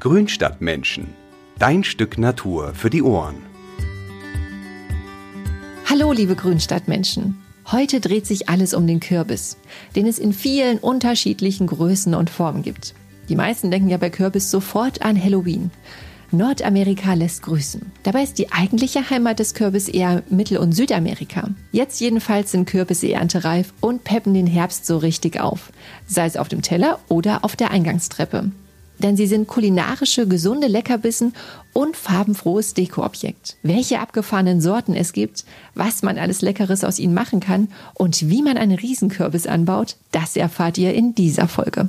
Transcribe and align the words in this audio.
Grünstadtmenschen. 0.00 1.08
Dein 1.58 1.84
Stück 1.84 2.16
Natur 2.16 2.72
für 2.72 2.88
die 2.88 3.02
Ohren. 3.02 3.34
Hallo, 5.90 6.12
liebe 6.12 6.36
Grünstadtmenschen. 6.36 7.36
Heute 7.70 8.00
dreht 8.00 8.26
sich 8.26 8.48
alles 8.48 8.72
um 8.72 8.86
den 8.86 9.00
Kürbis, 9.00 9.58
den 9.94 10.06
es 10.06 10.18
in 10.18 10.32
vielen 10.32 10.78
unterschiedlichen 10.78 11.66
Größen 11.66 12.14
und 12.14 12.30
Formen 12.30 12.62
gibt. 12.62 12.94
Die 13.28 13.36
meisten 13.36 13.70
denken 13.70 13.90
ja 13.90 13.98
bei 13.98 14.08
Kürbis 14.08 14.50
sofort 14.50 15.02
an 15.02 15.22
Halloween. 15.22 15.70
Nordamerika 16.30 17.12
lässt 17.12 17.42
grüßen. 17.42 17.92
Dabei 18.02 18.22
ist 18.22 18.38
die 18.38 18.50
eigentliche 18.52 19.10
Heimat 19.10 19.38
des 19.38 19.52
Kürbis 19.52 19.86
eher 19.86 20.22
Mittel- 20.30 20.58
und 20.58 20.72
Südamerika. 20.72 21.50
Jetzt 21.72 22.00
jedenfalls 22.00 22.52
sind 22.52 22.64
Kürbisse 22.64 23.12
erntereif 23.12 23.74
und 23.82 24.02
peppen 24.04 24.32
den 24.32 24.46
Herbst 24.46 24.86
so 24.86 24.96
richtig 24.96 25.38
auf. 25.40 25.70
Sei 26.06 26.24
es 26.24 26.38
auf 26.38 26.48
dem 26.48 26.62
Teller 26.62 27.00
oder 27.08 27.44
auf 27.44 27.54
der 27.54 27.70
Eingangstreppe. 27.70 28.50
Denn 29.02 29.16
sie 29.16 29.26
sind 29.26 29.48
kulinarische, 29.48 30.28
gesunde 30.28 30.66
Leckerbissen 30.66 31.34
und 31.72 31.96
farbenfrohes 31.96 32.74
Dekoobjekt. 32.74 33.56
Welche 33.62 34.00
abgefahrenen 34.00 34.60
Sorten 34.60 34.94
es 34.94 35.12
gibt, 35.12 35.44
was 35.74 36.02
man 36.02 36.18
alles 36.18 36.42
Leckeres 36.42 36.84
aus 36.84 36.98
ihnen 36.98 37.14
machen 37.14 37.40
kann 37.40 37.68
und 37.94 38.28
wie 38.28 38.42
man 38.42 38.56
einen 38.56 38.76
Riesenkürbis 38.78 39.46
anbaut, 39.46 39.96
das 40.12 40.36
erfahrt 40.36 40.78
ihr 40.78 40.94
in 40.94 41.14
dieser 41.14 41.48
Folge. 41.48 41.88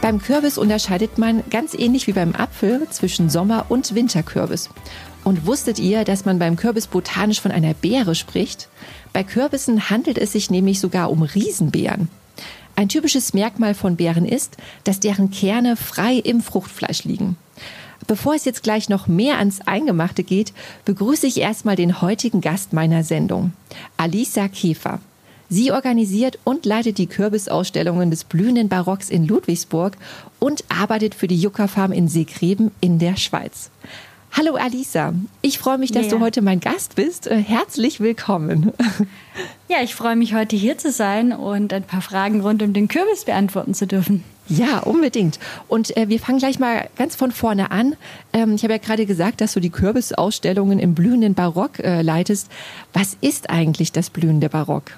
Beim 0.00 0.22
Kürbis 0.22 0.56
unterscheidet 0.56 1.18
man 1.18 1.42
ganz 1.50 1.74
ähnlich 1.74 2.06
wie 2.06 2.12
beim 2.12 2.34
Apfel 2.34 2.86
zwischen 2.88 3.28
Sommer- 3.28 3.66
und 3.68 3.94
Winterkürbis. 3.94 4.70
Und 5.22 5.44
wusstet 5.44 5.78
ihr, 5.78 6.04
dass 6.04 6.24
man 6.24 6.38
beim 6.38 6.56
Kürbis 6.56 6.86
botanisch 6.86 7.42
von 7.42 7.50
einer 7.50 7.74
Beere 7.74 8.14
spricht? 8.14 8.68
Bei 9.12 9.22
Kürbissen 9.24 9.90
handelt 9.90 10.18
es 10.18 10.32
sich 10.32 10.50
nämlich 10.50 10.80
sogar 10.80 11.10
um 11.10 11.22
Riesenbeeren. 11.22 12.08
Ein 12.76 12.88
typisches 12.88 13.34
Merkmal 13.34 13.74
von 13.74 13.96
Beeren 13.96 14.24
ist, 14.24 14.56
dass 14.84 15.00
deren 15.00 15.30
Kerne 15.30 15.76
frei 15.76 16.14
im 16.14 16.40
Fruchtfleisch 16.40 17.04
liegen. 17.04 17.36
Bevor 18.06 18.34
es 18.34 18.44
jetzt 18.44 18.62
gleich 18.62 18.88
noch 18.88 19.08
mehr 19.08 19.38
ans 19.38 19.60
Eingemachte 19.62 20.22
geht, 20.22 20.52
begrüße 20.84 21.26
ich 21.26 21.40
erstmal 21.40 21.76
den 21.76 22.00
heutigen 22.00 22.40
Gast 22.40 22.72
meiner 22.72 23.02
Sendung, 23.02 23.52
Alisa 23.96 24.48
Käfer. 24.48 25.00
Sie 25.50 25.72
organisiert 25.72 26.38
und 26.44 26.66
leitet 26.66 26.98
die 26.98 27.06
Kürbisausstellungen 27.06 28.10
des 28.10 28.24
blühenden 28.24 28.68
Barocks 28.68 29.08
in 29.08 29.26
Ludwigsburg 29.26 29.96
und 30.38 30.62
arbeitet 30.68 31.14
für 31.14 31.26
die 31.26 31.40
Juckerfarm 31.40 31.90
in 31.90 32.06
Seekreben 32.06 32.70
in 32.80 32.98
der 32.98 33.16
Schweiz. 33.16 33.70
Hallo 34.32 34.54
Alisa, 34.54 35.14
ich 35.42 35.58
freue 35.58 35.78
mich, 35.78 35.90
dass 35.90 36.06
ja. 36.06 36.10
du 36.10 36.20
heute 36.20 36.42
mein 36.42 36.60
Gast 36.60 36.94
bist. 36.94 37.26
Äh, 37.26 37.42
herzlich 37.42 38.00
willkommen. 38.00 38.72
Ja, 39.68 39.82
ich 39.82 39.94
freue 39.94 40.16
mich, 40.16 40.34
heute 40.34 40.56
hier 40.56 40.78
zu 40.78 40.90
sein 40.90 41.32
und 41.32 41.74
ein 41.74 41.82
paar 41.82 42.00
Fragen 42.00 42.40
rund 42.40 42.62
um 42.62 42.72
den 42.72 42.88
Kürbis 42.88 43.26
beantworten 43.26 43.74
zu 43.74 43.86
dürfen. 43.86 44.24
Ja, 44.48 44.78
unbedingt. 44.78 45.38
Und 45.68 45.94
äh, 45.96 46.08
wir 46.08 46.18
fangen 46.18 46.38
gleich 46.38 46.58
mal 46.58 46.88
ganz 46.96 47.16
von 47.16 47.32
vorne 47.32 47.70
an. 47.70 47.94
Ähm, 48.32 48.54
ich 48.54 48.62
habe 48.62 48.72
ja 48.72 48.78
gerade 48.78 49.04
gesagt, 49.04 49.42
dass 49.42 49.52
du 49.52 49.60
die 49.60 49.70
Kürbisausstellungen 49.70 50.78
im 50.78 50.94
blühenden 50.94 51.34
Barock 51.34 51.80
äh, 51.80 52.00
leitest. 52.00 52.48
Was 52.94 53.16
ist 53.20 53.50
eigentlich 53.50 53.92
das 53.92 54.08
blühende 54.08 54.48
Barock? 54.48 54.92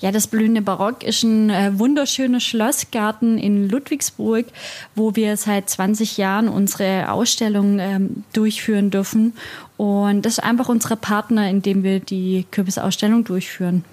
Ja, 0.00 0.10
das 0.10 0.28
blühende 0.28 0.62
Barock 0.62 1.04
ist 1.04 1.22
ein 1.24 1.50
äh, 1.50 1.78
wunderschöner 1.78 2.40
Schlossgarten 2.40 3.36
in 3.36 3.68
Ludwigsburg, 3.68 4.46
wo 4.94 5.14
wir 5.14 5.36
seit 5.36 5.68
20 5.68 6.16
Jahren 6.16 6.48
unsere 6.48 7.12
Ausstellung 7.12 7.78
ähm, 7.78 8.24
durchführen 8.32 8.90
dürfen. 8.90 9.34
Und 9.76 10.22
das 10.24 10.34
ist 10.34 10.44
einfach 10.44 10.70
unsere 10.70 10.96
Partner, 10.96 11.50
in 11.50 11.60
dem 11.60 11.82
wir 11.82 12.00
die 12.00 12.46
Kürbisausstellung 12.50 13.24
durchführen. 13.24 13.84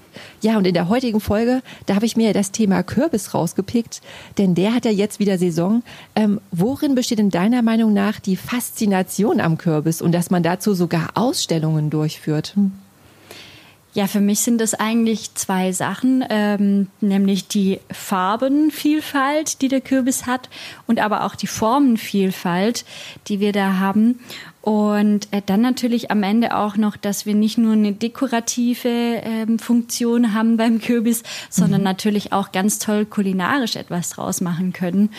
Ja, 0.41 0.57
und 0.57 0.65
in 0.65 0.73
der 0.73 0.87
heutigen 0.87 1.19
Folge, 1.19 1.61
da 1.85 1.95
habe 1.95 2.05
ich 2.05 2.15
mir 2.15 2.33
das 2.33 2.51
Thema 2.51 2.83
Kürbis 2.83 3.33
rausgepickt, 3.33 4.01
denn 4.37 4.55
der 4.55 4.73
hat 4.73 4.85
ja 4.85 4.91
jetzt 4.91 5.19
wieder 5.19 5.37
Saison. 5.37 5.83
Ähm, 6.15 6.39
worin 6.51 6.95
besteht 6.95 7.19
in 7.19 7.29
deiner 7.29 7.61
Meinung 7.61 7.93
nach 7.93 8.21
die 8.21 8.37
Faszination 8.37 9.41
am 9.41 9.57
Kürbis 9.57 10.01
und 10.01 10.13
dass 10.13 10.29
man 10.29 10.41
dazu 10.41 10.73
sogar 10.73 11.09
Ausstellungen 11.15 11.89
durchführt? 11.89 12.53
Hm. 12.55 12.71
Ja, 13.97 14.05
für 14.05 14.21
mich 14.21 14.41
sind 14.41 14.61
das 14.61 14.75
eigentlich 14.75 15.33
zwei 15.33 15.71
Sachen, 15.71 16.23
ähm, 16.29 16.85
nämlich 17.01 17.47
die 17.47 17.79
Farbenvielfalt, 17.91 19.59
die 19.63 19.69
der 19.69 19.81
Kürbis 19.81 20.27
hat 20.27 20.51
und 20.85 20.99
aber 20.99 21.23
auch 21.23 21.33
die 21.33 21.47
Formenvielfalt, 21.47 22.85
die 23.27 23.39
wir 23.39 23.53
da 23.53 23.79
haben. 23.79 24.19
Und 24.67 25.29
äh, 25.31 25.41
dann 25.45 25.61
natürlich 25.61 26.11
am 26.11 26.23
Ende 26.23 26.53
auch 26.53 26.75
noch, 26.75 26.97
dass 26.97 27.25
wir 27.25 27.35
nicht 27.35 27.57
nur 27.57 27.71
eine 27.71 27.93
dekorative 27.93 28.89
ähm, 28.89 29.59
Funktion 29.59 30.33
haben 30.33 30.57
beim 30.57 30.81
Kürbis, 30.81 31.23
sondern 31.49 31.79
mhm. 31.79 31.85
natürlich 31.85 32.33
auch 32.33 32.51
ganz 32.51 32.77
toll 32.77 33.05
kulinarisch 33.05 33.77
etwas 33.77 34.09
draus 34.09 34.41
machen 34.41 34.73
können. 34.73 35.09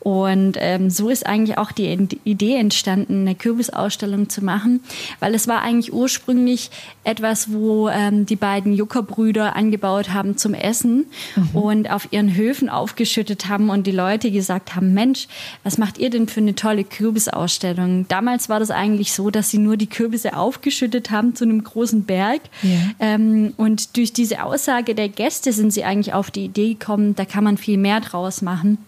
Und 0.00 0.58
ähm, 0.60 0.90
so 0.90 1.08
ist 1.08 1.24
eigentlich 1.24 1.56
auch 1.56 1.72
die 1.72 1.90
Idee 2.24 2.56
entstanden, 2.56 3.22
eine 3.22 3.34
Kürbisausstellung 3.34 4.28
zu 4.28 4.44
machen, 4.44 4.82
weil 5.20 5.34
es 5.34 5.48
war 5.48 5.62
eigentlich 5.62 5.94
ursprünglich 5.94 6.70
etwas, 7.02 7.50
wo 7.50 7.88
ähm, 7.88 8.26
die 8.26 8.36
beiden 8.36 8.74
Juckerbrüder 8.74 9.56
angebaut 9.56 10.10
haben 10.10 10.36
zum 10.36 10.52
Essen 10.52 11.06
mhm. 11.34 11.58
und 11.58 11.90
auf 11.90 12.08
ihren 12.10 12.34
Höfen 12.34 12.68
aufgeschüttet 12.68 13.48
haben 13.48 13.70
und 13.70 13.86
die 13.86 13.90
Leute 13.90 14.30
gesagt 14.30 14.76
haben, 14.76 14.92
Mensch, 14.92 15.28
was 15.62 15.78
macht 15.78 15.96
ihr 15.96 16.10
denn 16.10 16.28
für 16.28 16.40
eine 16.40 16.54
tolle 16.54 16.84
Kürbisausstellung? 16.84 18.06
Damals 18.08 18.50
war 18.50 18.60
das 18.60 18.70
eigentlich 18.70 18.97
eigentlich 18.98 19.12
so, 19.12 19.30
dass 19.30 19.50
sie 19.50 19.58
nur 19.58 19.76
die 19.76 19.86
Kürbisse 19.86 20.36
aufgeschüttet 20.36 21.12
haben 21.12 21.36
zu 21.36 21.44
einem 21.44 21.62
großen 21.62 22.02
Berg. 22.02 22.40
Ja. 22.62 22.70
Ähm, 22.98 23.54
und 23.56 23.96
durch 23.96 24.12
diese 24.12 24.42
Aussage 24.42 24.94
der 24.96 25.08
Gäste 25.08 25.52
sind 25.52 25.72
sie 25.72 25.84
eigentlich 25.84 26.14
auf 26.14 26.32
die 26.32 26.44
Idee 26.44 26.74
gekommen, 26.74 27.14
da 27.14 27.24
kann 27.24 27.44
man 27.44 27.56
viel 27.56 27.78
mehr 27.78 28.00
draus 28.00 28.42
machen. 28.42 28.78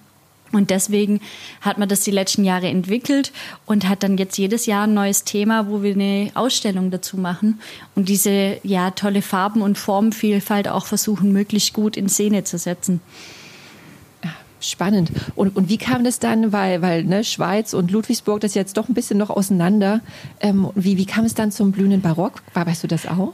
Und 0.52 0.70
deswegen 0.70 1.20
hat 1.60 1.78
man 1.78 1.88
das 1.88 2.00
die 2.00 2.10
letzten 2.10 2.42
Jahre 2.42 2.66
entwickelt 2.66 3.30
und 3.66 3.88
hat 3.88 4.02
dann 4.02 4.18
jetzt 4.18 4.36
jedes 4.36 4.66
Jahr 4.66 4.88
ein 4.88 4.94
neues 4.94 5.22
Thema, 5.22 5.68
wo 5.68 5.84
wir 5.84 5.92
eine 5.92 6.32
Ausstellung 6.34 6.90
dazu 6.90 7.16
machen 7.16 7.60
und 7.94 8.08
diese 8.08 8.58
ja 8.64 8.90
tolle 8.90 9.22
Farben- 9.22 9.62
und 9.62 9.78
Formenvielfalt 9.78 10.66
auch 10.66 10.86
versuchen, 10.86 11.32
möglichst 11.32 11.72
gut 11.72 11.96
in 11.96 12.08
Szene 12.08 12.42
zu 12.42 12.58
setzen. 12.58 13.00
Spannend. 14.60 15.10
Und, 15.34 15.56
und 15.56 15.68
wie 15.68 15.78
kam 15.78 16.04
das 16.04 16.18
dann, 16.18 16.52
weil, 16.52 16.82
weil 16.82 17.04
ne, 17.04 17.24
Schweiz 17.24 17.72
und 17.72 17.90
Ludwigsburg, 17.90 18.40
das 18.40 18.54
jetzt 18.54 18.76
doch 18.76 18.88
ein 18.88 18.94
bisschen 18.94 19.18
noch 19.18 19.30
auseinander. 19.30 20.00
Ähm, 20.40 20.70
wie, 20.74 20.98
wie 20.98 21.06
kam 21.06 21.24
es 21.24 21.34
dann 21.34 21.50
zum 21.50 21.72
blühenden 21.72 22.02
Barock? 22.02 22.42
Weißt 22.54 22.82
du 22.82 22.86
das 22.86 23.06
auch? 23.06 23.32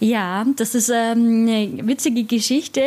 Ja, 0.00 0.44
das 0.56 0.74
ist 0.74 0.88
ähm, 0.88 1.46
eine 1.48 1.86
witzige 1.86 2.24
Geschichte. 2.24 2.82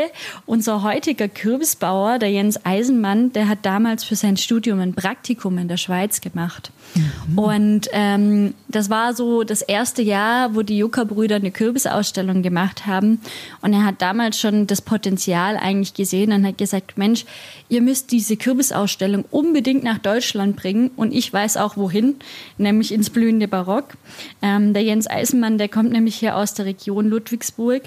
Unser 0.46 0.84
heutiger 0.84 1.28
Kürbisbauer, 1.28 2.20
der 2.20 2.32
Jens 2.32 2.66
Eisenmann, 2.66 3.32
der 3.32 3.48
hat 3.48 3.60
damals 3.64 4.04
für 4.04 4.16
sein 4.16 4.38
Studium 4.38 4.80
ein 4.80 4.94
Praktikum 4.94 5.58
in 5.58 5.68
der 5.68 5.78
Schweiz 5.78 6.22
gemacht. 6.22 6.72
Mhm. 6.96 7.40
Und 7.40 7.88
ähm, 7.94 8.54
das 8.68 8.90
war 8.90 9.14
so 9.14 9.44
das 9.44 9.62
erste 9.62 10.02
Jahr, 10.02 10.56
wo 10.56 10.62
die 10.62 10.78
Juckerbrüder 10.78 11.38
eine 11.38 11.52
Kürbisausstellung 11.52 12.42
gemacht 12.42 12.86
haben. 12.86 13.22
Und 13.62 13.74
er 13.74 13.86
hat 13.86 14.02
damals 14.02 14.40
schon 14.40 14.68
das 14.68 14.82
Potenzial 14.82 15.58
eigentlich 15.58 15.94
gesehen 15.94 16.32
und 16.32 16.46
hat 16.46 16.58
gesagt, 16.58 16.98
Mensch, 16.98 17.26
ihr 17.70 17.82
müsst 17.82 18.12
diese 18.12 18.38
Kürbisausstellung 18.38 19.26
unbedingt 19.32 19.84
nach 19.84 20.00
Deutschland 20.00 20.56
bringen. 20.56 20.92
Und 20.96 21.14
ich 21.14 21.32
weiß 21.32 21.58
auch 21.58 21.78
wohin, 21.78 22.16
nämlich 22.58 22.94
ins 22.94 23.10
blühende 23.10 23.48
Barock. 23.48 23.96
Ähm, 24.42 24.74
der 24.74 24.84
Jens 24.84 25.08
Eisenmann, 25.08 25.58
der 25.58 25.70
kommt 25.70 25.92
nämlich 25.92 26.16
hier 26.16 26.36
aus 26.36 26.54
der 26.54 26.66
Region 26.66 26.95
Ludwigsburg. 27.02 27.84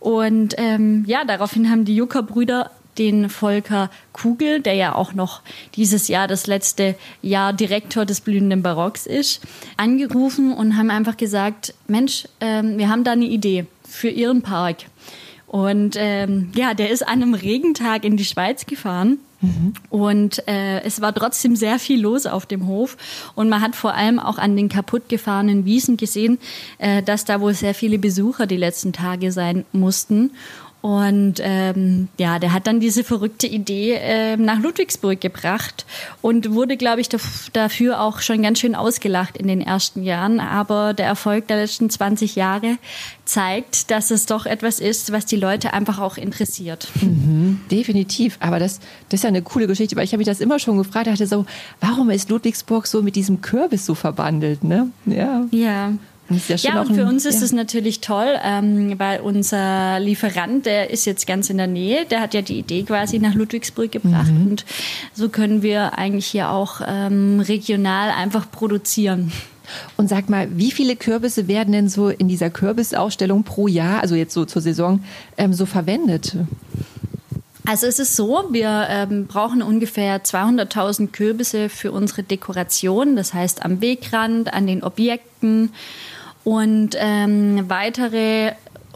Und 0.00 0.54
ähm, 0.58 1.04
ja, 1.06 1.24
daraufhin 1.24 1.70
haben 1.70 1.84
die 1.84 1.96
Juckerbrüder 1.96 2.70
den 2.98 3.30
Volker 3.30 3.90
Kugel, 4.12 4.60
der 4.60 4.74
ja 4.74 4.94
auch 4.94 5.14
noch 5.14 5.42
dieses 5.74 6.08
Jahr 6.08 6.26
das 6.26 6.46
letzte 6.46 6.96
Jahr 7.22 7.52
Direktor 7.52 8.04
des 8.04 8.20
blühenden 8.20 8.62
Barocks 8.62 9.06
ist, 9.06 9.40
angerufen 9.76 10.52
und 10.52 10.76
haben 10.76 10.90
einfach 10.90 11.16
gesagt, 11.16 11.74
Mensch, 11.86 12.26
ähm, 12.40 12.76
wir 12.76 12.88
haben 12.88 13.04
da 13.04 13.12
eine 13.12 13.26
Idee 13.26 13.66
für 13.88 14.08
Ihren 14.08 14.42
Park. 14.42 14.78
Und 15.46 15.96
ähm, 15.96 16.50
ja, 16.54 16.74
der 16.74 16.90
ist 16.90 17.06
an 17.06 17.22
einem 17.22 17.34
Regentag 17.34 18.04
in 18.04 18.16
die 18.16 18.24
Schweiz 18.24 18.66
gefahren. 18.66 19.18
Mhm. 19.40 19.74
Und 19.90 20.48
äh, 20.48 20.80
es 20.82 21.00
war 21.00 21.14
trotzdem 21.14 21.54
sehr 21.56 21.78
viel 21.78 22.00
los 22.00 22.26
auf 22.26 22.46
dem 22.46 22.66
Hof. 22.66 22.96
Und 23.34 23.48
man 23.48 23.60
hat 23.60 23.76
vor 23.76 23.94
allem 23.94 24.18
auch 24.18 24.38
an 24.38 24.56
den 24.56 24.68
kaputt 24.68 25.08
gefahrenen 25.08 25.64
Wiesen 25.64 25.96
gesehen, 25.96 26.38
äh, 26.78 27.02
dass 27.02 27.24
da 27.24 27.40
wohl 27.40 27.54
sehr 27.54 27.74
viele 27.74 27.98
Besucher 27.98 28.46
die 28.46 28.56
letzten 28.56 28.92
Tage 28.92 29.32
sein 29.32 29.64
mussten. 29.72 30.32
Und 30.80 31.34
ähm, 31.40 32.08
ja, 32.18 32.38
der 32.38 32.52
hat 32.52 32.68
dann 32.68 32.78
diese 32.78 33.02
verrückte 33.02 33.48
Idee 33.48 33.94
äh, 33.94 34.36
nach 34.36 34.60
Ludwigsburg 34.60 35.20
gebracht 35.20 35.84
und 36.22 36.52
wurde, 36.52 36.76
glaube 36.76 37.00
ich, 37.00 37.08
dafür 37.52 38.00
auch 38.00 38.20
schon 38.20 38.42
ganz 38.42 38.60
schön 38.60 38.76
ausgelacht 38.76 39.36
in 39.36 39.48
den 39.48 39.60
ersten 39.60 40.04
Jahren. 40.04 40.38
Aber 40.38 40.94
der 40.94 41.06
Erfolg 41.06 41.48
der 41.48 41.56
letzten 41.56 41.90
20 41.90 42.36
Jahre 42.36 42.78
zeigt, 43.24 43.90
dass 43.90 44.12
es 44.12 44.26
doch 44.26 44.46
etwas 44.46 44.78
ist, 44.78 45.10
was 45.10 45.26
die 45.26 45.36
Leute 45.36 45.72
einfach 45.72 45.98
auch 45.98 46.16
interessiert. 46.16 46.88
Mhm, 47.00 47.60
definitiv. 47.70 48.36
Aber 48.38 48.60
das, 48.60 48.78
das 49.08 49.18
ist 49.18 49.24
ja 49.24 49.28
eine 49.28 49.42
coole 49.42 49.66
Geschichte, 49.66 49.96
weil 49.96 50.04
ich 50.04 50.12
habe 50.12 50.18
mich 50.18 50.28
das 50.28 50.40
immer 50.40 50.60
schon 50.60 50.78
gefragt, 50.78 51.08
dachte 51.08 51.26
so, 51.26 51.44
warum 51.80 52.08
ist 52.10 52.30
Ludwigsburg 52.30 52.86
so 52.86 53.02
mit 53.02 53.16
diesem 53.16 53.40
Kürbis 53.40 53.84
so 53.84 53.96
verbandelt, 53.96 54.62
ne? 54.62 54.90
Ja. 55.06 55.44
Ja. 55.50 55.92
Ja, 56.30 56.56
ja 56.56 56.80
und 56.80 56.94
für 56.94 57.02
ein, 57.02 57.08
uns 57.08 57.24
ist 57.24 57.42
es 57.42 57.50
ja. 57.50 57.56
natürlich 57.56 58.00
toll, 58.00 58.38
ähm, 58.42 58.98
weil 58.98 59.20
unser 59.20 59.98
Lieferant, 60.00 60.66
der 60.66 60.90
ist 60.90 61.06
jetzt 61.06 61.26
ganz 61.26 61.48
in 61.48 61.56
der 61.56 61.66
Nähe, 61.66 62.04
der 62.04 62.20
hat 62.20 62.34
ja 62.34 62.42
die 62.42 62.58
Idee 62.58 62.82
quasi 62.82 63.18
nach 63.18 63.34
Ludwigsburg 63.34 63.90
gebracht 63.90 64.30
mhm. 64.30 64.48
und 64.48 64.64
so 65.14 65.28
können 65.28 65.62
wir 65.62 65.98
eigentlich 65.98 66.26
hier 66.26 66.50
auch 66.50 66.80
ähm, 66.86 67.40
regional 67.40 68.10
einfach 68.10 68.50
produzieren. 68.50 69.32
Und 69.96 70.08
sag 70.08 70.28
mal, 70.28 70.48
wie 70.56 70.70
viele 70.70 70.96
Kürbisse 70.96 71.48
werden 71.48 71.72
denn 71.72 71.88
so 71.88 72.08
in 72.08 72.28
dieser 72.28 72.50
Kürbisausstellung 72.50 73.44
pro 73.44 73.68
Jahr, 73.68 74.00
also 74.00 74.14
jetzt 74.14 74.34
so 74.34 74.44
zur 74.44 74.62
Saison, 74.62 75.04
ähm, 75.36 75.52
so 75.52 75.66
verwendet? 75.66 76.36
Also 77.66 77.86
es 77.86 77.98
ist 77.98 78.16
so, 78.16 78.44
wir 78.50 78.86
ähm, 78.88 79.26
brauchen 79.26 79.60
ungefähr 79.60 80.24
200.000 80.24 81.08
Kürbisse 81.08 81.68
für 81.68 81.92
unsere 81.92 82.22
Dekoration, 82.22 83.14
das 83.14 83.34
heißt 83.34 83.62
am 83.62 83.82
Wegrand, 83.82 84.54
an 84.54 84.66
den 84.66 84.82
Objekten 84.82 85.74
und 86.44 86.96
ähm, 86.98 87.64
weitere 87.68 88.52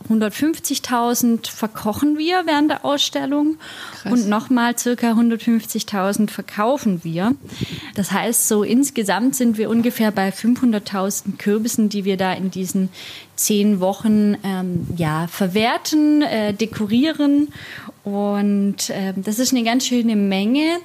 150.000 0.08 1.50
verkochen 1.50 2.18
wir 2.18 2.42
während 2.46 2.70
der 2.70 2.84
Ausstellung 2.84 3.56
Krass. 4.02 4.12
und 4.12 4.28
nochmal 4.28 4.76
circa 4.78 5.12
150.000 5.12 6.30
verkaufen 6.30 7.04
wir. 7.04 7.34
Das 7.94 8.12
heißt, 8.12 8.48
so 8.48 8.62
insgesamt 8.62 9.36
sind 9.36 9.58
wir 9.58 9.70
ungefähr 9.70 10.10
bei 10.10 10.30
500.000 10.30 11.36
Kürbissen, 11.38 11.88
die 11.88 12.04
wir 12.04 12.16
da 12.16 12.32
in 12.32 12.50
diesen 12.50 12.88
zehn 13.36 13.80
Wochen 13.80 14.36
ähm, 14.44 14.86
ja, 14.96 15.26
verwerten, 15.26 16.22
äh, 16.22 16.52
dekorieren 16.54 17.48
und 18.04 18.90
äh, 18.90 19.12
das 19.14 19.38
ist 19.38 19.52
eine 19.52 19.62
ganz 19.62 19.86
schöne 19.86 20.16
Menge. 20.16 20.78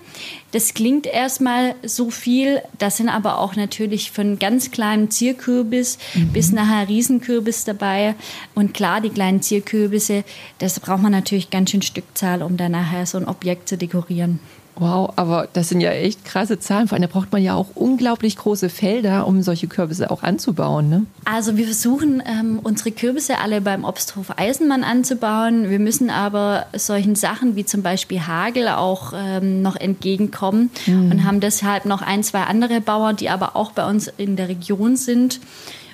Das 0.51 0.75
klingt 0.75 1.07
erstmal 1.07 1.73
so 1.83 2.11
viel. 2.11 2.61
Das 2.77 2.97
sind 2.97 3.09
aber 3.09 3.39
auch 3.39 3.55
natürlich 3.55 4.11
von 4.11 4.37
ganz 4.37 4.69
kleinem 4.69 5.09
Zierkürbis 5.09 5.97
mhm. 6.13 6.27
bis 6.29 6.51
nachher 6.51 6.87
Riesenkürbis 6.87 7.65
dabei. 7.65 8.13
Und 8.53 8.75
klar, 8.75 9.01
die 9.01 9.09
kleinen 9.09 9.41
Zierkürbisse, 9.41 10.23
das 10.59 10.79
braucht 10.79 11.01
man 11.01 11.11
natürlich 11.11 11.49
ganz 11.49 11.71
schön 11.71 11.81
Stückzahl, 11.81 12.43
um 12.43 12.55
dann 12.55 12.73
nachher 12.73 13.07
so 13.07 13.17
ein 13.17 13.27
Objekt 13.27 13.67
zu 13.67 13.77
dekorieren. 13.77 14.39
Wow, 14.79 15.13
aber 15.15 15.47
das 15.53 15.69
sind 15.69 15.81
ja 15.81 15.91
echt 15.91 16.23
krasse 16.23 16.59
Zahlen. 16.59 16.87
Vor 16.87 16.97
allem 16.97 17.09
braucht 17.09 17.31
man 17.31 17.41
ja 17.41 17.55
auch 17.55 17.67
unglaublich 17.73 18.37
große 18.37 18.69
Felder, 18.69 19.25
um 19.25 19.41
solche 19.41 19.67
Kürbisse 19.67 20.11
auch 20.11 20.23
anzubauen. 20.23 20.89
Ne? 20.89 21.05
Also 21.25 21.57
wir 21.57 21.65
versuchen 21.65 22.21
ähm, 22.25 22.59
unsere 22.61 22.91
Kürbisse 22.91 23.39
alle 23.39 23.61
beim 23.61 23.83
Obsthof 23.83 24.37
Eisenmann 24.37 24.83
anzubauen. 24.83 25.69
Wir 25.69 25.79
müssen 25.79 26.09
aber 26.09 26.67
solchen 26.73 27.15
Sachen 27.15 27.55
wie 27.55 27.65
zum 27.65 27.81
Beispiel 27.81 28.21
Hagel 28.27 28.67
auch 28.67 29.13
ähm, 29.15 29.61
noch 29.61 29.75
entgegenkommen 29.75 30.69
mhm. 30.85 31.11
und 31.11 31.25
haben 31.25 31.39
deshalb 31.39 31.85
noch 31.85 32.01
ein, 32.01 32.23
zwei 32.23 32.43
andere 32.43 32.79
Bauern, 32.81 33.15
die 33.15 33.29
aber 33.29 33.55
auch 33.55 33.71
bei 33.71 33.87
uns 33.87 34.11
in 34.17 34.35
der 34.35 34.47
Region 34.47 34.95
sind. 34.95 35.39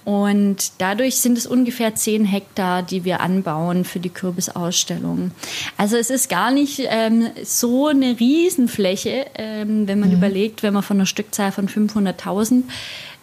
Und 0.06 0.74
dadurch 0.80 1.18
sind 1.18 1.38
es 1.38 1.46
ungefähr 1.46 1.96
10 1.96 2.26
Hektar, 2.26 2.84
die 2.84 3.06
wir 3.06 3.22
anbauen 3.22 3.86
für 3.86 4.00
die 4.00 4.10
Kürbisausstellung. 4.10 5.32
Also 5.78 5.96
es 5.98 6.10
ist 6.10 6.30
gar 6.30 6.52
nicht 6.52 6.82
ähm, 6.90 7.28
so 7.44 7.88
eine 7.88 8.20
Riesenfläche, 8.20 9.28
ähm, 9.36 9.88
wenn 9.88 10.00
man 10.00 10.10
mhm. 10.10 10.18
überlegt, 10.18 10.64
wenn 10.64 10.74
man 10.74 10.84
von 10.84 10.98
einer 10.98 11.06
Stückzahl 11.06 11.52
von 11.52 11.70
500.000 11.70 12.64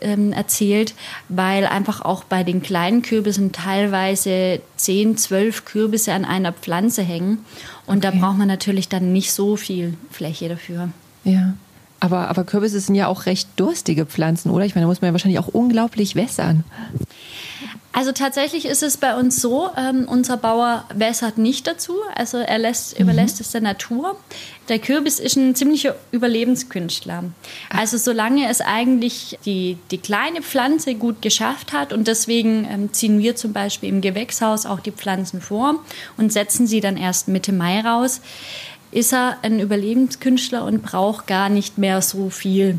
ähm, 0.00 0.32
erzählt, 0.32 0.94
weil 1.28 1.66
einfach 1.66 2.00
auch 2.00 2.24
bei 2.24 2.44
den 2.44 2.62
kleinen 2.62 3.02
Kürbissen 3.02 3.52
teilweise 3.52 4.60
10, 4.76 5.18
12 5.18 5.64
Kürbisse 5.64 6.12
an 6.12 6.24
einer 6.24 6.52
Pflanze 6.52 7.02
hängen. 7.02 7.44
Und 7.86 8.04
okay. 8.04 8.16
da 8.18 8.24
braucht 8.26 8.38
man 8.38 8.48
natürlich 8.48 8.88
dann 8.88 9.12
nicht 9.12 9.32
so 9.32 9.56
viel 9.56 9.94
Fläche 10.10 10.48
dafür. 10.48 10.90
Ja. 11.24 11.54
Aber, 12.00 12.28
aber 12.28 12.44
Kürbisse 12.44 12.80
sind 12.80 12.94
ja 12.94 13.06
auch 13.06 13.26
recht 13.26 13.48
durstige 13.56 14.06
Pflanzen, 14.06 14.50
oder? 14.50 14.64
Ich 14.64 14.74
meine, 14.74 14.84
da 14.84 14.88
muss 14.88 15.02
man 15.02 15.08
ja 15.08 15.12
wahrscheinlich 15.12 15.38
auch 15.38 15.48
unglaublich 15.48 16.16
wässern. 16.16 16.64
Also 17.92 18.12
tatsächlich 18.12 18.66
ist 18.66 18.84
es 18.84 18.96
bei 18.96 19.16
uns 19.16 19.42
so, 19.42 19.68
ähm, 19.76 20.06
unser 20.08 20.36
Bauer 20.36 20.84
wässert 20.94 21.38
nicht 21.38 21.66
dazu, 21.66 21.94
also 22.14 22.38
er 22.38 22.58
lässt, 22.58 22.96
mhm. 22.96 23.02
überlässt 23.02 23.40
es 23.40 23.50
der 23.50 23.60
Natur. 23.62 24.16
Der 24.68 24.78
Kürbis 24.78 25.18
ist 25.18 25.36
ein 25.36 25.56
ziemlicher 25.56 25.96
Überlebenskünstler. 26.12 27.24
Also 27.68 27.98
solange 27.98 28.48
es 28.48 28.60
eigentlich 28.60 29.38
die, 29.44 29.76
die 29.90 29.98
kleine 29.98 30.40
Pflanze 30.40 30.94
gut 30.94 31.20
geschafft 31.20 31.72
hat 31.72 31.92
und 31.92 32.06
deswegen 32.06 32.64
ähm, 32.70 32.92
ziehen 32.92 33.18
wir 33.18 33.34
zum 33.34 33.52
Beispiel 33.52 33.88
im 33.88 34.00
Gewächshaus 34.00 34.66
auch 34.66 34.78
die 34.78 34.92
Pflanzen 34.92 35.40
vor 35.40 35.74
und 36.16 36.32
setzen 36.32 36.68
sie 36.68 36.80
dann 36.80 36.96
erst 36.96 37.26
Mitte 37.26 37.52
Mai 37.52 37.80
raus 37.80 38.20
ist 38.92 39.12
er 39.12 39.38
ein 39.42 39.60
Überlebenskünstler 39.60 40.64
und 40.64 40.82
braucht 40.82 41.26
gar 41.26 41.48
nicht 41.48 41.78
mehr 41.78 42.02
so 42.02 42.30
viel. 42.30 42.78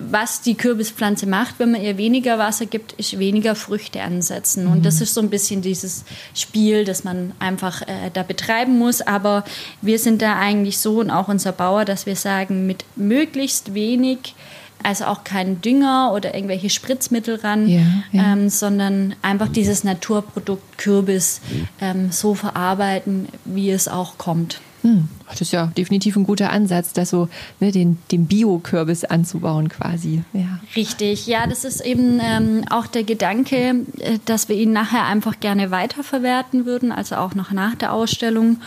Was 0.00 0.42
die 0.42 0.54
Kürbispflanze 0.54 1.26
macht, 1.26 1.56
wenn 1.58 1.72
man 1.72 1.82
ihr 1.82 1.98
weniger 1.98 2.38
Wasser 2.38 2.66
gibt, 2.66 2.92
ist 2.92 3.18
weniger 3.18 3.56
Früchte 3.56 4.00
ansetzen. 4.00 4.68
Und 4.68 4.86
das 4.86 4.96
mhm. 4.96 5.02
ist 5.02 5.14
so 5.14 5.20
ein 5.20 5.30
bisschen 5.30 5.60
dieses 5.60 6.04
Spiel, 6.34 6.84
das 6.84 7.02
man 7.02 7.32
einfach 7.40 7.82
äh, 7.82 8.10
da 8.12 8.22
betreiben 8.22 8.78
muss. 8.78 9.00
Aber 9.00 9.42
wir 9.82 9.98
sind 9.98 10.22
da 10.22 10.36
eigentlich 10.38 10.78
so 10.78 11.00
und 11.00 11.10
auch 11.10 11.26
unser 11.26 11.50
Bauer, 11.50 11.84
dass 11.84 12.06
wir 12.06 12.14
sagen, 12.14 12.66
mit 12.66 12.84
möglichst 12.94 13.74
wenig 13.74 14.34
also 14.82 15.06
auch 15.06 15.24
kein 15.24 15.60
Dünger 15.60 16.12
oder 16.14 16.36
irgendwelche 16.36 16.70
Spritzmittel 16.70 17.36
ran, 17.36 17.68
ja, 17.68 17.80
ja. 18.12 18.32
Ähm, 18.32 18.48
sondern 18.48 19.16
einfach 19.22 19.48
dieses 19.48 19.82
Naturprodukt 19.82 20.78
Kürbis 20.78 21.40
ähm, 21.80 22.12
so 22.12 22.34
verarbeiten, 22.34 23.26
wie 23.44 23.70
es 23.70 23.88
auch 23.88 24.18
kommt. 24.18 24.60
Hm, 24.82 25.08
das 25.28 25.40
ist 25.40 25.52
ja 25.52 25.66
definitiv 25.66 26.16
ein 26.16 26.24
guter 26.24 26.50
Ansatz, 26.50 26.92
das 26.92 27.10
so 27.10 27.28
ne, 27.58 27.72
den, 27.72 27.98
den 28.12 28.26
Bio-Kürbis 28.26 29.04
anzubauen 29.04 29.68
quasi. 29.68 30.22
Ja. 30.32 30.60
Richtig, 30.76 31.26
ja, 31.26 31.46
das 31.46 31.64
ist 31.64 31.80
eben 31.80 32.20
ähm, 32.22 32.64
auch 32.70 32.86
der 32.86 33.02
Gedanke, 33.02 33.84
äh, 33.98 34.18
dass 34.24 34.48
wir 34.48 34.56
ihn 34.56 34.72
nachher 34.72 35.04
einfach 35.04 35.40
gerne 35.40 35.70
weiterverwerten 35.70 36.64
würden, 36.64 36.92
also 36.92 37.16
auch 37.16 37.34
noch 37.34 37.50
nach 37.50 37.74
der 37.74 37.92
Ausstellung 37.92 38.58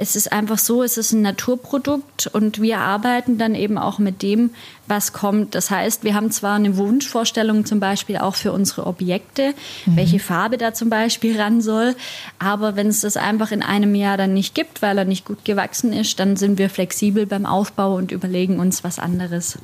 es 0.00 0.16
ist 0.16 0.32
einfach 0.32 0.58
so, 0.58 0.82
es 0.82 0.96
ist 0.96 1.12
ein 1.12 1.22
Naturprodukt 1.22 2.28
und 2.28 2.60
wir 2.60 2.78
arbeiten 2.78 3.38
dann 3.38 3.54
eben 3.54 3.78
auch 3.78 3.98
mit 3.98 4.22
dem, 4.22 4.50
was 4.86 5.12
kommt. 5.12 5.54
Das 5.54 5.70
heißt, 5.70 6.04
wir 6.04 6.14
haben 6.14 6.30
zwar 6.30 6.56
eine 6.56 6.76
Wunschvorstellung 6.76 7.64
zum 7.66 7.80
Beispiel 7.80 8.18
auch 8.18 8.34
für 8.34 8.52
unsere 8.52 8.86
Objekte, 8.86 9.54
mhm. 9.86 9.96
welche 9.96 10.18
Farbe 10.18 10.56
da 10.56 10.72
zum 10.72 10.88
Beispiel 10.88 11.40
ran 11.40 11.60
soll, 11.60 11.94
aber 12.38 12.76
wenn 12.76 12.86
es 12.86 13.00
das 13.00 13.16
einfach 13.16 13.50
in 13.50 13.62
einem 13.62 13.94
Jahr 13.94 14.16
dann 14.16 14.34
nicht 14.34 14.54
gibt, 14.54 14.82
weil 14.82 14.96
er 14.98 15.04
nicht 15.04 15.24
gut 15.24 15.44
gewachsen 15.44 15.92
ist, 15.92 16.18
dann 16.20 16.36
sind 16.36 16.58
wir 16.58 16.70
flexibel 16.70 17.26
beim 17.26 17.46
Aufbau 17.46 17.96
und 17.96 18.12
überlegen 18.12 18.58
uns 18.60 18.84
was 18.84 18.98
anderes. 18.98 19.58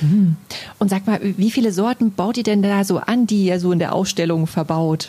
Mhm. 0.00 0.36
Und 0.78 0.90
sag 0.90 1.06
mal, 1.06 1.20
wie 1.22 1.50
viele 1.50 1.72
Sorten 1.72 2.12
baut 2.12 2.36
ihr 2.36 2.42
denn 2.42 2.62
da 2.62 2.84
so 2.84 2.98
an, 2.98 3.26
die 3.26 3.46
ihr 3.46 3.60
so 3.60 3.72
in 3.72 3.78
der 3.78 3.94
Ausstellung 3.94 4.46
verbaut? 4.46 5.08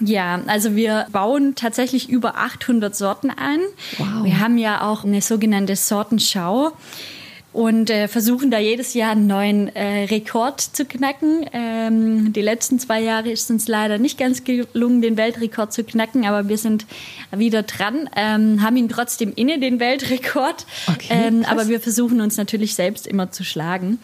Ja, 0.00 0.40
also 0.46 0.76
wir 0.76 1.06
bauen 1.12 1.54
tatsächlich 1.54 2.08
über 2.08 2.36
800 2.36 2.94
Sorten 2.94 3.30
ein. 3.30 3.60
Wow. 3.98 4.24
Wir 4.24 4.40
haben 4.40 4.58
ja 4.58 4.82
auch 4.82 5.04
eine 5.04 5.22
sogenannte 5.22 5.76
Sortenschau 5.76 6.72
und 7.56 7.88
äh, 7.88 8.06
versuchen 8.06 8.50
da 8.50 8.58
jedes 8.58 8.92
Jahr 8.92 9.12
einen 9.12 9.26
neuen 9.26 9.74
äh, 9.74 10.04
Rekord 10.04 10.60
zu 10.60 10.84
knacken. 10.84 11.46
Ähm, 11.54 12.34
die 12.34 12.42
letzten 12.42 12.78
zwei 12.78 13.00
Jahre 13.00 13.30
ist 13.30 13.50
uns 13.50 13.66
leider 13.66 13.96
nicht 13.96 14.18
ganz 14.18 14.44
gelungen, 14.44 15.00
den 15.00 15.16
Weltrekord 15.16 15.72
zu 15.72 15.82
knacken, 15.82 16.26
aber 16.26 16.50
wir 16.50 16.58
sind 16.58 16.84
wieder 17.34 17.62
dran, 17.62 18.10
ähm, 18.14 18.60
haben 18.62 18.76
ihn 18.76 18.90
trotzdem 18.90 19.32
inne, 19.34 19.58
den 19.58 19.80
Weltrekord. 19.80 20.66
Okay, 20.86 21.06
ähm, 21.08 21.46
aber 21.48 21.68
wir 21.68 21.80
versuchen 21.80 22.20
uns 22.20 22.36
natürlich 22.36 22.74
selbst 22.74 23.06
immer 23.06 23.32
zu 23.32 23.42
schlagen. 23.42 24.00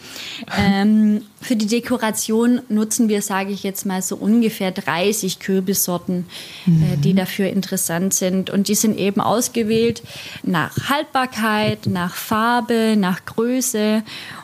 Ähm, 0.58 1.20
für 1.42 1.54
die 1.54 1.66
Dekoration 1.66 2.62
nutzen 2.70 3.10
wir, 3.10 3.20
sage 3.20 3.50
ich 3.50 3.64
jetzt 3.64 3.84
mal, 3.84 4.00
so 4.00 4.16
ungefähr 4.16 4.70
30 4.70 5.40
Kürbissorten, 5.40 6.24
mhm. 6.64 6.82
äh, 6.84 6.96
die 6.96 7.12
mhm. 7.12 7.16
dafür 7.18 7.50
interessant 7.50 8.14
sind. 8.14 8.48
Und 8.48 8.68
die 8.68 8.76
sind 8.76 8.96
eben 8.96 9.20
ausgewählt 9.20 10.02
nach 10.42 10.88
Haltbarkeit, 10.88 11.86
nach 11.86 12.14
Farbe, 12.14 12.94
nach 12.96 13.26
Größe 13.26 13.41
Größe 13.42 14.02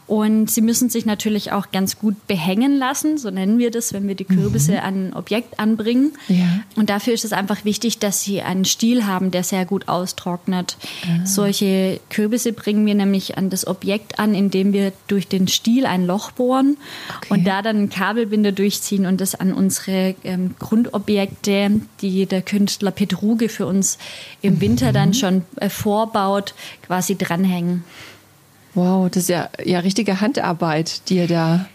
und 0.09 0.51
sie 0.51 0.63
müssen 0.63 0.89
sich 0.89 1.05
natürlich 1.05 1.53
auch 1.53 1.71
ganz 1.71 1.99
gut 1.99 2.27
behängen 2.27 2.79
lassen, 2.79 3.19
so 3.19 3.31
nennen 3.31 3.59
wir 3.59 3.71
das, 3.71 3.93
wenn 3.93 4.09
wir 4.09 4.15
die 4.15 4.25
Kürbisse 4.25 4.73
mhm. 4.73 4.79
an 4.79 5.09
ein 5.09 5.15
Objekt 5.15 5.61
anbringen. 5.61 6.13
Ja. 6.29 6.61
Und 6.77 6.89
dafür 6.89 7.13
ist 7.13 7.27
es 7.27 7.35
einfach 7.35 7.67
wichtig, 7.67 7.99
dass 7.99 8.23
sie 8.23 8.41
einen 8.41 8.65
Stiel 8.65 9.05
haben, 9.05 9.31
der 9.31 9.45
sehr 9.45 9.67
gut 9.67 9.87
austrocknet. 9.89 10.79
Ah. 11.05 11.27
Solche 11.27 12.01
Kürbisse 12.09 12.55
bringen 12.55 12.87
wir 12.87 12.95
nämlich 12.95 13.37
an 13.37 13.51
das 13.51 13.67
Objekt 13.67 14.19
an, 14.19 14.35
indem 14.35 14.73
wir 14.73 14.95
durch 15.09 15.29
den 15.29 15.47
Stiel 15.47 15.85
ein 15.85 16.07
Loch 16.07 16.31
bohren 16.31 16.79
okay. 17.19 17.35
und 17.35 17.45
da 17.47 17.61
dann 17.61 17.77
einen 17.77 17.91
Kabelbinder 17.91 18.53
durchziehen 18.53 19.05
und 19.05 19.21
das 19.21 19.35
an 19.35 19.53
unsere 19.53 20.15
ähm, 20.25 20.55
Grundobjekte, 20.59 21.83
die 22.01 22.25
der 22.25 22.41
Künstler 22.41 22.93
Petruge 22.93 23.51
für 23.51 23.67
uns 23.67 23.99
im 24.41 24.63
Winter 24.63 24.89
mhm. 24.89 24.95
dann 24.95 25.15
schon 25.15 25.43
äh, 25.57 25.69
vorbaut, 25.69 26.55
quasi 26.83 27.15
dranhängen. 27.15 27.85
Wow, 28.75 29.11
das 29.11 29.25
ist 29.25 29.29
ja, 29.29 29.49
ja 29.65 29.81
richtige 29.81 30.21
Handarbeit, 30.21 31.09
die 31.09 31.17
ihr 31.17 31.27
da 31.27 31.67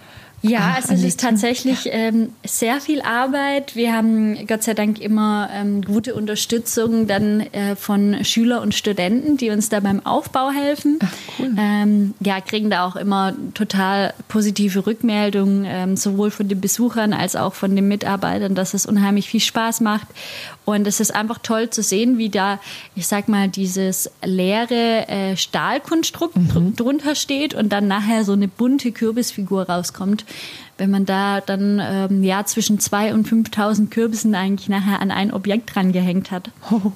Ja, 0.44 0.74
also 0.76 0.94
es 0.94 1.04
ist 1.04 1.22
tatsächlich 1.22 1.88
ähm, 1.92 2.34
sehr 2.46 2.82
viel 2.82 3.02
Arbeit. 3.02 3.78
Wir 3.78 3.94
haben 3.94 4.46
Gott 4.46 4.62
sei 4.64 4.74
Dank 4.74 5.00
immer 5.00 5.50
ähm, 5.54 5.82
gute 5.84 6.14
Unterstützung 6.16 7.08
dann 7.08 7.40
äh, 7.40 7.78
von 7.78 8.26
Schüler 8.26 8.62
und 8.62 8.76
Studenten, 8.76 9.38
die 9.38 9.52
uns 9.52 9.70
da 9.70 9.80
beim 9.80 10.06
Aufbau 10.06 10.52
helfen. 10.52 11.00
Ach, 11.02 11.14
cool. 11.40 11.56
ähm, 11.58 12.14
ja, 12.20 12.42
kriegen 12.42 12.70
da 12.70 12.86
auch 12.86 12.98
immer 12.98 13.34
total 13.54 14.14
positive 14.28 14.86
Rückmeldungen, 14.86 15.64
ähm, 15.66 15.96
sowohl 15.96 16.30
von 16.30 16.50
den 16.50 16.60
Besuchern 16.60 17.14
als 17.14 17.38
auch 17.38 17.54
von 17.54 17.74
den 17.74 17.88
Mitarbeitern, 17.88 18.54
dass 18.54 18.74
es 18.74 18.86
unheimlich 18.86 19.30
viel 19.30 19.40
Spaß 19.40 19.80
macht. 19.80 20.08
Und 20.66 20.88
es 20.88 21.00
ist 21.00 21.14
einfach 21.14 21.40
toll 21.40 21.70
zu 21.70 21.82
sehen, 21.84 22.18
wie 22.18 22.30
da, 22.30 22.60
ich 22.96 23.08
sag 23.08 23.28
mal, 23.28 23.50
dieses 23.50 24.10
leere 24.24 25.08
äh, 25.08 25.36
Stahlkonstrukt 25.36 26.38
mhm. 26.38 26.76
drunter 26.76 27.16
steht 27.16 27.54
und 27.54 27.70
dann 27.70 27.88
nachher 27.88 28.24
so 28.24 28.34
eine 28.34 28.48
bunte 28.48 28.92
Kürbisfigur 28.92 29.64
rauskommt. 29.64 30.26
Wenn 30.78 30.90
man 30.90 31.06
da 31.06 31.42
dann 31.42 31.82
ähm, 31.84 32.24
ja 32.24 32.46
zwischen 32.46 32.80
2.000 32.80 33.14
und 33.14 33.28
5.000 33.28 33.90
Kürbissen 33.90 34.36
eigentlich 34.36 34.70
nachher 34.70 35.02
an 35.02 35.12
ein 35.12 35.34
Objekt 35.34 35.76
dran 35.76 35.92
gehängt 35.92 36.32
hat. 36.32 36.50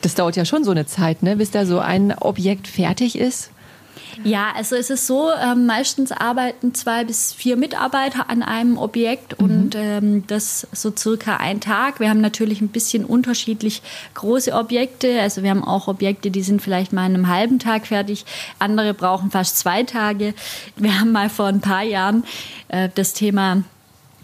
Das 0.00 0.14
dauert 0.14 0.36
ja 0.36 0.44
schon 0.44 0.64
so 0.64 0.70
eine 0.70 0.86
Zeit, 0.86 1.22
ne? 1.22 1.36
bis 1.36 1.50
da 1.50 1.66
so 1.66 1.78
ein 1.78 2.16
Objekt 2.18 2.66
fertig 2.66 3.18
ist. 3.18 3.50
Ja, 4.24 4.52
also 4.54 4.76
es 4.76 4.90
ist 4.90 5.06
so, 5.06 5.30
ähm, 5.32 5.66
meistens 5.66 6.12
arbeiten 6.12 6.74
zwei 6.74 7.04
bis 7.04 7.32
vier 7.32 7.56
Mitarbeiter 7.56 8.28
an 8.28 8.42
einem 8.42 8.78
Objekt 8.78 9.40
mhm. 9.40 9.44
und 9.44 9.74
ähm, 9.74 10.26
das 10.26 10.66
so 10.72 10.92
circa 10.96 11.36
ein 11.36 11.60
Tag. 11.60 12.00
Wir 12.00 12.10
haben 12.10 12.20
natürlich 12.20 12.60
ein 12.60 12.68
bisschen 12.68 13.04
unterschiedlich 13.04 13.82
große 14.14 14.52
Objekte. 14.52 15.20
Also 15.20 15.42
wir 15.42 15.50
haben 15.50 15.64
auch 15.64 15.88
Objekte, 15.88 16.30
die 16.30 16.42
sind 16.42 16.62
vielleicht 16.62 16.92
mal 16.92 17.06
in 17.06 17.14
einem 17.14 17.28
halben 17.28 17.58
Tag 17.58 17.86
fertig. 17.86 18.24
Andere 18.58 18.94
brauchen 18.94 19.30
fast 19.30 19.58
zwei 19.58 19.82
Tage. 19.82 20.34
Wir 20.76 21.00
haben 21.00 21.12
mal 21.12 21.28
vor 21.28 21.46
ein 21.46 21.60
paar 21.60 21.82
Jahren 21.82 22.24
äh, 22.68 22.88
das 22.94 23.12
Thema 23.12 23.62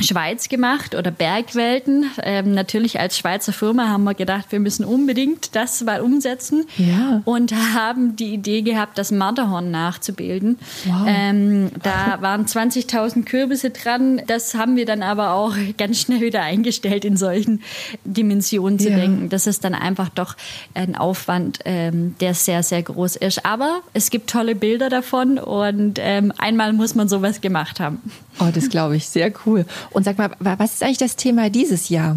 Schweiz 0.00 0.48
gemacht 0.48 0.94
oder 0.94 1.10
Bergwelten. 1.10 2.06
Ähm, 2.22 2.54
natürlich 2.54 3.00
als 3.00 3.18
Schweizer 3.18 3.52
Firma 3.52 3.88
haben 3.88 4.04
wir 4.04 4.14
gedacht, 4.14 4.46
wir 4.50 4.60
müssen 4.60 4.84
unbedingt 4.84 5.56
das 5.56 5.82
mal 5.82 6.00
umsetzen 6.00 6.66
ja. 6.76 7.22
und 7.24 7.52
haben 7.74 8.16
die 8.16 8.34
Idee 8.34 8.62
gehabt, 8.62 8.98
das 8.98 9.10
Matterhorn 9.10 9.70
nachzubilden. 9.70 10.58
Wow. 10.84 11.06
Ähm, 11.06 11.70
da 11.82 12.18
waren 12.20 12.46
20.000 12.46 13.24
Kürbisse 13.24 13.70
dran. 13.70 14.22
Das 14.26 14.54
haben 14.54 14.76
wir 14.76 14.86
dann 14.86 15.02
aber 15.02 15.32
auch 15.32 15.54
ganz 15.76 16.00
schnell 16.00 16.20
wieder 16.20 16.42
eingestellt, 16.42 17.04
in 17.04 17.16
solchen 17.16 17.62
Dimensionen 18.04 18.78
zu 18.78 18.90
ja. 18.90 18.96
denken. 18.96 19.28
Das 19.28 19.46
ist 19.46 19.64
dann 19.64 19.74
einfach 19.74 20.08
doch 20.10 20.36
ein 20.74 20.94
Aufwand, 20.94 21.60
ähm, 21.64 22.14
der 22.20 22.34
sehr, 22.34 22.62
sehr 22.62 22.82
groß 22.82 23.16
ist. 23.16 23.44
Aber 23.44 23.80
es 23.94 24.10
gibt 24.10 24.30
tolle 24.30 24.54
Bilder 24.54 24.88
davon 24.88 25.38
und 25.38 25.98
ähm, 26.00 26.32
einmal 26.38 26.72
muss 26.72 26.94
man 26.94 27.08
sowas 27.08 27.40
gemacht 27.40 27.80
haben. 27.80 28.00
Oh, 28.40 28.50
das 28.52 28.68
glaube 28.68 28.96
ich. 28.96 29.08
Sehr 29.08 29.32
cool. 29.46 29.64
Und 29.90 30.04
sag 30.04 30.18
mal, 30.18 30.30
was 30.38 30.74
ist 30.74 30.82
eigentlich 30.82 30.98
das 30.98 31.16
Thema 31.16 31.50
dieses 31.50 31.88
Jahr? 31.88 32.16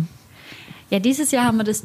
Ja, 0.90 1.00
dieses 1.00 1.32
Jahr 1.32 1.46
haben 1.46 1.58
wir 1.58 1.64
das 1.64 1.84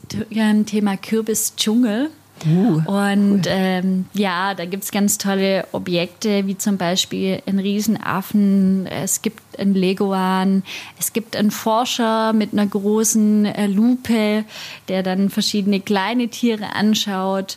Thema 0.66 0.96
Kürbisdschungel. 0.96 2.10
Uh, 2.44 2.82
und 2.86 2.86
cool. 2.86 3.42
ähm, 3.46 4.04
ja, 4.12 4.54
da 4.54 4.66
gibt 4.66 4.84
es 4.84 4.90
ganz 4.90 5.16
tolle 5.16 5.66
Objekte, 5.72 6.46
wie 6.46 6.58
zum 6.58 6.76
Beispiel 6.76 7.42
einen 7.46 7.58
Riesenaffen, 7.58 8.86
es 8.86 9.22
gibt 9.22 9.58
einen 9.58 9.74
Leguan, 9.74 10.62
es 10.98 11.14
gibt 11.14 11.34
einen 11.34 11.50
Forscher 11.50 12.34
mit 12.34 12.52
einer 12.52 12.66
großen 12.66 13.46
äh, 13.46 13.66
Lupe, 13.66 14.44
der 14.88 15.02
dann 15.02 15.30
verschiedene 15.30 15.80
kleine 15.80 16.28
Tiere 16.28 16.74
anschaut. 16.74 17.56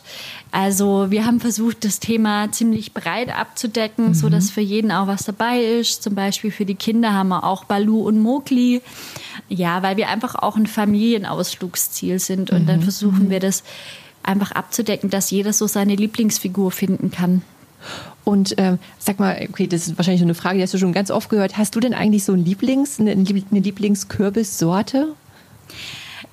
Also 0.50 1.10
wir 1.10 1.26
haben 1.26 1.40
versucht, 1.40 1.84
das 1.84 2.00
Thema 2.00 2.50
ziemlich 2.50 2.94
breit 2.94 3.36
abzudecken, 3.36 4.08
mhm. 4.08 4.14
so 4.14 4.30
dass 4.30 4.50
für 4.50 4.62
jeden 4.62 4.90
auch 4.90 5.06
was 5.06 5.24
dabei 5.24 5.60
ist. 5.60 6.02
Zum 6.02 6.14
Beispiel 6.14 6.50
für 6.50 6.64
die 6.64 6.74
Kinder 6.74 7.12
haben 7.12 7.28
wir 7.28 7.44
auch 7.44 7.64
Balu 7.64 8.00
und 8.00 8.18
Mokli. 8.18 8.80
Ja, 9.48 9.82
weil 9.82 9.96
wir 9.96 10.08
einfach 10.08 10.34
auch 10.36 10.56
ein 10.56 10.66
Familienausflugsziel 10.66 12.18
sind 12.18 12.50
und 12.50 12.62
mhm. 12.62 12.66
dann 12.66 12.82
versuchen 12.82 13.30
wir 13.30 13.40
das 13.40 13.62
einfach 14.22 14.52
abzudecken, 14.52 15.10
dass 15.10 15.30
jeder 15.30 15.52
so 15.52 15.66
seine 15.66 15.94
Lieblingsfigur 15.94 16.70
finden 16.70 17.10
kann. 17.10 17.42
Und 18.24 18.54
ähm, 18.58 18.78
sag 18.98 19.18
mal, 19.18 19.46
okay, 19.48 19.66
das 19.66 19.86
ist 19.86 19.96
wahrscheinlich 19.96 20.22
eine 20.22 20.34
Frage, 20.34 20.58
die 20.58 20.62
hast 20.62 20.74
du 20.74 20.78
schon 20.78 20.92
ganz 20.92 21.10
oft 21.10 21.30
gehört. 21.30 21.56
Hast 21.56 21.74
du 21.74 21.80
denn 21.80 21.94
eigentlich 21.94 22.24
so 22.24 22.32
ein 22.32 22.44
Lieblings, 22.44 23.00
eine, 23.00 23.12
eine 23.12 23.60
Lieblingskürbissorte? 23.60 25.14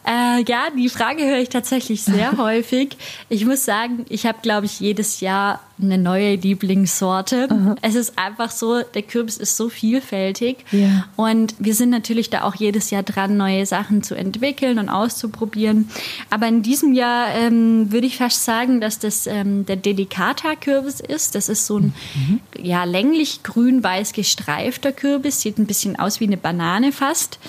Äh, 0.08 0.46
ja, 0.48 0.70
die 0.76 0.88
Frage 0.88 1.26
höre 1.26 1.40
ich 1.40 1.50
tatsächlich 1.50 2.02
sehr 2.04 2.38
häufig. 2.38 2.96
Ich 3.28 3.46
muss 3.46 3.66
sagen, 3.66 4.06
ich 4.08 4.26
habe, 4.26 4.38
glaube 4.42 4.66
ich, 4.66 4.80
jedes 4.80 5.20
Jahr 5.20 5.60
eine 5.82 5.98
neue 5.98 6.36
Lieblingssorte. 6.36 7.50
Aha. 7.50 7.76
Es 7.82 7.96
ist 7.96 8.18
einfach 8.18 8.50
so, 8.52 8.82
der 8.82 9.02
Kürbis 9.02 9.38
ist 9.38 9.58
so 9.58 9.68
vielfältig. 9.68 10.60
Ja. 10.72 11.06
Und 11.18 11.56
wir 11.60 11.76
sind 11.76 11.90
natürlich 11.90 12.30
da 12.30 12.44
auch 12.44 12.56
jedes 12.56 12.90
Jahr 12.90 13.04
dran, 13.04 13.36
neue 13.36 13.66
Sachen 13.66 14.02
zu 14.02 14.16
entwickeln 14.16 14.80
und 14.80 14.88
auszuprobieren. 14.88 15.90
Aber 16.30 16.48
in 16.48 16.64
diesem 16.64 16.94
Jahr 16.94 17.28
ähm, 17.36 17.92
würde 17.92 18.08
ich 18.08 18.18
fast 18.18 18.46
sagen, 18.46 18.80
dass 18.80 19.00
das 19.00 19.28
ähm, 19.28 19.66
der 19.66 19.76
Delicata-Kürbis 19.76 21.02
ist. 21.02 21.36
Das 21.36 21.50
ist 21.50 21.66
so 21.66 21.80
ein 21.80 21.94
mhm. 22.16 22.40
ja, 22.58 22.86
länglich 22.86 23.44
grün-weiß 23.44 24.14
gestreifter 24.14 24.94
Kürbis. 24.94 25.42
Sieht 25.42 25.58
ein 25.58 25.68
bisschen 25.68 26.00
aus 26.00 26.22
wie 26.22 26.28
eine 26.28 26.38
Banane 26.38 26.94
fast. 26.94 27.40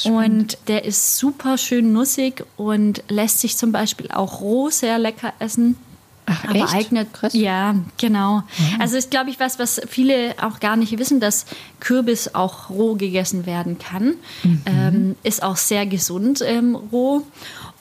Ach, 0.00 0.04
und 0.06 0.58
der 0.68 0.84
ist 0.84 1.16
super 1.16 1.58
schön 1.58 1.92
nussig 1.92 2.44
und 2.56 3.02
lässt 3.08 3.40
sich 3.40 3.56
zum 3.56 3.72
Beispiel 3.72 4.10
auch 4.10 4.40
roh 4.40 4.70
sehr 4.70 4.98
lecker 4.98 5.32
essen. 5.38 5.76
Ach, 6.26 6.44
aber 6.44 6.54
echt? 6.56 6.74
eignet. 6.74 7.12
Krass. 7.12 7.34
Ja, 7.34 7.74
genau. 7.98 8.38
Mhm. 8.38 8.80
Also 8.80 8.96
ist, 8.96 9.10
glaube 9.10 9.30
ich, 9.30 9.38
was, 9.40 9.58
was 9.58 9.80
viele 9.86 10.34
auch 10.40 10.58
gar 10.58 10.76
nicht 10.76 10.98
wissen, 10.98 11.20
dass 11.20 11.44
Kürbis 11.80 12.34
auch 12.34 12.70
roh 12.70 12.94
gegessen 12.94 13.44
werden 13.46 13.78
kann. 13.78 14.14
Mhm. 14.42 14.62
Ähm, 14.64 15.16
ist 15.22 15.42
auch 15.42 15.56
sehr 15.56 15.84
gesund 15.86 16.42
ähm, 16.46 16.76
roh. 16.76 17.22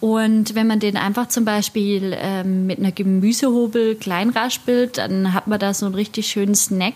Und 0.02 0.56
wenn 0.56 0.68
man 0.68 0.82
den 0.82 0.98
einfach 0.98 1.30
zum 1.30 1.46
Beispiel 1.46 2.14
ähm, 2.18 2.66
mit 2.66 2.80
einer 2.80 2.92
Gemüsehobel 2.92 3.96
klein 3.96 4.32
raspelt, 4.32 4.98
dann 4.98 5.34
hat 5.34 5.48
man 5.48 5.60
da 5.60 5.74
so 5.74 5.86
einen 5.86 5.96
richtig 5.96 6.28
schönen 6.28 6.56
Snack. 6.56 6.96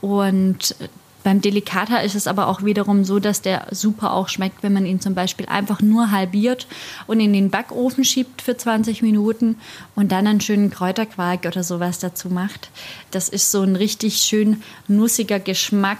Und 0.00 0.76
beim 1.26 1.40
Delicata 1.40 1.96
ist 1.96 2.14
es 2.14 2.28
aber 2.28 2.46
auch 2.46 2.62
wiederum 2.62 3.02
so, 3.04 3.18
dass 3.18 3.42
der 3.42 3.66
super 3.72 4.12
auch 4.12 4.28
schmeckt, 4.28 4.62
wenn 4.62 4.72
man 4.72 4.86
ihn 4.86 5.00
zum 5.00 5.16
Beispiel 5.16 5.46
einfach 5.46 5.82
nur 5.82 6.12
halbiert 6.12 6.68
und 7.08 7.18
in 7.18 7.32
den 7.32 7.50
Backofen 7.50 8.04
schiebt 8.04 8.42
für 8.42 8.56
20 8.56 9.02
Minuten 9.02 9.56
und 9.96 10.12
dann 10.12 10.28
einen 10.28 10.40
schönen 10.40 10.70
Kräuterquark 10.70 11.44
oder 11.44 11.64
sowas 11.64 11.98
dazu 11.98 12.28
macht. 12.28 12.70
Das 13.10 13.28
ist 13.28 13.50
so 13.50 13.62
ein 13.62 13.74
richtig 13.74 14.18
schön 14.18 14.62
nussiger 14.86 15.40
Geschmack 15.40 15.98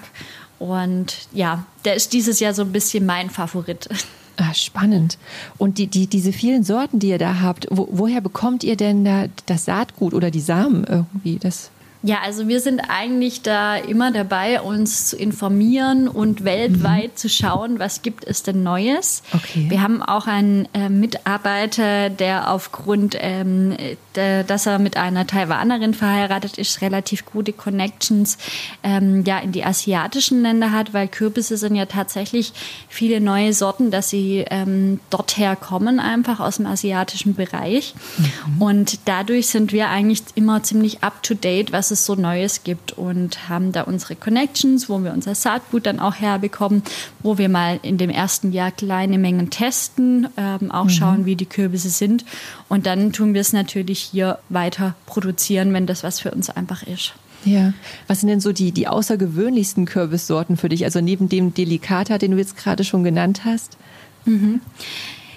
und 0.61 1.27
ja, 1.33 1.65
der 1.85 1.97
ist 1.97 2.13
dieses 2.13 2.39
Jahr 2.39 2.55
so 2.55 2.63
ein 2.63 2.71
bisschen 2.71 3.05
mein 3.05 3.29
Favorit. 3.29 3.89
Ah, 4.37 4.55
spannend. 4.55 5.19
Und 5.59 5.79
die, 5.79 5.89
die, 5.89 6.07
diese 6.07 6.33
vielen 6.33 6.63
Sorten, 6.63 7.01
die 7.01 7.09
ihr 7.09 7.19
da 7.19 7.41
habt, 7.41 7.67
wo, 7.71 7.89
woher 7.91 8.21
bekommt 8.21 8.63
ihr 8.63 8.77
denn 8.77 9.05
da 9.05 9.27
das 9.47 9.65
Saatgut 9.65 10.15
oder 10.15 10.31
die 10.31 10.41
Samen 10.41 10.85
irgendwie? 10.85 11.39
Das 11.41 11.71
ja, 12.03 12.19
also 12.23 12.47
wir 12.47 12.61
sind 12.61 12.81
eigentlich 12.89 13.43
da 13.43 13.77
immer 13.77 14.13
dabei, 14.13 14.61
uns 14.61 15.07
zu 15.07 15.17
informieren 15.17 16.09
und 16.09 16.45
weltweit 16.45 17.13
mhm. 17.13 17.17
zu 17.17 17.29
schauen, 17.29 17.79
was 17.79 18.03
gibt 18.03 18.25
es 18.25 18.43
denn 18.43 18.63
Neues. 18.63 19.23
Okay. 19.33 19.67
Wir 19.69 19.83
haben 19.83 20.03
auch 20.03 20.27
einen 20.27 20.69
äh, 20.75 20.89
Mitarbeiter, 20.89 22.11
der 22.11 22.53
aufgrund, 22.53 23.17
ähm, 23.19 23.77
de, 24.15 24.45
dass 24.45 24.67
er 24.67 24.79
mit 24.79 24.97
einer 24.97 25.27
Taiwanerin 25.27 25.95
verheiratet 25.95 26.59
ist, 26.59 26.81
relativ 26.81 27.25
gute 27.25 27.53
Connections 27.53 28.39
ähm, 28.83 29.25
ja, 29.25 29.39
in 29.39 29.53
die 29.53 29.65
asiatischen 29.65 30.43
Länder 30.43 30.73
hat, 30.73 30.95
weil 30.95 31.09
Kürbisse 31.09 31.57
sind 31.57 31.75
ja 31.77 31.87
tatsächlich 31.87 32.53
viele 32.89 33.21
neue 33.21 33.53
Sorten, 33.53 33.91
dass 33.91 34.11
sie 34.11 34.45
ähm, 34.51 35.01
dorther 35.11 35.57
kommen, 35.57 35.99
einfach 35.99 36.41
aus 36.41 36.57
dem 36.57 36.67
asiatischen 36.67 37.35
Bereich. 37.35 37.95
Mhm. 38.19 38.63
Und 38.63 38.99
dadurch 39.07 39.49
sind 39.49 39.73
wir 39.73 39.89
eigentlich 39.89 40.23
immer 40.35 40.63
ziemlich 40.63 41.03
up-to-date, 41.03 41.73
was 41.73 41.86
es 41.91 41.97
es 41.97 42.07
so 42.07 42.15
Neues 42.15 42.63
gibt 42.63 42.93
und 42.93 43.49
haben 43.49 43.73
da 43.73 43.83
unsere 43.83 44.17
Connections, 44.17 44.89
wo 44.89 45.03
wir 45.03 45.13
unser 45.13 45.35
Saatgut 45.35 45.87
dann 45.87 46.01
auch 46.01 46.15
herbekommen, 46.15 46.83
wo 47.23 47.39
wir 47.39 47.49
mal 47.49 47.81
in 47.83 47.99
dem 47.99 48.11
ersten 48.11 48.53
Jahr 48.53 48.71
kleine 48.71 49.19
Mengen 49.19 49.51
testen, 49.51 50.29
ähm, 50.37 50.71
auch 50.71 50.85
mhm. 50.85 50.91
schauen, 50.91 51.27
wie 51.27 51.37
die 51.37 51.47
Kürbisse 51.47 51.91
sind. 51.91 52.25
Und 52.69 52.87
dann 52.87 53.13
tun 53.13 53.35
wir 53.35 53.41
es 53.41 53.53
natürlich 53.53 54.01
hier 54.01 54.39
weiter 54.49 54.95
produzieren, 55.07 55.73
wenn 55.73 55.87
das 55.87 56.05
was 56.05 56.21
für 56.21 56.31
uns 56.31 56.51
einfach 56.51 56.83
ist. 56.83 57.15
Ja. 57.45 57.73
Was 58.07 58.21
sind 58.21 58.29
denn 58.29 58.41
so 58.41 58.53
die, 58.53 58.73
die 58.73 58.89
außergewöhnlichsten 58.89 59.87
Kürbissorten 59.87 60.57
für 60.57 60.69
dich? 60.69 60.85
Also 60.85 61.01
neben 61.01 61.29
dem 61.29 61.55
Delicata, 61.55 62.19
den 62.19 62.33
du 62.33 62.39
jetzt 62.39 62.57
gerade 62.57 62.85
schon 62.85 63.05
genannt 63.05 63.43
hast? 63.45 63.77
Mhm. 64.25 64.61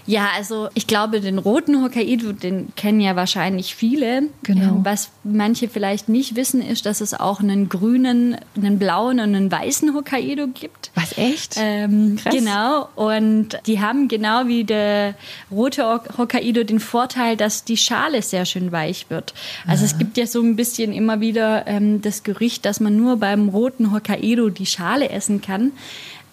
Ja, 0.10 0.30
also 0.36 0.70
ich 0.74 0.88
glaube, 0.88 1.22
den 1.22 1.38
roten 1.38 1.84
Hokkaido, 1.84 2.32
den 2.32 2.74
kennen 2.76 3.00
ja 3.00 3.16
wahrscheinlich 3.16 3.76
viele. 3.76 4.24
Genau. 4.42 4.78
Ähm, 4.78 4.80
Was 4.84 5.12
manche 5.24 5.70
vielleicht 5.70 6.10
nicht 6.10 6.36
wissen, 6.36 6.64
ist, 6.64 6.88
dass 6.88 7.00
es 7.00 7.14
auch 7.14 7.42
einen 7.42 7.70
grünen, 7.70 8.36
einen 8.58 8.80
blauen 8.80 9.20
und 9.20 9.36
einen 9.36 9.52
weißen 9.52 9.94
Hokkaido 9.94 10.48
gibt. 10.48 10.90
Was, 10.96 11.16
echt? 11.16 11.58
Ähm, 11.60 12.16
Krass. 12.16 12.34
genau. 12.34 12.90
Und 12.96 13.50
die 13.68 13.82
haben 13.82 14.08
genau 14.08 14.48
wie 14.48 14.64
der 14.64 15.14
rote 15.52 15.84
Hok- 15.84 16.18
Hokkaido 16.18 16.64
den 16.64 16.80
Vorteil, 16.80 17.38
dass 17.38 17.64
die 17.64 17.78
Schale 17.78 18.24
sehr 18.24 18.46
schön 18.46 18.72
weich 18.72 19.12
wird. 19.12 19.36
Also 19.68 19.86
es 19.86 20.00
gibt 20.00 20.18
ja 20.18 20.26
so 20.26 20.42
ein 20.42 20.56
bisschen 20.56 20.92
immer 20.92 21.20
wieder 21.20 21.68
ähm, 21.68 22.02
das 22.02 22.24
Gerücht, 22.24 22.66
dass 22.66 22.80
man 22.80 22.98
nur 22.98 23.18
beim 23.18 23.50
roten 23.50 23.94
Hokkaido 23.94 24.50
die 24.50 24.66
Schale 24.66 25.10
essen 25.12 25.40
kann. 25.42 25.72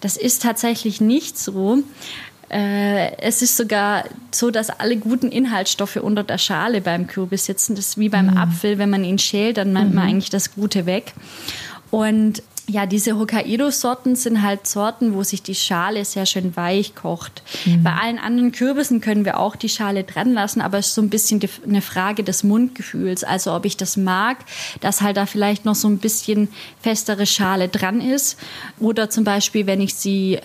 Das 0.01 0.15
ist 0.15 0.43
tatsächlich 0.43 1.01
nicht 1.01 1.39
so. 1.39 1.79
Äh, 2.49 3.17
es 3.17 3.41
ist 3.41 3.57
sogar 3.57 4.05
so, 4.31 4.51
dass 4.51 4.69
alle 4.69 4.97
guten 4.97 5.29
Inhaltsstoffe 5.29 5.97
unter 5.97 6.23
der 6.23 6.37
Schale 6.37 6.81
beim 6.81 7.07
Kürbis 7.07 7.45
sitzen. 7.45 7.75
Das 7.75 7.89
ist 7.89 7.97
wie 7.97 8.09
beim 8.09 8.37
Apfel, 8.37 8.77
wenn 8.77 8.89
man 8.89 9.03
ihn 9.03 9.19
schält, 9.19 9.57
dann 9.57 9.73
nimmt 9.73 9.93
man 9.93 10.07
eigentlich 10.07 10.29
das 10.29 10.55
Gute 10.55 10.85
weg. 10.85 11.13
Und 11.91 12.41
ja, 12.69 12.85
diese 12.85 13.17
Hokkaido-Sorten 13.17 14.17
sind 14.17 14.41
halt 14.41 14.67
Sorten, 14.67 15.13
wo 15.13 15.23
sich 15.23 15.41
die 15.41 15.55
Schale 15.55 16.03
sehr 16.03 16.25
schön 16.25 16.57
weich 16.57 16.95
kocht. 16.95 17.41
Bei 17.81 17.93
allen 17.93 18.19
anderen 18.19 18.51
Kürbissen 18.51 18.99
können 18.99 19.23
wir 19.23 19.39
auch 19.39 19.55
die 19.55 19.69
Schale 19.69 20.03
dran 20.03 20.33
lassen, 20.33 20.59
aber 20.59 20.77
es 20.77 20.87
ist 20.87 20.95
so 20.95 21.01
ein 21.01 21.09
bisschen 21.09 21.39
die, 21.39 21.49
eine 21.65 21.81
Frage 21.81 22.25
des 22.25 22.43
Mundgefühls. 22.43 23.23
Also 23.23 23.53
ob 23.53 23.63
ich 23.63 23.77
das 23.77 23.95
mag, 23.95 24.39
dass 24.81 25.01
halt 25.01 25.15
da 25.15 25.25
vielleicht 25.25 25.63
noch 25.63 25.75
so 25.75 25.87
ein 25.87 25.99
bisschen 25.99 26.49
festere 26.81 27.25
Schale 27.25 27.69
dran 27.69 28.01
ist. 28.01 28.37
Oder 28.79 29.09
zum 29.09 29.23
Beispiel, 29.23 29.65
wenn 29.65 29.79
ich 29.79 29.95
sie 29.95 30.39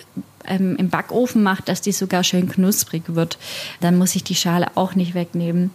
ähm, 0.47 0.75
im 0.77 0.89
Backofen 0.89 1.43
mache, 1.43 1.63
dass 1.63 1.81
die 1.81 1.91
sogar 1.91 2.23
schön 2.23 2.49
knusprig 2.49 3.03
wird. 3.07 3.37
Dann 3.81 3.97
muss 3.97 4.15
ich 4.15 4.23
die 4.23 4.35
Schale 4.35 4.67
auch 4.75 4.95
nicht 4.95 5.13
wegnehmen. 5.13 5.71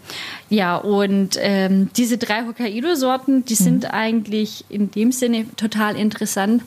Ja, 0.50 0.76
und 0.76 1.38
ähm, 1.40 1.90
diese 1.96 2.18
drei 2.18 2.46
Hokkaido-Sorten, 2.46 3.44
die 3.44 3.54
sind 3.54 3.92
eigentlich 3.92 4.64
in 4.68 4.90
dem 4.90 5.12
Sinne 5.12 5.46
total 5.56 5.96
interessant, 5.96 6.62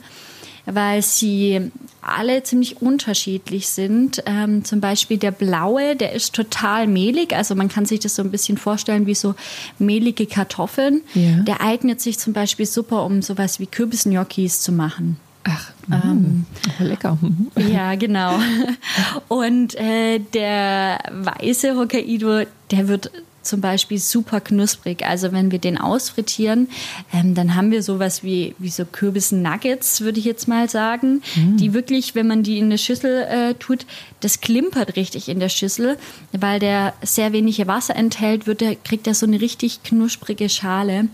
weil 0.65 1.01
sie 1.01 1.71
alle 2.01 2.43
ziemlich 2.43 2.81
unterschiedlich 2.81 3.67
sind. 3.67 4.23
Ähm, 4.25 4.63
zum 4.65 4.81
Beispiel 4.81 5.17
der 5.17 5.31
blaue, 5.31 5.95
der 5.95 6.13
ist 6.13 6.33
total 6.33 6.87
mehlig. 6.87 7.35
Also 7.35 7.55
man 7.55 7.69
kann 7.69 7.85
sich 7.85 7.99
das 7.99 8.15
so 8.15 8.23
ein 8.23 8.31
bisschen 8.31 8.57
vorstellen 8.57 9.05
wie 9.05 9.15
so 9.15 9.35
mehlige 9.79 10.25
Kartoffeln. 10.25 11.01
Ja. 11.13 11.43
Der 11.43 11.61
eignet 11.61 12.01
sich 12.01 12.17
zum 12.19 12.33
Beispiel 12.33 12.65
super, 12.65 13.05
um 13.05 13.21
sowas 13.21 13.59
wie 13.59 13.67
Kürbisgnocchis 13.67 14.61
zu 14.61 14.71
machen. 14.71 15.17
Ach, 15.43 15.71
ähm, 15.91 16.45
lecker. 16.79 17.17
Mhm. 17.19 17.51
Ja, 17.71 17.95
genau. 17.95 18.39
Und 19.27 19.75
äh, 19.75 20.19
der 20.19 20.99
weiße 21.11 21.75
Hokkaido, 21.75 22.43
der 22.69 22.87
wird 22.87 23.11
zum 23.41 23.61
Beispiel 23.61 23.97
super 23.97 24.41
knusprig. 24.41 25.05
Also 25.05 25.31
wenn 25.31 25.51
wir 25.51 25.59
den 25.59 25.77
ausfrittieren, 25.77 26.69
ähm, 27.13 27.35
dann 27.35 27.55
haben 27.55 27.71
wir 27.71 27.83
sowas 27.83 28.23
wie, 28.23 28.55
wie 28.59 28.69
so 28.69 28.85
Kürbis-Nuggets, 28.85 30.01
würde 30.01 30.19
ich 30.19 30.25
jetzt 30.25 30.47
mal 30.47 30.69
sagen, 30.69 31.21
die 31.35 31.73
wirklich, 31.73 32.15
wenn 32.15 32.27
man 32.27 32.43
die 32.43 32.57
in 32.57 32.65
eine 32.65 32.77
Schüssel 32.77 33.23
äh, 33.23 33.53
tut, 33.55 33.85
das 34.19 34.41
klimpert 34.41 34.95
richtig 34.95 35.29
in 35.29 35.39
der 35.39 35.49
Schüssel, 35.49 35.97
weil 36.31 36.59
der 36.59 36.93
sehr 37.01 37.33
wenig 37.33 37.65
Wasser 37.67 37.95
enthält, 37.95 38.47
wird 38.47 38.61
der, 38.61 38.75
kriegt 38.75 39.07
er 39.07 39.13
so 39.13 39.25
eine 39.25 39.41
richtig 39.41 39.83
knusprige 39.83 40.49
Schale. 40.49 41.07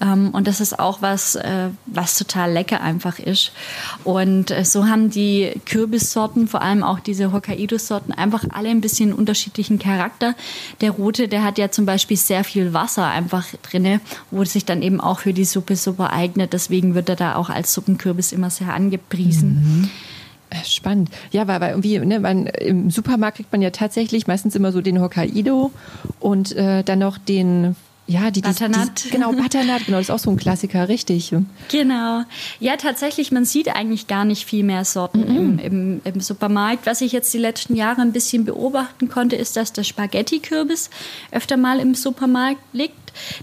Ähm, 0.00 0.30
und 0.32 0.46
das 0.46 0.60
ist 0.60 0.78
auch 0.78 1.02
was, 1.02 1.36
äh, 1.36 1.68
was 1.86 2.18
total 2.18 2.52
lecker 2.52 2.80
einfach 2.80 3.18
ist. 3.18 3.52
Und 4.04 4.50
äh, 4.50 4.64
so 4.64 4.86
haben 4.86 5.10
die 5.10 5.52
Kürbissorten, 5.66 6.48
vor 6.48 6.62
allem 6.62 6.82
auch 6.82 7.00
diese 7.00 7.32
Hokkaido-Sorten, 7.32 8.12
einfach 8.12 8.44
alle 8.50 8.68
ein 8.70 8.80
bisschen 8.80 9.12
unterschiedlichen 9.12 9.78
Charakter. 9.78 10.34
Der 10.80 10.90
rote, 10.90 11.28
der 11.28 11.44
hat 11.44 11.58
ja 11.58 11.67
zum 11.70 11.86
Beispiel 11.86 12.16
sehr 12.16 12.44
viel 12.44 12.72
Wasser 12.72 13.06
einfach 13.06 13.46
drinne, 13.62 14.00
wo 14.30 14.44
sich 14.44 14.64
dann 14.64 14.82
eben 14.82 15.00
auch 15.00 15.20
für 15.20 15.32
die 15.32 15.44
Suppe 15.44 15.76
super 15.76 16.12
eignet. 16.12 16.52
Deswegen 16.52 16.94
wird 16.94 17.08
er 17.08 17.16
da 17.16 17.36
auch 17.36 17.50
als 17.50 17.72
Suppenkürbis 17.72 18.32
immer 18.32 18.50
sehr 18.50 18.72
angepriesen. 18.72 19.90
Äh, 20.50 20.64
Spannend. 20.64 21.10
Ja, 21.30 21.46
weil, 21.46 21.60
weil 21.60 21.70
irgendwie, 21.70 21.98
ne, 21.98 22.20
man, 22.20 22.46
im 22.46 22.90
Supermarkt 22.90 23.36
kriegt 23.36 23.52
man 23.52 23.62
ja 23.62 23.70
tatsächlich 23.70 24.26
meistens 24.26 24.54
immer 24.54 24.72
so 24.72 24.80
den 24.80 25.00
Hokkaido 25.00 25.70
und 26.20 26.56
äh, 26.56 26.82
dann 26.82 27.00
noch 27.00 27.18
den, 27.18 27.76
ja, 28.08 28.30
die, 28.30 28.40
die, 28.40 28.48
Butternut. 28.48 29.04
die 29.04 29.10
genau, 29.10 29.32
Butternut, 29.32 29.84
genau, 29.84 29.98
das 29.98 30.06
ist 30.06 30.10
auch 30.10 30.18
so 30.18 30.30
ein 30.30 30.38
Klassiker, 30.38 30.88
richtig. 30.88 31.34
Genau. 31.70 32.22
Ja, 32.58 32.76
tatsächlich, 32.78 33.32
man 33.32 33.44
sieht 33.44 33.68
eigentlich 33.68 34.06
gar 34.06 34.24
nicht 34.24 34.46
viel 34.46 34.64
mehr 34.64 34.86
Sorten 34.86 35.22
im, 35.24 35.58
im, 35.58 36.00
im 36.02 36.20
Supermarkt. 36.20 36.86
Was 36.86 37.02
ich 37.02 37.12
jetzt 37.12 37.32
die 37.34 37.38
letzten 37.38 37.76
Jahre 37.76 38.00
ein 38.00 38.12
bisschen 38.12 38.46
beobachten 38.46 39.10
konnte, 39.10 39.36
ist, 39.36 39.56
dass 39.56 39.74
der 39.74 39.84
Spaghetti-Kürbis 39.84 40.88
öfter 41.32 41.58
mal 41.58 41.80
im 41.80 41.94
Supermarkt 41.94 42.60
liegt. 42.72 42.94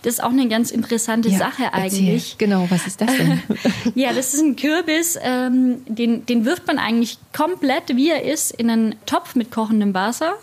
Das 0.03 0.15
ist 0.15 0.24
auch 0.24 0.29
eine 0.32 0.48
ganz 0.48 0.72
interessante 0.72 1.29
Ja, 1.29 1.38
Sache 1.38 1.63
erzähl. 1.72 2.00
eigentlich. 2.00 2.38
Genau, 2.38 2.65
was 2.70 2.88
ist 2.88 3.01
das 3.01 3.12
denn? 3.15 3.41
Ja, 3.96 4.13
das 4.13 4.34
ist 4.34 4.41
ein 4.41 4.55
Kürbis, 4.55 5.17
ähm, 5.22 5.77
den, 5.88 6.25
den 6.25 6.46
wirft 6.46 6.67
man 6.67 6.79
eigentlich 6.79 7.17
komplett, 7.36 7.96
wie 7.96 8.10
er 8.10 8.24
ist, 8.24 8.51
in 8.51 8.70
einen 8.70 8.96
Topf 9.05 9.36
mit 9.36 9.51
kochendem 9.51 9.94
Wasser, 9.94 10.34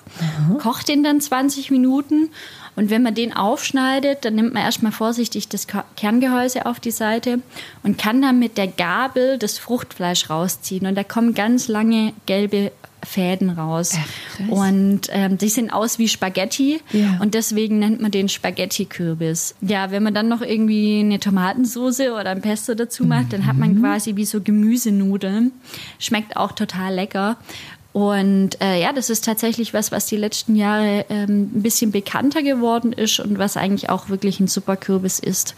kocht 0.60 0.88
ihn 0.88 1.02
dann 1.02 1.20
20 1.20 1.70
Minuten 1.70 2.30
und 2.74 2.88
wenn 2.90 3.02
man 3.02 3.14
den 3.14 3.34
aufschneidet, 3.34 4.24
dann 4.24 4.34
nimmt 4.34 4.54
man 4.54 4.62
erstmal 4.62 4.92
vorsichtig 4.92 5.48
das 5.48 5.66
Kerngehäuse 5.96 6.64
auf 6.66 6.80
die 6.80 6.90
Seite 6.90 7.40
und 7.82 7.98
kann 7.98 8.22
dann 8.22 8.38
mit 8.38 8.56
der 8.56 8.68
Gabel 8.68 9.38
das 9.38 9.58
Fruchtfleisch 9.58 10.30
rausziehen 10.30 10.86
und 10.86 10.94
da 10.94 11.04
kommen 11.04 11.34
ganz 11.34 11.68
lange 11.68 12.14
gelbe 12.26 12.72
Fäden 13.04 13.50
raus. 13.50 13.92
Ach, 13.96 14.48
und 14.48 15.02
ähm, 15.10 15.38
die 15.38 15.48
sehen 15.48 15.70
aus 15.70 15.98
wie 15.98 16.08
Spaghetti 16.08 16.80
Ja. 16.92 17.18
und 17.20 17.34
deswegen 17.34 17.78
nennt 17.78 18.00
man 18.00 18.10
den 18.10 18.28
Spaghetti-Kürbis. 18.28 19.54
Ja, 19.60 19.90
wenn 19.90 20.02
man 20.02 20.14
dann 20.14 20.28
noch 20.28 20.40
irgendwie 20.40 21.00
eine 21.00 21.18
Tomatensoße 21.20 22.12
oder 22.12 22.30
ein 22.30 22.40
Pesto 22.42 22.74
dazu 22.74 23.04
macht, 23.04 23.32
dann 23.32 23.46
hat 23.46 23.56
man 23.56 23.80
quasi 23.80 24.16
wie 24.16 24.24
so 24.24 24.40
Gemüsenudeln. 24.40 25.52
Schmeckt 25.98 26.36
auch 26.36 26.52
total 26.52 26.94
lecker. 26.94 27.36
Und 27.92 28.58
äh, 28.62 28.80
ja, 28.80 28.92
das 28.94 29.10
ist 29.10 29.24
tatsächlich 29.24 29.74
was, 29.74 29.92
was 29.92 30.06
die 30.06 30.16
letzten 30.16 30.56
Jahre 30.56 31.04
ähm, 31.10 31.50
ein 31.54 31.62
bisschen 31.62 31.92
bekannter 31.92 32.42
geworden 32.42 32.94
ist 32.94 33.20
und 33.20 33.38
was 33.38 33.58
eigentlich 33.58 33.90
auch 33.90 34.08
wirklich 34.08 34.40
ein 34.40 34.46
super 34.46 34.76
Kürbis 34.76 35.18
ist, 35.18 35.54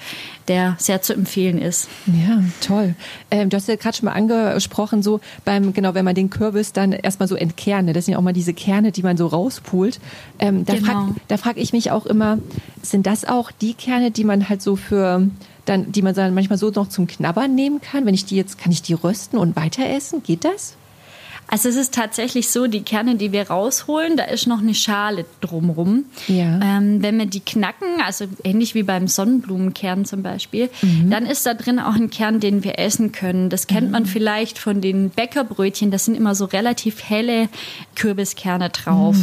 der 0.49 0.75
sehr 0.79 1.01
zu 1.01 1.13
empfehlen 1.13 1.59
ist. 1.59 1.89
Ja, 2.07 2.43
toll. 2.61 2.97
Ähm, 3.31 3.51
du 3.51 3.57
hast 3.57 3.69
ja 3.69 3.77
gerade 3.77 3.97
schon 3.97 4.07
mal 4.07 4.15
angesprochen, 4.15 5.03
so 5.03 5.21
beim, 5.45 5.73
genau, 5.73 5.95
wenn 5.95 6.05
man 6.05 6.17
den 6.17 6.29
Kürbis 6.29 6.73
dann 6.73 6.91
erstmal 6.93 7.29
so 7.29 7.37
entkernt, 7.37 7.87
ne, 7.87 7.93
das 7.93 8.07
sind 8.07 8.13
ja 8.13 8.19
auch 8.19 8.23
mal 8.23 8.33
diese 8.33 8.53
Kerne, 8.53 8.91
die 8.91 9.03
man 9.03 9.17
so 9.17 9.29
rauspult. 9.29 10.01
Ähm, 10.41 10.65
da 10.65 10.75
Genau. 10.75 10.87
frage 10.87 11.15
da 11.29 11.37
frag 11.37 11.57
ich 11.57 11.73
mich 11.73 11.93
auch 11.93 12.05
immer, 12.05 12.39
sind 12.83 13.07
das 13.07 13.25
auch 13.25 13.53
die 13.53 13.75
Kerne, 13.75 14.11
die 14.11 14.25
man 14.25 14.49
halt 14.49 14.61
so 14.61 14.75
für 14.75 15.29
dann, 15.67 15.93
die 15.93 16.03
man 16.03 16.15
dann 16.15 16.35
manchmal 16.35 16.59
so 16.59 16.71
noch 16.71 16.89
zum 16.89 17.07
Knabbern 17.07 17.55
nehmen 17.55 17.81
kann? 17.81 18.07
Wenn 18.07 18.15
ich 18.15 18.25
die 18.25 18.37
jetzt, 18.37 18.59
kann 18.59 18.73
ich 18.73 18.83
die 18.83 18.95
rösten 18.95 19.39
und 19.39 19.55
weiter 19.55 19.89
essen? 19.89 20.23
Geht 20.23 20.45
das? 20.45 20.75
Also 21.47 21.69
es 21.69 21.77
ist 21.77 21.95
tatsächlich 21.95 22.49
so, 22.49 22.67
die 22.67 22.83
Kerne, 22.83 23.17
die 23.17 23.33
wir 23.33 23.49
rausholen, 23.51 24.17
da 24.17 24.25
ist 24.25 24.47
noch 24.47 24.61
eine 24.61 24.75
Schale 24.75 25.25
drumrum. 25.41 26.05
Ja. 26.27 26.61
Ähm, 26.63 27.03
wenn 27.03 27.19
wir 27.19 27.27
die 27.27 27.41
knacken, 27.41 28.01
also 28.05 28.27
ähnlich 28.43 28.75
wie 28.75 28.83
beim 28.83 29.09
Sonnenblumenkern 29.09 30.05
zum 30.05 30.23
Beispiel, 30.23 30.71
dann 31.11 31.27
ist 31.27 31.47
da 31.47 31.55
drin 31.55 31.79
auch 31.79 31.95
ein 31.95 32.11
Kern, 32.11 32.41
den 32.41 32.65
wir 32.65 32.79
essen 32.79 33.13
können. 33.13 33.51
Das 33.51 33.67
kennt 33.67 33.91
man 33.91 34.07
vielleicht 34.07 34.59
von 34.59 34.81
den 34.81 35.11
Bäckerbrötchen. 35.11 35.91
Da 35.91 35.99
sind 35.99 36.17
immer 36.17 36.35
so 36.35 36.47
relativ 36.47 37.03
helle 37.03 37.49
Kürbiskerne 37.95 38.71
drauf. 38.71 39.17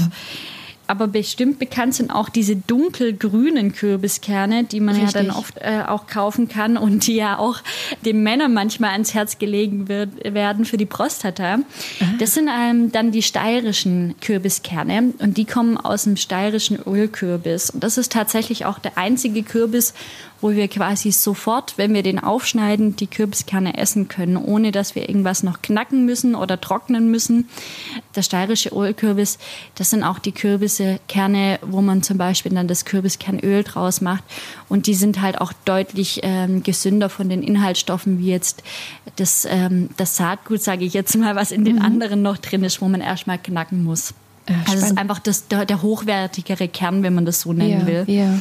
Aber 0.91 1.07
bestimmt 1.07 1.57
bekannt 1.57 1.95
sind 1.95 2.11
auch 2.11 2.27
diese 2.27 2.57
dunkelgrünen 2.57 3.71
Kürbiskerne, 3.71 4.65
die 4.65 4.81
man 4.81 4.97
ja 4.97 5.03
Richtig. 5.03 5.27
dann 5.27 5.31
oft 5.31 5.57
äh, 5.59 5.83
auch 5.87 6.05
kaufen 6.05 6.49
kann 6.49 6.75
und 6.75 7.07
die 7.07 7.15
ja 7.15 7.37
auch 7.37 7.61
den 8.03 8.23
Männern 8.23 8.53
manchmal 8.53 8.89
ans 8.89 9.13
Herz 9.13 9.39
gelegen 9.39 9.87
wird, 9.87 10.09
werden 10.33 10.65
für 10.65 10.75
die 10.75 10.85
Prostata. 10.85 11.59
Das 12.19 12.33
sind 12.33 12.49
ähm, 12.49 12.91
dann 12.91 13.13
die 13.13 13.23
steirischen 13.23 14.15
Kürbiskerne 14.19 15.13
und 15.19 15.37
die 15.37 15.45
kommen 15.45 15.77
aus 15.77 16.03
dem 16.03 16.17
steirischen 16.17 16.77
Ölkürbis. 16.85 17.69
Und 17.69 17.85
das 17.85 17.97
ist 17.97 18.11
tatsächlich 18.11 18.65
auch 18.65 18.77
der 18.77 18.97
einzige 18.97 19.43
Kürbis, 19.43 19.93
wo 20.41 20.51
wir 20.51 20.67
quasi 20.67 21.11
sofort, 21.11 21.77
wenn 21.77 21.93
wir 21.93 22.03
den 22.03 22.19
aufschneiden, 22.19 22.95
die 22.95 23.07
Kürbiskerne 23.07 23.77
essen 23.77 24.07
können, 24.07 24.37
ohne 24.37 24.71
dass 24.71 24.95
wir 24.95 25.07
irgendwas 25.07 25.43
noch 25.43 25.61
knacken 25.61 26.05
müssen 26.05 26.35
oder 26.35 26.59
trocknen 26.59 27.09
müssen. 27.11 27.47
Der 28.15 28.23
steirische 28.23 28.69
Ölkürbis, 28.69 29.37
das 29.75 29.91
sind 29.91 30.03
auch 30.03 30.19
die 30.19 30.31
Kürbisse, 30.31 30.99
Kerne, 31.07 31.59
wo 31.61 31.81
man 31.81 32.03
zum 32.03 32.17
Beispiel 32.17 32.53
dann 32.53 32.67
das 32.67 32.85
Kürbiskernöl 32.85 33.63
draus 33.63 34.01
macht. 34.01 34.23
Und 34.67 34.87
die 34.87 34.95
sind 34.95 35.21
halt 35.21 35.39
auch 35.39 35.53
deutlich 35.65 36.21
ähm, 36.23 36.63
gesünder 36.63 37.09
von 37.09 37.29
den 37.29 37.43
Inhaltsstoffen, 37.43 38.19
wie 38.19 38.29
jetzt 38.29 38.63
das, 39.15 39.45
ähm, 39.49 39.89
das 39.97 40.17
Saatgut, 40.17 40.61
sage 40.61 40.85
ich 40.85 40.93
jetzt 40.93 41.15
mal, 41.15 41.35
was 41.35 41.51
in 41.51 41.65
den 41.65 41.79
anderen 41.81 42.21
noch 42.21 42.37
drin 42.37 42.63
ist, 42.63 42.81
wo 42.81 42.87
man 42.87 43.01
erstmal 43.01 43.37
knacken 43.37 43.83
muss. 43.83 44.13
Ja, 44.49 44.55
also 44.65 44.77
es 44.77 44.91
ist 44.91 44.97
einfach 44.97 45.19
das, 45.19 45.47
der, 45.47 45.65
der 45.65 45.81
hochwertigere 45.81 46.67
Kern, 46.67 47.03
wenn 47.03 47.13
man 47.13 47.25
das 47.25 47.41
so 47.41 47.53
nennen 47.53 47.81
ja, 47.81 47.85
will. 47.85 48.03
Ja. 48.07 48.39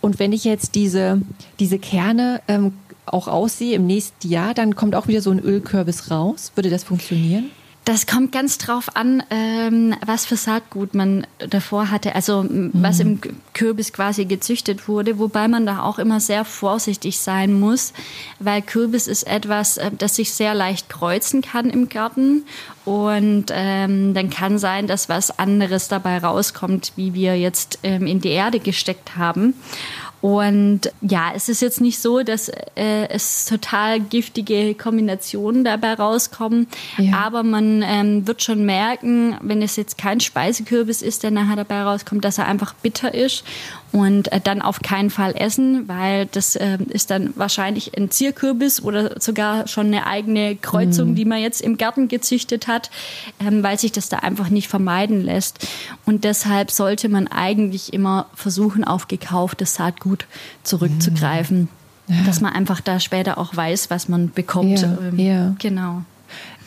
Und 0.00 0.18
wenn 0.18 0.32
ich 0.32 0.44
jetzt 0.44 0.74
diese, 0.74 1.20
diese 1.58 1.78
Kerne 1.78 2.40
ähm, 2.48 2.72
auch 3.06 3.28
aussehe 3.28 3.74
im 3.74 3.86
nächsten 3.86 4.28
Jahr, 4.28 4.54
dann 4.54 4.74
kommt 4.74 4.94
auch 4.94 5.08
wieder 5.08 5.20
so 5.20 5.30
ein 5.30 5.40
Ölkürbis 5.40 6.10
raus. 6.10 6.52
Würde 6.54 6.70
das 6.70 6.84
funktionieren? 6.84 7.50
Das 7.90 8.06
kommt 8.06 8.30
ganz 8.30 8.56
drauf 8.56 8.94
an, 8.94 9.20
ähm, 9.30 9.96
was 10.06 10.24
für 10.24 10.36
Saatgut 10.36 10.94
man 10.94 11.26
davor 11.40 11.90
hatte, 11.90 12.14
also 12.14 12.44
mhm. 12.44 12.70
was 12.72 13.00
im 13.00 13.20
Kürbis 13.52 13.92
quasi 13.92 14.26
gezüchtet 14.26 14.86
wurde, 14.86 15.18
wobei 15.18 15.48
man 15.48 15.66
da 15.66 15.82
auch 15.82 15.98
immer 15.98 16.20
sehr 16.20 16.44
vorsichtig 16.44 17.18
sein 17.18 17.58
muss, 17.58 17.92
weil 18.38 18.62
Kürbis 18.62 19.08
ist 19.08 19.24
etwas, 19.24 19.76
äh, 19.76 19.90
das 19.98 20.14
sich 20.14 20.32
sehr 20.32 20.54
leicht 20.54 20.88
kreuzen 20.88 21.42
kann 21.42 21.68
im 21.68 21.88
Garten 21.88 22.44
und 22.84 23.46
ähm, 23.50 24.14
dann 24.14 24.30
kann 24.30 24.60
sein, 24.60 24.86
dass 24.86 25.08
was 25.08 25.36
anderes 25.40 25.88
dabei 25.88 26.18
rauskommt, 26.18 26.92
wie 26.94 27.12
wir 27.12 27.36
jetzt 27.40 27.80
ähm, 27.82 28.06
in 28.06 28.20
die 28.20 28.28
Erde 28.28 28.60
gesteckt 28.60 29.16
haben. 29.16 29.54
Und 30.20 30.92
ja, 31.00 31.32
es 31.34 31.48
ist 31.48 31.62
jetzt 31.62 31.80
nicht 31.80 31.98
so, 31.98 32.22
dass 32.22 32.48
äh, 32.48 33.08
es 33.08 33.46
total 33.46 34.00
giftige 34.00 34.74
Kombinationen 34.74 35.64
dabei 35.64 35.94
rauskommen, 35.94 36.66
ja. 36.98 37.16
aber 37.16 37.42
man 37.42 37.82
ähm, 37.82 38.26
wird 38.26 38.42
schon 38.42 38.66
merken, 38.66 39.36
wenn 39.40 39.62
es 39.62 39.76
jetzt 39.76 39.96
kein 39.96 40.20
Speisekürbis 40.20 41.00
ist, 41.00 41.22
der 41.22 41.30
nachher 41.30 41.56
dabei 41.56 41.82
rauskommt, 41.82 42.24
dass 42.24 42.36
er 42.36 42.46
einfach 42.46 42.74
bitter 42.74 43.14
ist 43.14 43.44
und 43.92 44.30
äh, 44.32 44.40
dann 44.40 44.62
auf 44.62 44.80
keinen 44.80 45.10
Fall 45.10 45.34
essen, 45.36 45.88
weil 45.88 46.26
das 46.26 46.54
äh, 46.56 46.78
ist 46.88 47.10
dann 47.10 47.32
wahrscheinlich 47.36 47.96
ein 47.96 48.10
Zierkürbis 48.10 48.82
oder 48.82 49.20
sogar 49.20 49.66
schon 49.66 49.86
eine 49.86 50.06
eigene 50.06 50.56
Kreuzung, 50.56 51.10
mhm. 51.10 51.14
die 51.16 51.24
man 51.24 51.40
jetzt 51.40 51.60
im 51.60 51.76
Garten 51.76 52.08
gezüchtet 52.08 52.68
hat, 52.68 52.90
ähm, 53.40 53.62
weil 53.62 53.78
sich 53.78 53.92
das 53.92 54.08
da 54.08 54.18
einfach 54.18 54.48
nicht 54.48 54.68
vermeiden 54.68 55.22
lässt. 55.22 55.66
Und 56.06 56.24
deshalb 56.24 56.70
sollte 56.70 57.08
man 57.08 57.26
eigentlich 57.26 57.92
immer 57.92 58.26
versuchen, 58.34 58.84
auf 58.84 59.08
gekauftes 59.08 59.74
Saatgut 59.74 60.26
zurückzugreifen. 60.62 61.60
Mhm. 61.60 61.68
Ja. 62.14 62.24
Dass 62.26 62.40
man 62.40 62.52
einfach 62.52 62.80
da 62.80 62.98
später 62.98 63.38
auch 63.38 63.54
weiß, 63.54 63.88
was 63.90 64.08
man 64.08 64.30
bekommt. 64.30 64.80
Ja, 64.80 64.98
ähm, 65.00 65.18
ja. 65.18 65.54
Genau. 65.60 66.02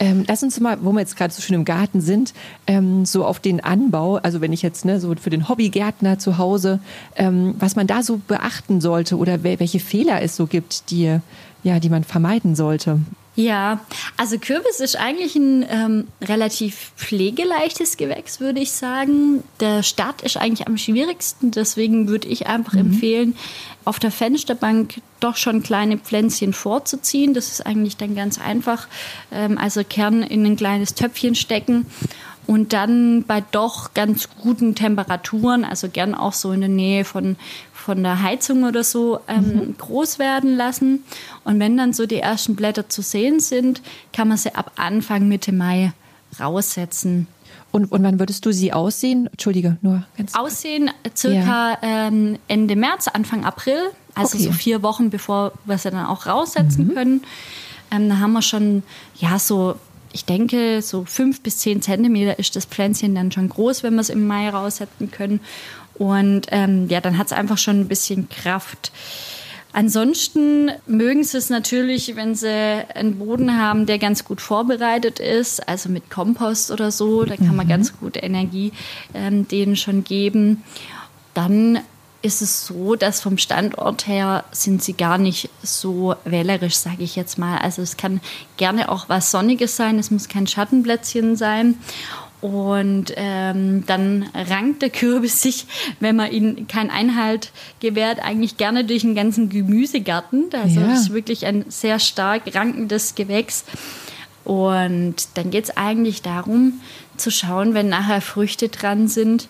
Ähm, 0.04 0.26
lass 0.28 0.44
uns 0.44 0.60
mal, 0.60 0.80
wo 0.82 0.92
wir 0.92 1.00
jetzt 1.00 1.16
gerade 1.16 1.34
so 1.34 1.42
schön 1.42 1.56
im 1.56 1.64
Garten 1.64 2.02
sind, 2.02 2.34
ähm, 2.68 3.06
so 3.06 3.26
auf 3.26 3.40
den 3.40 3.64
Anbau, 3.64 4.18
also 4.18 4.42
wenn 4.42 4.52
ich 4.52 4.62
jetzt 4.62 4.84
ne, 4.84 5.00
so 5.00 5.16
für 5.16 5.30
den 5.30 5.48
Hobbygärtner 5.48 6.20
zu 6.20 6.38
Hause, 6.38 6.82
ähm, 7.16 7.56
was 7.58 7.78
man 7.78 7.88
da 7.88 8.04
so 8.04 8.20
beachten 8.28 8.82
sollte 8.82 9.16
oder 9.18 9.44
welche 9.44 9.80
Fehler 9.80 10.22
es 10.22 10.36
so 10.36 10.46
gibt, 10.46 10.92
die, 10.92 11.20
ja, 11.64 11.80
die 11.80 11.88
man 11.88 12.04
vermeiden 12.04 12.54
sollte. 12.54 13.00
Ja, 13.36 13.80
also 14.16 14.38
Kürbis 14.38 14.80
ist 14.80 14.96
eigentlich 14.96 15.36
ein 15.36 15.66
ähm, 15.68 16.08
relativ 16.22 16.92
pflegeleichtes 16.98 17.98
Gewächs, 17.98 18.40
würde 18.40 18.60
ich 18.60 18.72
sagen. 18.72 19.44
Der 19.60 19.82
Start 19.82 20.22
ist 20.22 20.38
eigentlich 20.38 20.68
am 20.68 20.78
schwierigsten, 20.78 21.50
deswegen 21.50 22.08
würde 22.08 22.28
ich 22.28 22.46
einfach 22.46 22.74
mhm. 22.74 22.80
empfehlen, 22.80 23.36
auf 23.86 23.98
der 23.98 24.12
Fensterbank 24.12 25.02
doch 25.20 25.36
schon 25.36 25.64
kleine 25.64 25.98
Pflänzchen 25.98 26.54
vorzuziehen. 26.54 27.34
Das 27.34 27.50
ist 27.50 27.66
eigentlich 27.66 27.98
dann 27.98 28.16
ganz 28.16 28.40
einfach. 28.40 28.88
Ähm, 29.32 29.58
also 29.58 29.84
Kern 29.84 30.22
in 30.22 30.46
ein 30.46 30.56
kleines 30.56 30.94
Töpfchen 30.94 31.34
stecken 31.34 31.88
und 32.46 32.74
dann 32.74 33.24
bei 33.24 33.42
doch 33.52 33.94
ganz 33.94 34.30
guten 34.42 34.76
Temperaturen, 34.76 35.64
also 35.64 35.90
gern 35.90 36.14
auch 36.14 36.34
so 36.34 36.52
in 36.52 36.60
der 36.60 36.70
Nähe 36.70 37.06
von, 37.06 37.38
von 37.84 38.02
der 38.02 38.24
Heizung 38.24 38.64
oder 38.64 38.84
so 38.84 39.20
ähm, 39.28 39.44
mhm. 39.44 39.78
groß 39.78 40.18
werden 40.18 40.56
lassen. 40.56 41.04
Und 41.44 41.60
wenn 41.60 41.76
dann 41.76 41.92
so 41.92 42.06
die 42.06 42.20
ersten 42.20 42.56
Blätter 42.56 42.88
zu 42.88 43.02
sehen 43.02 43.42
sind, 43.42 43.82
kann 44.14 44.30
man 44.30 44.38
sie 44.38 44.56
ab 44.56 44.72
Anfang 44.78 45.28
Mitte 45.28 45.52
Mai 45.52 45.92
raussetzen. 46.40 47.28
Und, 47.72 47.92
und 47.92 48.04
wann 48.04 48.20
würdest 48.20 48.46
du 48.46 48.54
sie 48.54 48.72
aussehen? 48.72 49.28
Entschuldige, 49.28 49.78
nur 49.82 50.04
ganz. 50.18 50.34
Aussehen 50.34 50.92
circa 51.16 51.72
ja. 51.72 52.08
ähm, 52.08 52.38
Ende 52.48 52.76
März, 52.76 53.10
Anfang 53.10 53.44
April, 53.44 53.80
also 54.16 54.38
okay. 54.38 54.46
so 54.46 54.52
vier 54.54 54.82
Wochen, 54.82 55.10
bevor 55.10 55.52
wir 55.66 55.78
sie 55.78 55.92
dann 55.92 56.06
auch 56.06 56.26
raussetzen 56.26 56.88
mhm. 56.88 56.94
können. 56.94 57.22
Ähm, 57.92 58.10
da 58.10 58.20
haben 58.20 58.34
wir 58.34 58.42
schon, 58.42 58.84
ja, 59.18 59.40
so, 59.40 59.76
ich 60.14 60.24
denke, 60.24 60.82
so 60.82 61.04
fünf 61.04 61.42
bis 61.42 61.58
zehn 61.58 61.82
Zentimeter 61.82 62.40
ist 62.40 62.56
das 62.56 62.66
Pflänzchen 62.66 63.16
dann 63.16 63.32
schon 63.32 63.50
groß, 63.50 63.84
wenn 63.84 63.96
wir 63.96 64.02
es 64.02 64.10
im 64.10 64.26
Mai 64.26 64.50
raussetzen 64.50 65.12
können. 65.12 65.42
Und 65.96 66.48
ähm, 66.52 66.88
ja, 66.90 67.02
dann 67.02 67.18
hat 67.18 67.28
es 67.28 67.34
einfach 67.34 67.58
schon 67.58 67.82
ein 67.82 67.88
bisschen 67.88 68.30
Kraft. 68.30 68.92
Ansonsten 69.74 70.72
mögen 70.86 71.24
sie 71.24 71.38
es 71.38 71.50
natürlich, 71.50 72.16
wenn 72.16 72.36
sie 72.36 72.48
einen 72.48 73.18
Boden 73.18 73.58
haben, 73.60 73.88
der 73.88 73.98
ganz 73.98 74.24
gut 74.24 74.40
vorbereitet 74.40 75.20
ist, 75.20 75.68
also 75.68 75.90
mit 75.90 76.12
Kompost 76.12 76.70
oder 76.70 76.92
so. 76.92 77.26
Da 77.26 77.36
kann 77.36 77.56
man 77.56 77.66
mhm. 77.66 77.72
ganz 77.72 77.98
gut 78.00 78.22
Energie 78.22 78.72
ähm, 79.16 79.48
denen 79.48 79.76
schon 79.76 80.04
geben. 80.04 80.64
Dann 81.34 81.80
ist 82.22 82.42
es 82.42 82.68
so, 82.68 82.96
dass 82.96 83.20
vom 83.20 83.38
Standort 83.38 84.08
her 84.08 84.46
sind 84.52 84.82
sie 84.82 84.94
gar 84.94 85.18
nicht 85.18 85.50
so 85.62 86.16
wählerisch, 86.24 86.76
sage 86.76 87.04
ich 87.04 87.16
jetzt 87.16 87.38
mal. 87.38 87.58
Also 87.58 87.82
es 87.82 87.98
kann 87.98 88.22
gerne 88.58 88.90
auch 88.90 89.10
was 89.10 89.32
Sonniges 89.32 89.76
sein, 89.76 90.00
es 90.00 90.10
muss 90.10 90.30
kein 90.30 90.48
Schattenplätzchen 90.48 91.36
sein. 91.36 91.76
Und 92.44 93.14
ähm, 93.16 93.86
dann 93.86 94.26
rankt 94.34 94.82
der 94.82 94.90
Kürbis 94.90 95.42
sich, 95.42 95.66
wenn 96.02 96.18
man 96.18 96.30
ihm 96.30 96.68
keinen 96.68 96.90
Einhalt 96.90 97.54
gewährt, 97.80 98.20
eigentlich 98.20 98.58
gerne 98.58 98.84
durch 98.84 99.04
den 99.04 99.16
ganzen 99.16 99.48
Gemüsegarten. 99.48 100.50
Also 100.52 100.82
ja. 100.82 100.88
das 100.88 101.04
ist 101.04 101.14
wirklich 101.14 101.46
ein 101.46 101.64
sehr 101.70 102.00
stark 102.00 102.54
rankendes 102.54 103.16
Gewächs. 103.16 103.64
Und 104.44 105.16
dann 105.36 105.52
geht 105.52 105.64
es 105.64 105.78
eigentlich 105.78 106.22
darum, 106.22 106.82
zu 107.16 107.32
schauen, 107.32 107.76
wenn 107.76 107.88
nachher 107.88 108.20
Früchte 108.20 108.68
dran 108.68 109.08
sind, 109.08 109.48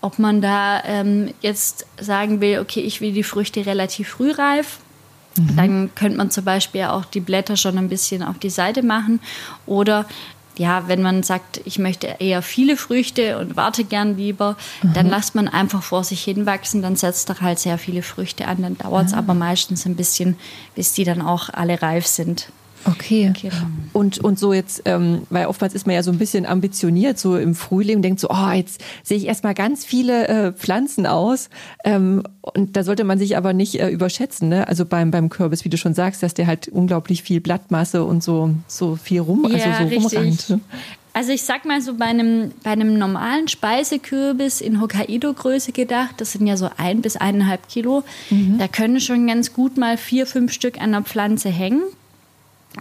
ob 0.00 0.18
man 0.18 0.40
da 0.40 0.82
ähm, 0.84 1.32
jetzt 1.42 1.86
sagen 2.00 2.40
will, 2.40 2.58
okay, 2.58 2.80
ich 2.80 3.00
will 3.00 3.12
die 3.12 3.22
Früchte 3.22 3.66
relativ 3.66 4.08
früh 4.08 4.32
reif. 4.32 4.80
Mhm. 5.38 5.56
Dann 5.56 5.94
könnte 5.94 6.18
man 6.18 6.32
zum 6.32 6.44
Beispiel 6.44 6.82
auch 6.86 7.04
die 7.04 7.20
Blätter 7.20 7.56
schon 7.56 7.78
ein 7.78 7.88
bisschen 7.88 8.24
auf 8.24 8.40
die 8.40 8.50
Seite 8.50 8.82
machen. 8.82 9.20
Oder 9.64 10.06
ja, 10.58 10.86
wenn 10.86 11.02
man 11.02 11.22
sagt, 11.22 11.60
ich 11.64 11.78
möchte 11.78 12.16
eher 12.18 12.42
viele 12.42 12.76
Früchte 12.76 13.38
und 13.38 13.56
warte 13.56 13.84
gern 13.84 14.16
lieber, 14.16 14.56
mhm. 14.82 14.92
dann 14.92 15.08
lasst 15.08 15.34
man 15.34 15.48
einfach 15.48 15.82
vor 15.82 16.04
sich 16.04 16.22
hinwachsen, 16.24 16.82
dann 16.82 16.96
setzt 16.96 17.30
doch 17.30 17.40
halt 17.40 17.58
sehr 17.58 17.78
viele 17.78 18.02
Früchte 18.02 18.46
an, 18.46 18.62
dann 18.62 18.78
dauert 18.78 19.06
es 19.06 19.12
mhm. 19.12 19.18
aber 19.18 19.34
meistens 19.34 19.86
ein 19.86 19.96
bisschen, 19.96 20.36
bis 20.74 20.92
die 20.92 21.04
dann 21.04 21.22
auch 21.22 21.48
alle 21.48 21.80
reif 21.80 22.06
sind. 22.06 22.48
Okay. 22.84 23.32
Und, 23.92 24.18
und 24.18 24.38
so 24.38 24.52
jetzt, 24.52 24.82
ähm, 24.84 25.22
weil 25.30 25.46
oftmals 25.46 25.74
ist 25.74 25.86
man 25.86 25.94
ja 25.94 26.02
so 26.02 26.10
ein 26.10 26.18
bisschen 26.18 26.46
ambitioniert, 26.46 27.18
so 27.18 27.36
im 27.36 27.54
Frühling, 27.54 28.02
denkt 28.02 28.20
so, 28.20 28.28
oh, 28.30 28.50
jetzt 28.50 28.82
sehe 29.02 29.16
ich 29.16 29.26
erstmal 29.26 29.54
ganz 29.54 29.84
viele 29.84 30.28
äh, 30.28 30.52
Pflanzen 30.52 31.06
aus. 31.06 31.48
Ähm, 31.84 32.22
und 32.40 32.76
da 32.76 32.84
sollte 32.84 33.04
man 33.04 33.18
sich 33.18 33.36
aber 33.36 33.52
nicht 33.52 33.80
äh, 33.80 33.88
überschätzen, 33.88 34.48
ne? 34.48 34.66
Also 34.66 34.84
beim, 34.84 35.10
beim 35.10 35.28
Kürbis, 35.28 35.64
wie 35.64 35.68
du 35.68 35.76
schon 35.76 35.94
sagst, 35.94 36.22
dass 36.22 36.34
der 36.34 36.46
halt 36.46 36.68
unglaublich 36.68 37.22
viel 37.22 37.40
Blattmasse 37.40 38.04
und 38.04 38.22
so, 38.22 38.50
so 38.66 38.96
viel 38.96 39.20
rum, 39.20 39.46
ja, 39.48 39.64
also 39.64 39.88
so 39.88 39.94
rumrannt. 39.94 40.50
Ne? 40.50 40.60
Also 41.14 41.32
ich 41.32 41.42
sag 41.42 41.66
mal 41.66 41.82
so 41.82 41.94
bei 41.94 42.06
einem, 42.06 42.52
bei 42.62 42.70
einem 42.70 42.98
normalen 42.98 43.46
Speisekürbis 43.46 44.62
in 44.62 44.80
Hokkaido-Größe 44.80 45.72
gedacht, 45.72 46.14
das 46.18 46.32
sind 46.32 46.46
ja 46.46 46.56
so 46.56 46.70
ein 46.78 47.02
bis 47.02 47.16
eineinhalb 47.16 47.68
Kilo, 47.68 48.02
mhm. 48.30 48.56
da 48.58 48.66
können 48.66 48.98
schon 48.98 49.26
ganz 49.26 49.52
gut 49.52 49.76
mal 49.76 49.98
vier, 49.98 50.26
fünf 50.26 50.52
Stück 50.52 50.80
an 50.80 50.92
der 50.92 51.02
Pflanze 51.02 51.50
hängen. 51.50 51.82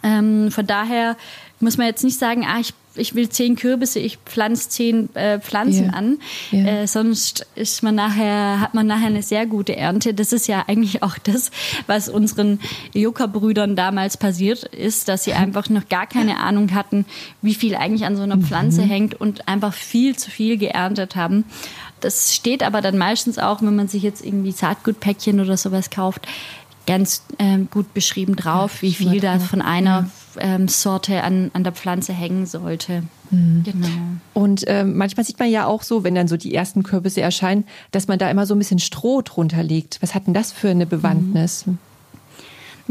Ähm, 0.03 0.51
von 0.51 0.65
daher 0.65 1.17
muss 1.59 1.77
man 1.77 1.87
jetzt 1.87 2.03
nicht 2.03 2.17
sagen, 2.17 2.45
ah, 2.45 2.59
ich, 2.59 2.73
ich 2.95 3.15
will 3.15 3.29
zehn 3.29 3.55
Kürbisse, 3.55 3.99
ich 3.99 4.17
pflanze 4.25 4.69
zehn 4.69 5.15
äh, 5.15 5.39
Pflanzen 5.39 5.85
yeah. 5.85 5.93
an. 5.93 6.19
Yeah. 6.51 6.67
Äh, 6.67 6.87
sonst 6.87 7.45
ist 7.55 7.83
man 7.83 7.95
nachher, 7.95 8.59
hat 8.59 8.73
man 8.73 8.87
nachher 8.87 9.07
eine 9.07 9.21
sehr 9.21 9.45
gute 9.45 9.75
Ernte. 9.75 10.13
Das 10.13 10.33
ist 10.33 10.47
ja 10.47 10.65
eigentlich 10.67 11.03
auch 11.03 11.17
das, 11.19 11.51
was 11.87 12.09
unseren 12.09 12.59
Yucca-Brüdern 12.93 13.75
damals 13.75 14.17
passiert 14.17 14.63
ist, 14.63 15.07
dass 15.07 15.23
sie 15.23 15.33
einfach 15.33 15.69
noch 15.69 15.87
gar 15.87 16.07
keine 16.07 16.37
Ahnung 16.37 16.73
hatten, 16.73 17.05
wie 17.41 17.53
viel 17.53 17.75
eigentlich 17.75 18.05
an 18.05 18.15
so 18.15 18.23
einer 18.23 18.37
Pflanze 18.37 18.81
mhm. 18.81 18.89
hängt 18.89 19.21
und 19.21 19.47
einfach 19.47 19.73
viel 19.73 20.15
zu 20.15 20.31
viel 20.31 20.57
geerntet 20.57 21.15
haben. 21.15 21.45
Das 22.01 22.35
steht 22.35 22.63
aber 22.63 22.81
dann 22.81 22.97
meistens 22.97 23.37
auch, 23.37 23.61
wenn 23.61 23.75
man 23.75 23.87
sich 23.87 24.01
jetzt 24.01 24.25
irgendwie 24.25 24.51
Saatgutpäckchen 24.51 25.39
oder 25.39 25.55
sowas 25.55 25.91
kauft, 25.91 26.27
ganz 26.91 27.23
ähm, 27.39 27.69
gut 27.71 27.93
beschrieben 27.93 28.35
drauf, 28.35 28.81
wie 28.81 28.93
viel 28.93 29.21
da 29.21 29.39
von 29.39 29.61
einer 29.61 30.09
ähm, 30.37 30.67
Sorte 30.67 31.23
an, 31.23 31.49
an 31.53 31.63
der 31.63 31.71
Pflanze 31.71 32.11
hängen 32.11 32.45
sollte. 32.45 33.03
Mhm. 33.29 33.63
Genau. 33.63 33.87
Und 34.33 34.65
ähm, 34.67 34.97
manchmal 34.97 35.25
sieht 35.25 35.39
man 35.39 35.49
ja 35.49 35.67
auch 35.67 35.83
so, 35.83 36.03
wenn 36.03 36.15
dann 36.15 36.27
so 36.27 36.35
die 36.35 36.53
ersten 36.53 36.83
Kürbisse 36.83 37.21
erscheinen, 37.21 37.63
dass 37.91 38.09
man 38.09 38.19
da 38.19 38.29
immer 38.29 38.45
so 38.45 38.53
ein 38.55 38.57
bisschen 38.57 38.79
Stroh 38.79 39.21
drunter 39.21 39.63
legt. 39.63 40.01
Was 40.01 40.13
hat 40.13 40.27
denn 40.27 40.33
das 40.33 40.51
für 40.51 40.69
eine 40.69 40.85
Bewandtnis? 40.85 41.65
Mhm. 41.65 41.77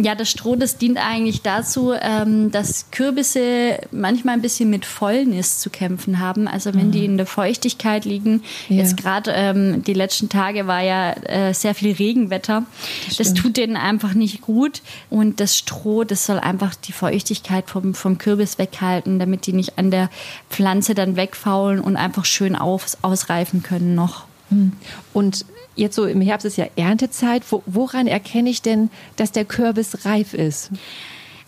Ja, 0.03 0.15
das 0.15 0.31
Stroh, 0.31 0.57
das 0.57 0.77
dient 0.77 0.99
eigentlich 0.99 1.43
dazu, 1.43 1.93
ähm, 2.01 2.51
dass 2.51 2.91
Kürbisse 2.91 3.79
manchmal 3.91 4.35
ein 4.35 4.43
bisschen 4.43 4.71
mit 4.71 4.85
Fäulnis 4.85 5.59
zu 5.59 5.71
kämpfen 5.71 6.19
haben. 6.19 6.49
Also 6.49 6.75
wenn 6.75 6.89
mhm. 6.89 6.93
die 6.93 7.05
in 7.05 7.17
der 7.17 7.27
Feuchtigkeit 7.27 8.05
liegen, 8.05 8.43
ja. 8.69 8.77
jetzt 8.77 8.97
gerade 8.97 9.33
ähm, 9.33 9.83
die 9.85 9.95
letzten 9.95 10.29
Tage 10.29 10.67
war 10.67 10.83
ja 10.83 11.13
äh, 11.13 11.55
sehr 11.55 11.75
viel 11.75 11.95
Regenwetter. 11.95 12.65
Das, 13.09 13.17
das, 13.17 13.35
tut 13.35 13.57
denen 13.57 13.77
einfach 13.77 14.15
nicht 14.15 14.41
gut. 14.41 14.83
Und 15.09 15.41
das 15.41 15.57
Stroh, 15.57 16.05
das 16.05 16.27
soll 16.27 16.39
einfach 16.39 16.75
die 16.75 16.93
Feuchtigkeit 16.93 17.69
vom, 17.69 17.95
vom 17.95 18.19
Kürbis 18.19 18.59
weghalten, 18.59 19.19
damit 19.19 19.47
die 19.47 19.53
nicht 19.53 19.79
an 19.79 19.91
der 19.91 20.11
Pflanze 20.49 20.95
dann 20.95 21.17
wegfaulen 21.17 21.81
und 21.81 21.97
einfach 21.97 22.25
schön 22.25 22.57
aus, 22.57 22.99
ausreifen 23.03 23.63
können 23.63 23.95
noch. 23.95 24.25
Mhm. 24.51 24.73
Und 25.13 25.45
jetzt 25.77 25.97
so 25.97 26.07
im 26.07 26.21
Herbst 26.21 26.47
ist 26.47 26.57
ja 26.57 26.67
Erntezeit. 26.77 27.43
Wo, 27.51 27.63
woran 27.67 28.07
erkenne 28.07 28.51
ich 28.51 28.63
denn, 28.63 28.91
dass 29.17 29.33
der 29.33 29.45
Kürbis 29.45 30.05
reif 30.05 30.35
ist? 30.35 30.71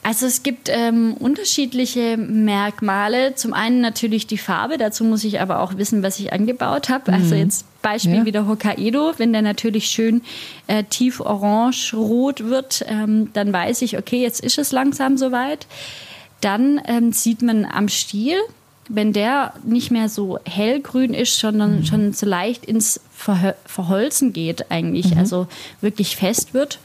Also 0.04 0.26
es 0.26 0.42
gibt 0.42 0.68
ähm, 0.68 1.14
unterschiedliche 1.14 2.16
Merkmale. 2.16 3.36
Zum 3.36 3.52
einen 3.52 3.80
natürlich 3.80 4.26
die 4.26 4.38
Farbe, 4.38 4.76
dazu 4.76 5.04
muss 5.04 5.22
ich 5.22 5.40
aber 5.40 5.60
auch 5.60 5.76
wissen, 5.76 6.02
was 6.02 6.18
ich 6.18 6.32
angebaut 6.32 6.88
habe. 6.88 7.12
Also 7.12 7.36
mhm. 7.36 7.42
jetzt 7.42 7.66
Beispiel 7.82 8.16
ja. 8.16 8.24
wieder 8.24 8.48
Hokkaido, 8.48 9.14
wenn 9.18 9.32
der 9.32 9.42
natürlich 9.42 9.86
schön 9.86 10.22
äh, 10.66 10.82
tief 10.84 11.20
orange-rot 11.20 12.44
wird, 12.44 12.84
ähm, 12.88 13.30
dann 13.32 13.52
weiß 13.52 13.82
ich, 13.82 13.96
okay, 13.96 14.20
jetzt 14.20 14.40
ist 14.40 14.58
es 14.58 14.72
langsam 14.72 15.16
soweit. 15.16 15.68
Dann 16.40 16.80
ähm, 16.86 17.12
sieht 17.12 17.42
man 17.42 17.64
am 17.64 17.88
Stiel, 17.88 18.38
wenn 18.88 19.12
der 19.12 19.54
nicht 19.64 19.90
mehr 19.90 20.08
so 20.08 20.38
hellgrün 20.44 21.14
ist, 21.14 21.38
sondern 21.38 21.78
mhm. 21.78 21.84
schon 21.84 22.12
so 22.12 22.26
leicht 22.26 22.64
ins 22.64 23.00
Ver 23.14 23.54
Verholzen 23.64 24.32
geht 24.32 24.70
eigentlich, 24.70 25.12
mhm. 25.12 25.18
also 25.18 25.46
wirklich 25.80 26.16
fest 26.16 26.54
wird. 26.54 26.78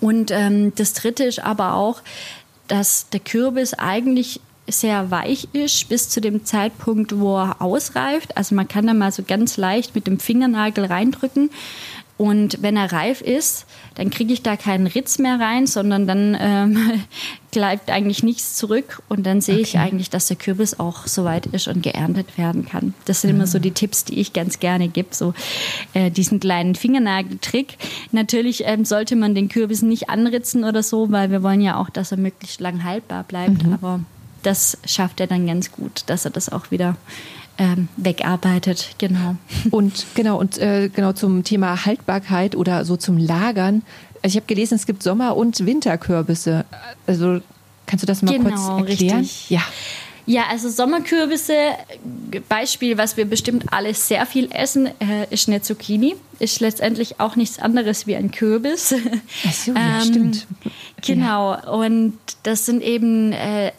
Und 0.00 0.30
ähm, 0.30 0.72
das 0.76 0.92
Dritte 0.92 1.24
ist 1.24 1.42
aber 1.42 1.74
auch, 1.74 2.02
dass 2.66 3.08
der 3.08 3.20
Kürbis 3.20 3.74
eigentlich 3.74 4.40
sehr 4.68 5.10
weich 5.10 5.48
ist 5.54 5.88
bis 5.88 6.10
zu 6.10 6.20
dem 6.20 6.44
Zeitpunkt, 6.44 7.18
wo 7.18 7.38
er 7.38 7.62
ausreift. 7.62 8.36
Also 8.36 8.54
man 8.54 8.68
kann 8.68 8.86
da 8.86 8.92
mal 8.92 9.10
so 9.12 9.22
ganz 9.26 9.56
leicht 9.56 9.94
mit 9.94 10.06
dem 10.06 10.20
Fingernagel 10.20 10.84
reindrücken. 10.84 11.50
Und 12.18 12.62
wenn 12.62 12.76
er 12.76 12.92
reif 12.92 13.20
ist, 13.20 13.64
dann 13.94 14.10
kriege 14.10 14.32
ich 14.32 14.42
da 14.42 14.56
keinen 14.56 14.88
Ritz 14.88 15.18
mehr 15.18 15.38
rein, 15.38 15.68
sondern 15.68 16.08
dann 16.08 16.36
ähm, 16.38 17.04
bleibt 17.52 17.90
eigentlich 17.90 18.24
nichts 18.24 18.56
zurück. 18.56 19.00
Und 19.08 19.24
dann 19.24 19.40
sehe 19.40 19.54
okay. 19.54 19.62
ich 19.62 19.78
eigentlich, 19.78 20.10
dass 20.10 20.26
der 20.26 20.36
Kürbis 20.36 20.80
auch 20.80 21.06
soweit 21.06 21.46
ist 21.46 21.68
und 21.68 21.80
geerntet 21.80 22.36
werden 22.36 22.66
kann. 22.66 22.92
Das 23.04 23.20
sind 23.20 23.30
mhm. 23.30 23.36
immer 23.36 23.46
so 23.46 23.60
die 23.60 23.70
Tipps, 23.70 24.04
die 24.04 24.18
ich 24.18 24.32
ganz 24.32 24.58
gerne 24.58 24.88
gebe, 24.88 25.14
so 25.14 25.32
äh, 25.94 26.10
diesen 26.10 26.40
kleinen 26.40 26.74
Fingernageltrick. 26.74 27.78
Natürlich 28.10 28.64
ähm, 28.66 28.84
sollte 28.84 29.14
man 29.14 29.36
den 29.36 29.48
Kürbis 29.48 29.82
nicht 29.82 30.10
anritzen 30.10 30.64
oder 30.64 30.82
so, 30.82 31.12
weil 31.12 31.30
wir 31.30 31.44
wollen 31.44 31.60
ja 31.60 31.76
auch, 31.80 31.88
dass 31.88 32.10
er 32.10 32.18
möglichst 32.18 32.60
lang 32.60 32.82
haltbar 32.82 33.22
bleibt. 33.22 33.62
Mhm. 33.62 33.74
Aber 33.74 34.00
das 34.42 34.76
schafft 34.84 35.20
er 35.20 35.28
dann 35.28 35.46
ganz 35.46 35.70
gut, 35.70 36.02
dass 36.06 36.24
er 36.24 36.32
das 36.32 36.48
auch 36.48 36.72
wieder 36.72 36.96
ähm, 37.58 37.88
wegarbeitet, 37.96 38.94
genau. 38.98 39.36
Und 39.70 40.06
genau, 40.14 40.38
und 40.38 40.58
äh, 40.58 40.88
genau 40.88 41.12
zum 41.12 41.44
Thema 41.44 41.84
Haltbarkeit 41.84 42.54
oder 42.54 42.84
so 42.84 42.96
zum 42.96 43.18
Lagern. 43.18 43.82
Also 44.22 44.34
ich 44.34 44.36
habe 44.36 44.46
gelesen, 44.46 44.74
es 44.74 44.86
gibt 44.86 45.02
Sommer- 45.02 45.36
und 45.36 45.64
Winterkürbisse. 45.64 46.64
Also 47.06 47.40
kannst 47.86 48.02
du 48.02 48.06
das 48.06 48.22
mal 48.22 48.32
genau, 48.32 48.78
kurz 48.78 48.90
erklären? 48.90 49.20
Richtig. 49.20 49.50
Ja. 49.50 49.62
Ja, 50.28 50.42
also 50.50 50.68
Sommerkürbisse, 50.68 51.54
Beispiel, 52.50 52.98
was 52.98 53.16
wir 53.16 53.24
bestimmt 53.24 53.72
alle 53.72 53.94
sehr 53.94 54.26
viel 54.26 54.50
essen, 54.52 54.84
äh, 55.00 55.26
ist 55.30 55.48
eine 55.48 55.62
Zucchini. 55.62 56.16
Ist 56.38 56.60
letztendlich 56.60 57.18
auch 57.18 57.34
nichts 57.34 57.58
anderes 57.58 58.06
wie 58.06 58.14
ein 58.14 58.30
Kürbis. 58.30 58.94
Ach 59.46 59.52
so, 59.54 59.72
ja, 59.72 59.78
ähm, 60.02 60.04
stimmt. 60.04 60.46
Genau, 61.00 61.56
und 61.78 62.18
das 62.42 62.66
sind 62.66 62.82
eben 62.82 63.32
äh, 63.32 63.72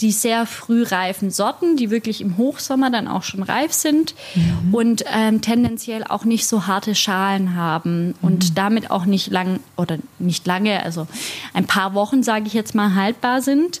die 0.00 0.12
sehr 0.12 0.46
früh 0.46 0.82
reifen 0.82 1.30
Sorten, 1.30 1.76
die 1.76 1.90
wirklich 1.90 2.20
im 2.20 2.36
Hochsommer 2.36 2.90
dann 2.90 3.08
auch 3.08 3.22
schon 3.22 3.42
reif 3.42 3.72
sind 3.72 4.14
mhm. 4.34 4.74
und 4.74 5.04
ähm, 5.12 5.40
tendenziell 5.40 6.04
auch 6.04 6.24
nicht 6.24 6.46
so 6.46 6.66
harte 6.66 6.94
Schalen 6.94 7.54
haben 7.54 8.08
mhm. 8.08 8.14
und 8.22 8.58
damit 8.58 8.90
auch 8.90 9.04
nicht 9.04 9.30
lang 9.30 9.60
oder 9.76 9.98
nicht 10.18 10.46
lange, 10.46 10.82
also 10.82 11.06
ein 11.52 11.66
paar 11.66 11.94
Wochen, 11.94 12.22
sage 12.22 12.46
ich 12.46 12.52
jetzt 12.52 12.74
mal, 12.74 12.94
haltbar 12.94 13.42
sind. 13.42 13.80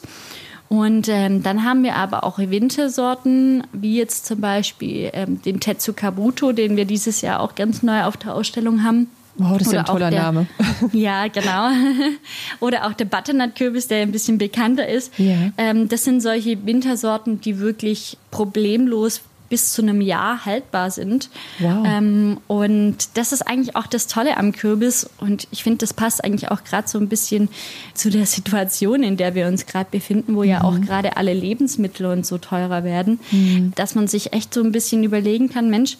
Und 0.68 1.08
ähm, 1.08 1.42
dann 1.42 1.62
haben 1.62 1.82
wir 1.84 1.94
aber 1.94 2.24
auch 2.24 2.38
Wintersorten, 2.38 3.64
wie 3.72 3.96
jetzt 3.96 4.26
zum 4.26 4.40
Beispiel 4.40 5.10
ähm, 5.12 5.40
den 5.42 5.60
Tetsu 5.60 5.92
Kabuto, 5.92 6.52
den 6.52 6.76
wir 6.76 6.84
dieses 6.84 7.20
Jahr 7.20 7.40
auch 7.40 7.54
ganz 7.54 7.82
neu 7.82 8.04
auf 8.04 8.16
der 8.16 8.34
Ausstellung 8.34 8.82
haben. 8.82 9.08
Wow, 9.36 9.58
das 9.58 9.66
ist 9.66 9.72
ja 9.72 9.80
ein 9.80 9.86
toller 9.86 10.10
der, 10.10 10.22
Name. 10.22 10.46
Ja, 10.92 11.26
genau. 11.28 11.70
Oder 12.60 12.86
auch 12.86 12.92
der 12.92 13.06
Butternut-Kürbis, 13.06 13.88
der 13.88 14.02
ein 14.02 14.12
bisschen 14.12 14.38
bekannter 14.38 14.86
ist. 14.88 15.18
Yeah. 15.18 15.52
Ähm, 15.58 15.88
das 15.88 16.04
sind 16.04 16.20
solche 16.20 16.64
Wintersorten, 16.66 17.40
die 17.40 17.58
wirklich 17.58 18.16
problemlos 18.30 19.22
bis 19.48 19.72
zu 19.72 19.82
einem 19.82 20.00
Jahr 20.00 20.44
haltbar 20.46 20.90
sind. 20.90 21.30
Wow. 21.58 21.84
Ähm, 21.86 22.38
und 22.46 22.96
das 23.14 23.32
ist 23.32 23.42
eigentlich 23.42 23.76
auch 23.76 23.86
das 23.86 24.06
Tolle 24.06 24.36
am 24.36 24.52
Kürbis. 24.52 25.08
Und 25.18 25.46
ich 25.50 25.62
finde, 25.62 25.78
das 25.78 25.92
passt 25.92 26.24
eigentlich 26.24 26.50
auch 26.50 26.64
gerade 26.64 26.88
so 26.88 26.98
ein 26.98 27.08
bisschen 27.08 27.48
zu 27.92 28.10
der 28.10 28.26
Situation, 28.26 29.02
in 29.02 29.16
der 29.16 29.34
wir 29.34 29.46
uns 29.46 29.66
gerade 29.66 29.88
befinden, 29.90 30.34
wo 30.34 30.42
mhm. 30.42 30.48
ja 30.48 30.64
auch 30.64 30.80
gerade 30.80 31.16
alle 31.16 31.34
Lebensmittel 31.34 32.06
und 32.06 32.24
so 32.26 32.38
teurer 32.38 32.84
werden, 32.84 33.20
mhm. 33.30 33.72
dass 33.74 33.94
man 33.94 34.08
sich 34.08 34.32
echt 34.32 34.54
so 34.54 34.62
ein 34.62 34.72
bisschen 34.72 35.04
überlegen 35.04 35.50
kann, 35.50 35.70
Mensch, 35.70 35.98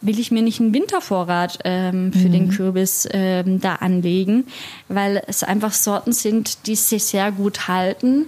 will 0.00 0.20
ich 0.20 0.30
mir 0.30 0.42
nicht 0.42 0.60
einen 0.60 0.72
Wintervorrat 0.72 1.58
ähm, 1.64 2.12
für 2.12 2.28
mhm. 2.28 2.32
den 2.32 2.48
Kürbis 2.50 3.08
ähm, 3.10 3.60
da 3.60 3.76
anlegen, 3.76 4.46
weil 4.88 5.22
es 5.26 5.42
einfach 5.42 5.72
Sorten 5.72 6.12
sind, 6.12 6.66
die 6.66 6.76
sich 6.76 7.04
sehr 7.04 7.32
gut 7.32 7.66
halten. 7.66 8.26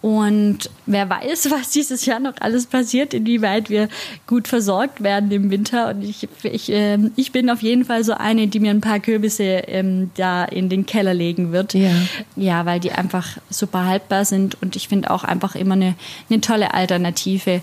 Und 0.00 0.70
wer 0.86 1.10
weiß, 1.10 1.50
was 1.50 1.70
dieses 1.70 2.06
Jahr 2.06 2.20
noch 2.20 2.34
alles 2.40 2.66
passiert, 2.66 3.12
inwieweit 3.12 3.68
wir 3.68 3.88
gut 4.26 4.48
versorgt 4.48 5.02
werden 5.02 5.30
im 5.30 5.50
Winter. 5.50 5.90
Und 5.90 6.02
ich, 6.02 6.26
ich, 6.42 6.72
äh, 6.72 6.98
ich 7.16 7.32
bin 7.32 7.50
auf 7.50 7.60
jeden 7.60 7.84
Fall 7.84 8.02
so 8.02 8.14
eine, 8.14 8.46
die 8.48 8.60
mir 8.60 8.70
ein 8.70 8.80
paar 8.80 9.00
Kürbisse 9.00 9.44
ähm, 9.44 10.10
da 10.16 10.44
in 10.44 10.70
den 10.70 10.86
Keller 10.86 11.12
legen 11.12 11.52
wird. 11.52 11.74
Ja. 11.74 11.90
ja, 12.36 12.64
weil 12.64 12.80
die 12.80 12.92
einfach 12.92 13.36
super 13.50 13.84
haltbar 13.84 14.24
sind. 14.24 14.56
Und 14.62 14.74
ich 14.74 14.88
finde 14.88 15.10
auch 15.10 15.24
einfach 15.24 15.54
immer 15.54 15.74
eine, 15.74 15.96
eine 16.30 16.40
tolle 16.40 16.72
Alternative. 16.72 17.60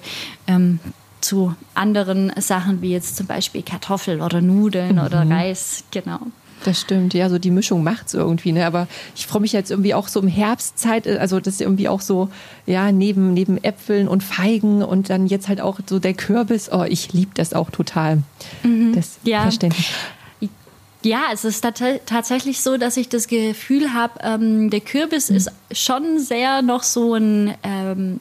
Zu 1.27 1.55
anderen 1.73 2.31
Sachen 2.37 2.81
wie 2.81 2.91
jetzt 2.91 3.17
zum 3.17 3.27
Beispiel 3.27 3.61
Kartoffeln 3.61 4.21
oder 4.21 4.39
Nudeln 4.39 4.95
mhm. 4.95 5.01
oder 5.01 5.29
Reis, 5.29 5.83
genau. 5.91 6.19
Das 6.63 6.79
stimmt, 6.81 7.13
ja, 7.13 7.29
so 7.29 7.37
die 7.37 7.51
Mischung 7.51 7.83
macht 7.83 8.07
es 8.07 8.13
irgendwie, 8.13 8.51
ne? 8.51 8.65
Aber 8.65 8.87
ich 9.13 9.27
freue 9.27 9.41
mich 9.41 9.51
jetzt 9.51 9.69
irgendwie 9.69 9.93
auch 9.93 10.07
so 10.07 10.21
im 10.21 10.27
Herbstzeit, 10.27 11.05
äh, 11.05 11.17
also 11.17 11.39
das 11.39 11.55
ist 11.55 11.61
irgendwie 11.61 11.89
auch 11.89 12.01
so, 12.01 12.29
ja, 12.65 12.91
neben, 12.91 13.33
neben 13.33 13.61
Äpfeln 13.63 14.07
und 14.07 14.23
Feigen 14.23 14.83
und 14.83 15.09
dann 15.09 15.27
jetzt 15.27 15.49
halt 15.49 15.59
auch 15.59 15.79
so 15.85 15.99
der 15.99 16.13
Kürbis. 16.13 16.71
Oh, 16.71 16.85
ich 16.87 17.11
liebe 17.13 17.31
das 17.33 17.53
auch 17.53 17.69
total. 17.71 18.23
Mhm. 18.63 18.93
Das 18.95 19.19
ja. 19.23 19.41
Verständlich. 19.41 19.93
Ja, 21.03 21.25
es 21.31 21.45
ist 21.45 21.63
tatsächlich 22.05 22.61
so, 22.61 22.77
dass 22.77 22.97
ich 22.97 23.07
das 23.07 23.27
Gefühl 23.27 23.93
habe, 23.93 24.19
ähm, 24.23 24.69
der 24.69 24.81
Kürbis 24.81 25.29
mhm. 25.29 25.35
ist 25.37 25.51
schon 25.71 26.19
sehr 26.19 26.61
noch 26.63 26.83
so 26.83 27.13
ein 27.13 27.53
ähm, 27.63 28.19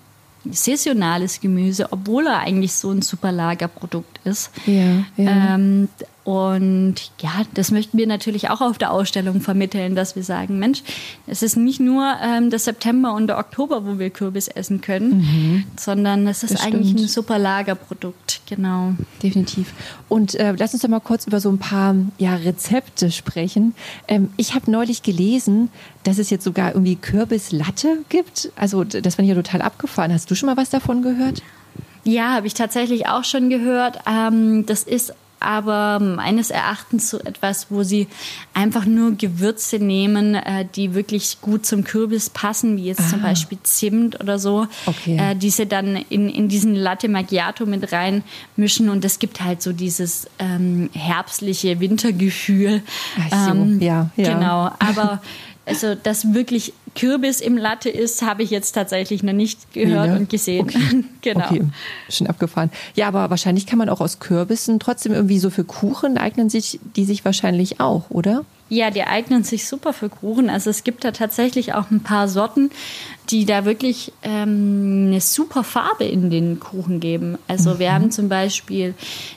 saisonales 0.52 1.40
Gemüse, 1.40 1.88
obwohl 1.90 2.26
er 2.26 2.40
eigentlich 2.40 2.72
so 2.72 2.90
ein 2.90 3.02
super 3.02 3.32
Lagerprodukt 3.32 4.20
ist. 4.24 4.50
Ja, 4.66 5.04
ja. 5.16 5.54
Ähm, 5.54 5.88
und 6.26 6.96
ja, 7.20 7.42
das 7.54 7.70
möchten 7.70 7.96
wir 7.96 8.08
natürlich 8.08 8.50
auch 8.50 8.60
auf 8.60 8.78
der 8.78 8.90
Ausstellung 8.90 9.40
vermitteln, 9.40 9.94
dass 9.94 10.16
wir 10.16 10.24
sagen, 10.24 10.58
Mensch, 10.58 10.82
es 11.28 11.40
ist 11.44 11.56
nicht 11.56 11.78
nur 11.78 12.16
ähm, 12.20 12.50
der 12.50 12.58
September 12.58 13.14
und 13.14 13.28
der 13.28 13.38
Oktober, 13.38 13.86
wo 13.86 14.00
wir 14.00 14.10
Kürbis 14.10 14.48
essen 14.48 14.80
können, 14.80 15.18
mhm. 15.18 15.64
sondern 15.76 16.26
es 16.26 16.42
ist 16.42 16.54
das 16.54 16.64
eigentlich 16.64 16.88
stimmt. 16.88 17.04
ein 17.04 17.08
super 17.08 17.38
Lagerprodukt, 17.38 18.40
genau. 18.48 18.94
Definitiv. 19.22 19.72
Und 20.08 20.34
äh, 20.34 20.52
lass 20.58 20.72
uns 20.72 20.82
doch 20.82 20.88
mal 20.88 20.98
kurz 20.98 21.28
über 21.28 21.38
so 21.38 21.48
ein 21.48 21.58
paar 21.58 21.94
ja, 22.18 22.34
Rezepte 22.34 23.12
sprechen. 23.12 23.76
Ähm, 24.08 24.30
ich 24.36 24.56
habe 24.56 24.68
neulich 24.68 25.04
gelesen, 25.04 25.70
dass 26.02 26.18
es 26.18 26.28
jetzt 26.30 26.42
sogar 26.42 26.72
irgendwie 26.72 26.96
Kürbislatte 26.96 27.98
gibt. 28.08 28.50
Also 28.56 28.82
das 28.82 29.14
fand 29.14 29.28
ich 29.28 29.36
ja 29.36 29.40
total 29.40 29.62
abgefahren. 29.62 30.12
Hast 30.12 30.28
du 30.28 30.34
schon 30.34 30.48
mal 30.48 30.56
was 30.56 30.70
davon 30.70 31.02
gehört? 31.02 31.40
Ja, 32.02 32.34
habe 32.34 32.48
ich 32.48 32.54
tatsächlich 32.54 33.06
auch 33.06 33.22
schon 33.22 33.48
gehört. 33.48 34.00
Ähm, 34.08 34.66
das 34.66 34.82
ist 34.82 35.14
aber 35.46 36.00
meines 36.00 36.50
Erachtens 36.50 37.08
so 37.08 37.18
etwas, 37.20 37.68
wo 37.70 37.84
sie 37.84 38.08
einfach 38.52 38.84
nur 38.84 39.12
Gewürze 39.12 39.78
nehmen, 39.78 40.34
äh, 40.34 40.66
die 40.74 40.94
wirklich 40.94 41.38
gut 41.40 41.64
zum 41.64 41.84
Kürbis 41.84 42.30
passen, 42.30 42.76
wie 42.76 42.86
jetzt 42.86 43.00
ah. 43.00 43.10
zum 43.10 43.22
Beispiel 43.22 43.58
Zimt 43.62 44.20
oder 44.20 44.38
so. 44.38 44.66
Okay. 44.86 45.16
Äh, 45.16 45.36
diese 45.36 45.66
dann 45.66 45.96
in, 46.08 46.28
in 46.28 46.48
diesen 46.48 46.74
Latte 46.74 47.08
Macchiato 47.08 47.64
mit 47.64 47.92
reinmischen 47.92 48.88
und 48.88 49.04
es 49.04 49.18
gibt 49.20 49.40
halt 49.42 49.62
so 49.62 49.72
dieses 49.72 50.28
ähm, 50.40 50.90
herbstliche 50.92 51.78
Wintergefühl. 51.78 52.82
Ach 53.30 53.46
so. 53.46 53.50
Ähm, 53.52 53.80
ja, 53.80 54.10
ja. 54.16 54.34
Genau, 54.34 54.70
aber 54.80 55.22
also 55.66 55.96
das 56.00 56.32
wirklich 56.32 56.72
Kürbis 56.94 57.40
im 57.40 57.56
Latte 57.56 57.90
ist, 57.90 58.22
habe 58.22 58.42
ich 58.42 58.50
jetzt 58.50 58.72
tatsächlich 58.72 59.22
noch 59.22 59.32
nicht 59.32 59.72
gehört 59.72 60.06
nee, 60.06 60.12
ne? 60.12 60.18
und 60.20 60.30
gesehen. 60.30 60.64
Okay. 60.64 61.04
genau. 61.20 61.44
Okay. 61.44 61.62
Schon 62.08 62.28
abgefahren. 62.28 62.70
Ja, 62.94 63.08
aber 63.08 63.28
wahrscheinlich 63.30 63.66
kann 63.66 63.78
man 63.78 63.88
auch 63.88 64.00
aus 64.00 64.20
Kürbissen 64.20 64.78
trotzdem 64.78 65.12
irgendwie 65.12 65.38
so 65.38 65.50
für 65.50 65.64
Kuchen 65.64 66.18
eignen 66.18 66.48
sich 66.48 66.78
die 66.94 67.04
sich 67.04 67.24
wahrscheinlich 67.24 67.80
auch, 67.80 68.10
oder? 68.10 68.44
Ja, 68.68 68.90
die 68.90 69.04
eignen 69.04 69.44
sich 69.44 69.66
super 69.66 69.92
für 69.92 70.08
Kuchen. 70.08 70.50
Also 70.50 70.70
es 70.70 70.84
gibt 70.84 71.04
da 71.04 71.12
tatsächlich 71.12 71.74
auch 71.74 71.90
ein 71.90 72.00
paar 72.00 72.28
Sorten, 72.28 72.70
die 73.30 73.44
da 73.44 73.64
wirklich 73.64 74.12
ähm, 74.22 75.06
eine 75.08 75.20
super 75.20 75.64
Farbe 75.64 76.04
in 76.04 76.30
den 76.30 76.58
Kuchen 76.60 77.00
geben. 77.00 77.38
Also 77.46 77.74
mhm. 77.74 77.78
wir 77.78 77.92
haben 77.92 78.10
zum 78.10 78.28
Beispiel 78.28 78.94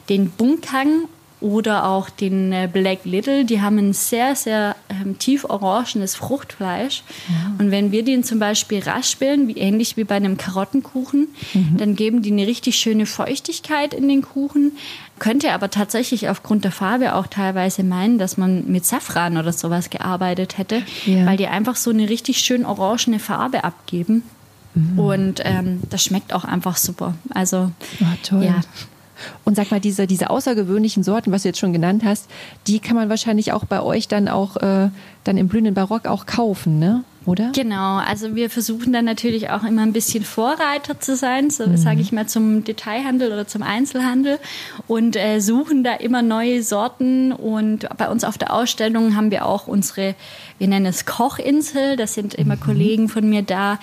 den 0.09 0.29
Bunkang 0.29 1.07
oder 1.41 1.87
auch 1.87 2.09
den 2.09 2.51
äh, 2.51 2.69
Black 2.71 3.05
Little, 3.05 3.45
die 3.45 3.61
haben 3.61 3.77
ein 3.77 3.93
sehr, 3.93 4.35
sehr 4.35 4.75
ähm, 4.89 5.17
tief 5.19 5.45
orangenes 5.45 6.15
Fruchtfleisch. 6.15 7.03
Ja. 7.29 7.53
Und 7.57 7.71
wenn 7.71 7.91
wir 7.91 8.03
den 8.03 8.23
zum 8.23 8.39
Beispiel 8.39 8.79
raspeln, 8.79 9.47
wie 9.47 9.57
ähnlich 9.57 9.95
wie 9.95 10.03
bei 10.03 10.15
einem 10.15 10.37
Karottenkuchen, 10.37 11.27
mhm. 11.53 11.77
dann 11.77 11.95
geben 11.95 12.21
die 12.21 12.31
eine 12.31 12.45
richtig 12.45 12.75
schöne 12.75 13.05
Feuchtigkeit 13.05 13.93
in 13.93 14.09
den 14.09 14.21
Kuchen. 14.21 14.73
könnte 15.19 15.53
aber 15.53 15.69
tatsächlich 15.69 16.29
aufgrund 16.29 16.65
der 16.65 16.71
Farbe 16.71 17.15
auch 17.15 17.27
teilweise 17.27 17.83
meinen, 17.83 18.17
dass 18.17 18.37
man 18.37 18.69
mit 18.69 18.85
Safran 18.85 19.37
oder 19.37 19.53
sowas 19.53 19.89
gearbeitet 19.89 20.57
hätte, 20.57 20.83
ja. 21.05 21.25
weil 21.25 21.37
die 21.37 21.47
einfach 21.47 21.75
so 21.75 21.89
eine 21.89 22.09
richtig 22.09 22.39
schön 22.39 22.65
orangene 22.65 23.19
Farbe 23.19 23.63
abgeben. 23.63 24.23
Mhm. 24.75 24.99
Und 24.99 25.41
ähm, 25.43 25.81
das 25.89 26.03
schmeckt 26.03 26.33
auch 26.33 26.43
einfach 26.43 26.77
super. 26.77 27.15
Also, 27.29 27.71
oh, 28.01 28.05
toll. 28.23 28.43
ja. 28.43 28.61
Und 29.45 29.55
sag 29.55 29.71
mal, 29.71 29.79
diese, 29.79 30.07
diese 30.07 30.29
außergewöhnlichen 30.29 31.03
Sorten, 31.03 31.31
was 31.31 31.43
du 31.43 31.49
jetzt 31.49 31.59
schon 31.59 31.73
genannt 31.73 32.03
hast, 32.03 32.29
die 32.67 32.79
kann 32.79 32.95
man 32.95 33.09
wahrscheinlich 33.09 33.53
auch 33.53 33.65
bei 33.65 33.81
euch 33.81 34.07
dann 34.07 34.27
auch 34.27 34.57
äh, 34.57 34.89
dann 35.23 35.37
im 35.37 35.47
blühenden 35.47 35.73
Barock 35.73 36.07
auch 36.07 36.25
kaufen, 36.25 36.79
ne? 36.79 37.03
Oder? 37.29 37.51
Genau, 37.53 37.97
also 37.97 38.33
wir 38.33 38.49
versuchen 38.49 38.91
dann 38.91 39.05
natürlich 39.05 39.51
auch 39.51 39.63
immer 39.63 39.83
ein 39.83 39.93
bisschen 39.93 40.23
Vorreiter 40.23 40.99
zu 40.99 41.15
sein, 41.15 41.51
so 41.51 41.67
mhm. 41.67 41.77
sage 41.77 42.01
ich 42.01 42.11
mal 42.11 42.27
zum 42.27 42.63
Detailhandel 42.63 43.31
oder 43.31 43.45
zum 43.45 43.61
Einzelhandel 43.61 44.39
und 44.87 45.15
äh, 45.15 45.39
suchen 45.39 45.83
da 45.83 45.93
immer 45.93 46.23
neue 46.23 46.63
Sorten 46.63 47.31
und 47.31 47.87
bei 47.97 48.09
uns 48.09 48.23
auf 48.23 48.39
der 48.39 48.51
Ausstellung 48.51 49.15
haben 49.15 49.29
wir 49.29 49.45
auch 49.45 49.67
unsere, 49.67 50.15
wir 50.57 50.67
nennen 50.67 50.87
es 50.87 51.05
Kochinsel, 51.05 51.97
das 51.97 52.15
sind 52.15 52.33
immer 52.33 52.55
mhm. 52.55 52.61
Kollegen 52.61 53.09
von 53.09 53.29
mir 53.29 53.43
da, 53.43 53.77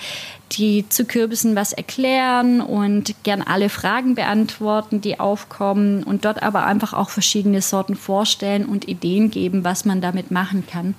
die 0.53 0.89
zu 0.89 1.05
Kürbissen 1.05 1.57
was 1.57 1.73
erklären 1.73 2.61
und 2.61 3.15
gern 3.23 3.43
alle 3.43 3.69
Fragen 3.69 4.15
beantworten, 4.15 5.01
die 5.01 5.19
aufkommen 5.19 6.03
und 6.03 6.25
dort 6.25 6.43
aber 6.43 6.67
einfach 6.67 6.93
auch 6.93 7.11
verschiedene 7.11 7.63
Sorten 7.63 7.97
vorstellen 7.97 8.65
und 8.65 8.89
Ideen 8.89 9.31
geben, 9.31 9.65
was 9.65 9.85
man 9.85 10.01
damit 10.01 10.31
machen 10.31 10.65
kann. 10.67 10.95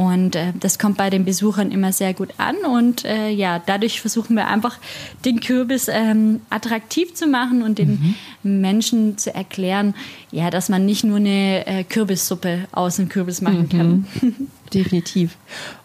Und 0.00 0.34
äh, 0.34 0.54
das 0.58 0.78
kommt 0.78 0.96
bei 0.96 1.10
den 1.10 1.26
Besuchern 1.26 1.70
immer 1.70 1.92
sehr 1.92 2.14
gut 2.14 2.30
an. 2.38 2.56
Und 2.56 3.04
äh, 3.04 3.28
ja, 3.28 3.60
dadurch 3.64 4.00
versuchen 4.00 4.34
wir 4.34 4.46
einfach, 4.46 4.78
den 5.26 5.40
Kürbis 5.40 5.88
ähm, 5.88 6.40
attraktiv 6.48 7.12
zu 7.12 7.26
machen 7.26 7.62
und 7.62 7.76
den 7.78 8.16
mhm. 8.42 8.60
Menschen 8.62 9.18
zu 9.18 9.34
erklären, 9.34 9.94
ja, 10.30 10.48
dass 10.48 10.70
man 10.70 10.86
nicht 10.86 11.04
nur 11.04 11.18
eine 11.18 11.66
äh, 11.66 11.84
Kürbissuppe 11.84 12.66
aus 12.72 12.96
dem 12.96 13.10
Kürbis 13.10 13.42
machen 13.42 13.62
mhm. 13.64 13.68
kann. 13.68 14.06
Definitiv. 14.72 15.36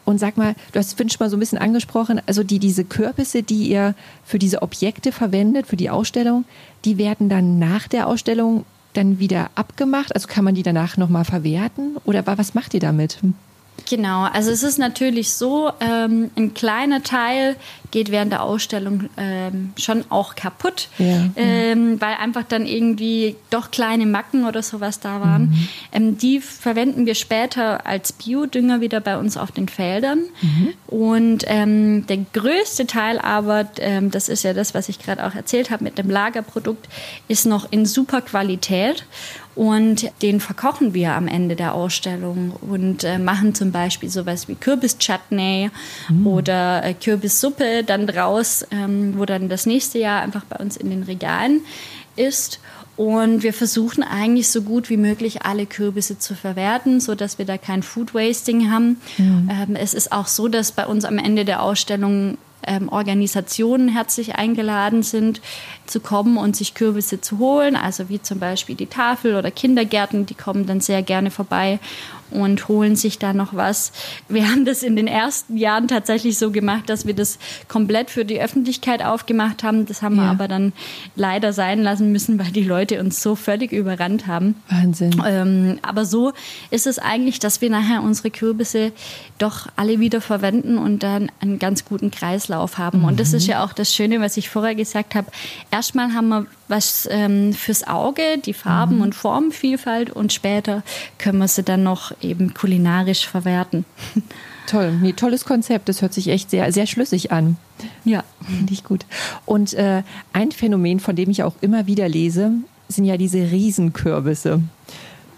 Und 0.05 0.17
sag 0.17 0.37
mal, 0.37 0.55
du 0.71 0.79
hast 0.79 0.95
Finch 0.95 1.19
mal 1.19 1.29
so 1.29 1.35
ein 1.35 1.41
bisschen 1.41 1.57
angesprochen, 1.57 2.21
also 2.25 2.41
die, 2.43 2.59
diese 2.59 2.85
Kürbisse, 2.85 3.43
die 3.43 3.67
ihr 3.67 3.95
für 4.23 4.39
diese 4.39 4.61
Objekte 4.61 5.11
verwendet, 5.11 5.67
für 5.67 5.75
die 5.75 5.89
Ausstellung, 5.89 6.45
die 6.85 6.97
werden 6.97 7.27
dann 7.27 7.59
nach 7.59 7.89
der 7.89 8.07
Ausstellung 8.07 8.63
dann 8.93 9.19
wieder 9.19 9.49
abgemacht? 9.55 10.15
Also 10.15 10.29
kann 10.29 10.45
man 10.45 10.55
die 10.55 10.63
danach 10.63 10.95
nochmal 10.95 11.25
verwerten? 11.25 11.97
Oder 12.05 12.25
was 12.25 12.53
macht 12.53 12.73
ihr 12.73 12.79
damit? 12.79 13.17
Genau, 13.87 14.23
also 14.23 14.51
es 14.51 14.63
ist 14.63 14.79
natürlich 14.79 15.33
so, 15.33 15.71
ähm, 15.79 16.31
ein 16.35 16.53
kleiner 16.53 17.03
Teil 17.03 17.55
geht 17.95 18.11
während 18.11 18.33
der 18.33 18.43
Ausstellung 18.43 19.09
ähm, 19.15 19.71
schon 19.77 20.03
auch 20.09 20.35
kaputt, 20.35 20.89
ja. 20.97 21.29
ähm, 21.37 22.01
weil 22.01 22.15
einfach 22.15 22.43
dann 22.43 22.65
irgendwie 22.65 23.37
doch 23.51 23.71
kleine 23.71 24.05
Macken 24.05 24.45
oder 24.45 24.61
sowas 24.63 24.99
da 24.99 25.21
waren. 25.21 25.43
Mhm. 25.43 25.67
Ähm, 25.93 26.17
die 26.17 26.41
verwenden 26.41 27.05
wir 27.05 27.15
später 27.15 27.87
als 27.87 28.11
Biodünger 28.11 28.81
wieder 28.81 28.99
bei 28.99 29.17
uns 29.17 29.37
auf 29.37 29.53
den 29.53 29.69
Feldern. 29.69 30.23
Mhm. 30.41 30.73
Und 30.87 31.45
ähm, 31.47 32.05
der 32.07 32.17
größte 32.33 32.85
Teil 32.85 33.17
aber, 33.17 33.65
ähm, 33.79 34.11
das 34.11 34.27
ist 34.27 34.43
ja 34.43 34.51
das, 34.51 34.73
was 34.73 34.89
ich 34.89 34.99
gerade 34.99 35.25
auch 35.25 35.33
erzählt 35.33 35.71
habe 35.71 35.85
mit 35.85 35.97
dem 35.97 36.09
Lagerprodukt, 36.09 36.89
ist 37.29 37.45
noch 37.45 37.71
in 37.71 37.85
super 37.85 38.19
Qualität. 38.19 39.05
Und 39.55 40.11
den 40.21 40.41
verkochen 40.41 40.93
wir 40.93 41.13
am 41.13 41.29
Ende 41.29 41.55
der 41.55 41.73
Ausstellung 41.73 42.51
und 42.59 43.05
äh, 43.05 43.17
machen 43.17 43.55
zum 43.55 43.71
Beispiel 43.71 44.09
sowas 44.09 44.49
wie 44.49 44.55
Kürbischutney 44.55 45.71
mm. 46.09 46.27
oder 46.27 46.83
äh, 46.83 46.93
Kürbissuppe 46.93 47.84
dann 47.85 48.07
draus, 48.07 48.65
ähm, 48.71 49.13
wo 49.17 49.25
dann 49.25 49.49
das 49.49 49.65
nächste 49.65 49.99
Jahr 49.99 50.21
einfach 50.21 50.45
bei 50.45 50.57
uns 50.57 50.77
in 50.77 50.89
den 50.89 51.03
Regalen 51.03 51.61
ist. 52.15 52.59
Und 52.97 53.43
wir 53.43 53.53
versuchen 53.53 54.03
eigentlich 54.03 54.47
so 54.49 54.61
gut 54.61 54.89
wie 54.89 54.97
möglich 54.97 55.41
alle 55.41 55.65
Kürbisse 55.65 56.17
zu 56.17 56.33
verwerten, 56.33 57.01
so 57.01 57.13
dass 57.13 57.37
wir 57.37 57.45
da 57.45 57.57
kein 57.57 57.83
Food 57.83 58.13
Wasting 58.13 58.71
haben. 58.71 59.01
Mhm. 59.17 59.51
Ähm, 59.51 59.75
es 59.75 59.93
ist 59.93 60.13
auch 60.13 60.27
so, 60.27 60.47
dass 60.47 60.71
bei 60.71 60.85
uns 60.85 61.03
am 61.03 61.17
Ende 61.17 61.43
der 61.43 61.61
Ausstellung 61.61 62.37
ähm, 62.67 62.89
Organisationen 62.89 63.89
herzlich 63.89 64.35
eingeladen 64.35 65.03
sind, 65.03 65.41
zu 65.85 65.99
kommen 65.99 66.37
und 66.37 66.55
sich 66.55 66.73
Kürbisse 66.73 67.21
zu 67.21 67.37
holen. 67.37 67.75
Also 67.75 68.09
wie 68.09 68.21
zum 68.21 68.39
Beispiel 68.39 68.75
die 68.75 68.87
Tafel 68.87 69.35
oder 69.35 69.51
Kindergärten, 69.51 70.25
die 70.25 70.33
kommen 70.33 70.65
dann 70.65 70.81
sehr 70.81 71.03
gerne 71.03 71.31
vorbei 71.31 71.79
und 72.41 72.67
holen 72.67 72.95
sich 72.95 73.19
da 73.19 73.33
noch 73.33 73.53
was. 73.53 73.91
Wir 74.27 74.49
haben 74.49 74.65
das 74.65 74.83
in 74.83 74.95
den 74.95 75.07
ersten 75.07 75.57
Jahren 75.57 75.87
tatsächlich 75.87 76.37
so 76.37 76.51
gemacht, 76.51 76.89
dass 76.89 77.05
wir 77.05 77.13
das 77.13 77.39
komplett 77.67 78.09
für 78.09 78.25
die 78.25 78.41
Öffentlichkeit 78.41 79.03
aufgemacht 79.03 79.63
haben. 79.63 79.85
Das 79.85 80.01
haben 80.01 80.17
ja. 80.17 80.23
wir 80.23 80.29
aber 80.31 80.47
dann 80.47 80.73
leider 81.15 81.53
sein 81.53 81.81
lassen 81.81 82.11
müssen, 82.11 82.39
weil 82.39 82.51
die 82.51 82.63
Leute 82.63 82.99
uns 82.99 83.21
so 83.21 83.35
völlig 83.35 83.71
überrannt 83.71 84.27
haben. 84.27 84.55
Wahnsinn. 84.69 85.21
Ähm, 85.25 85.79
aber 85.81 86.05
so 86.05 86.33
ist 86.71 86.87
es 86.87 86.99
eigentlich, 86.99 87.39
dass 87.39 87.61
wir 87.61 87.69
nachher 87.69 88.01
unsere 88.03 88.31
Kürbisse 88.31 88.91
doch 89.37 89.67
alle 89.75 89.99
wieder 89.99 90.21
verwenden 90.21 90.77
und 90.77 91.03
dann 91.03 91.31
einen 91.39 91.59
ganz 91.59 91.85
guten 91.85 92.11
Kreislauf 92.11 92.77
haben. 92.77 92.99
Mhm. 92.99 93.05
Und 93.05 93.19
das 93.19 93.33
ist 93.33 93.47
ja 93.47 93.63
auch 93.63 93.73
das 93.73 93.93
Schöne, 93.93 94.21
was 94.21 94.37
ich 94.37 94.49
vorher 94.49 94.75
gesagt 94.75 95.15
habe. 95.15 95.27
Erstmal 95.71 96.13
haben 96.13 96.29
wir 96.29 96.45
was 96.67 97.07
ähm, 97.11 97.53
fürs 97.53 97.87
Auge, 97.87 98.37
die 98.43 98.53
Farben- 98.53 98.97
mhm. 98.97 99.01
und 99.01 99.15
Formenvielfalt 99.15 100.09
und 100.09 100.33
später 100.33 100.83
können 101.17 101.39
wir 101.39 101.47
sie 101.47 101.63
dann 101.63 101.83
noch 101.83 102.11
eben 102.21 102.53
kulinarisch 102.53 103.27
verwerten. 103.27 103.85
Toll, 104.67 104.93
nee, 104.93 105.13
tolles 105.13 105.45
Konzept. 105.45 105.89
Das 105.89 106.01
hört 106.01 106.13
sich 106.13 106.27
echt 106.27 106.49
sehr, 106.49 106.71
sehr 106.71 106.87
schlüssig 106.87 107.31
an. 107.31 107.57
Ja, 108.03 108.23
finde 108.47 108.73
ich 108.73 108.83
gut. 108.83 109.05
Und 109.45 109.75
äh, 109.75 110.01
ein 110.33 110.51
Phänomen, 110.51 110.99
von 110.99 111.15
dem 111.15 111.29
ich 111.29 111.43
auch 111.43 111.53
immer 111.61 111.85
wieder 111.85 112.09
lese, 112.09 112.51
sind 112.87 113.05
ja 113.05 113.17
diese 113.17 113.51
Riesenkürbisse. 113.51 114.61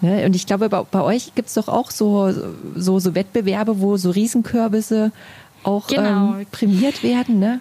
Ne? 0.02 0.26
Und 0.26 0.36
ich 0.36 0.46
glaube, 0.46 0.70
bei, 0.70 0.82
bei 0.84 1.02
euch 1.02 1.36
gibt 1.36 1.50
es 1.50 1.56
doch 1.56 1.68
auch 1.68 1.92
so, 1.92 2.32
so, 2.76 3.00
so 3.00 3.16
Wettbewerbe, 3.16 3.82
wo 3.82 3.98
so 3.98 4.12
Riesenkürbisse 4.12 5.12
auch 5.64 5.88
genau. 5.88 6.36
ähm, 6.38 6.46
prämiert 6.52 7.04
werden. 7.04 7.40
Ne? 7.40 7.60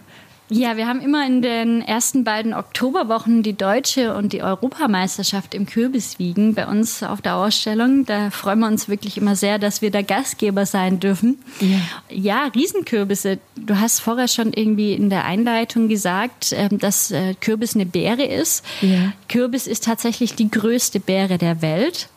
Ja, 0.48 0.76
wir 0.76 0.86
haben 0.86 1.00
immer 1.00 1.26
in 1.26 1.42
den 1.42 1.82
ersten 1.82 2.22
beiden 2.22 2.54
Oktoberwochen 2.54 3.42
die 3.42 3.54
deutsche 3.54 4.14
und 4.14 4.32
die 4.32 4.42
Europameisterschaft 4.42 5.54
im 5.54 5.66
Kürbiswiegen 5.66 6.54
bei 6.54 6.68
uns 6.68 7.02
auf 7.02 7.20
der 7.20 7.34
Ausstellung. 7.34 8.06
Da 8.06 8.30
freuen 8.30 8.60
wir 8.60 8.68
uns 8.68 8.88
wirklich 8.88 9.18
immer 9.18 9.34
sehr, 9.34 9.58
dass 9.58 9.82
wir 9.82 9.90
da 9.90 10.02
Gastgeber 10.02 10.64
sein 10.64 11.00
dürfen. 11.00 11.38
Ja, 11.60 11.80
ja 12.08 12.44
Riesenkürbisse. 12.54 13.38
Du 13.56 13.80
hast 13.80 14.00
vorher 14.00 14.28
schon 14.28 14.52
irgendwie 14.52 14.92
in 14.92 15.10
der 15.10 15.24
Einleitung 15.24 15.88
gesagt, 15.88 16.54
ähm, 16.56 16.78
dass 16.78 17.10
äh, 17.10 17.34
Kürbis 17.34 17.74
eine 17.74 17.86
Beere 17.86 18.24
ist. 18.24 18.64
Ja. 18.82 19.12
Kürbis 19.28 19.66
ist 19.66 19.84
tatsächlich 19.84 20.36
die 20.36 20.50
größte 20.50 21.00
Beere 21.00 21.38
der 21.38 21.60
Welt. 21.60 22.08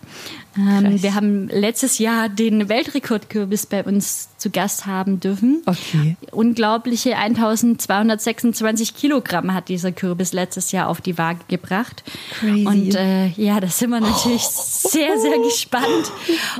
Ähm, 0.59 1.01
wir 1.01 1.15
haben 1.15 1.47
letztes 1.47 1.99
Jahr 1.99 2.29
den 2.29 2.69
Weltrekordkürbis 2.69 3.65
bei 3.65 3.83
uns 3.83 4.29
zu 4.37 4.49
Gast 4.49 4.85
haben 4.85 5.19
dürfen. 5.19 5.61
Okay. 5.65 6.15
Unglaubliche 6.31 7.17
1226 7.17 8.95
Kilogramm 8.95 9.53
hat 9.53 9.69
dieser 9.69 9.91
Kürbis 9.91 10.33
letztes 10.33 10.71
Jahr 10.71 10.87
auf 10.87 11.01
die 11.01 11.17
Waage 11.17 11.39
gebracht. 11.47 12.03
Crazy. 12.39 12.65
Und 12.65 12.95
äh, 12.95 13.27
ja, 13.29 13.59
da 13.59 13.67
sind 13.67 13.89
wir 13.89 13.99
natürlich 13.99 14.43
oh. 14.43 14.89
sehr, 14.89 15.19
sehr 15.19 15.37
gespannt, 15.39 16.11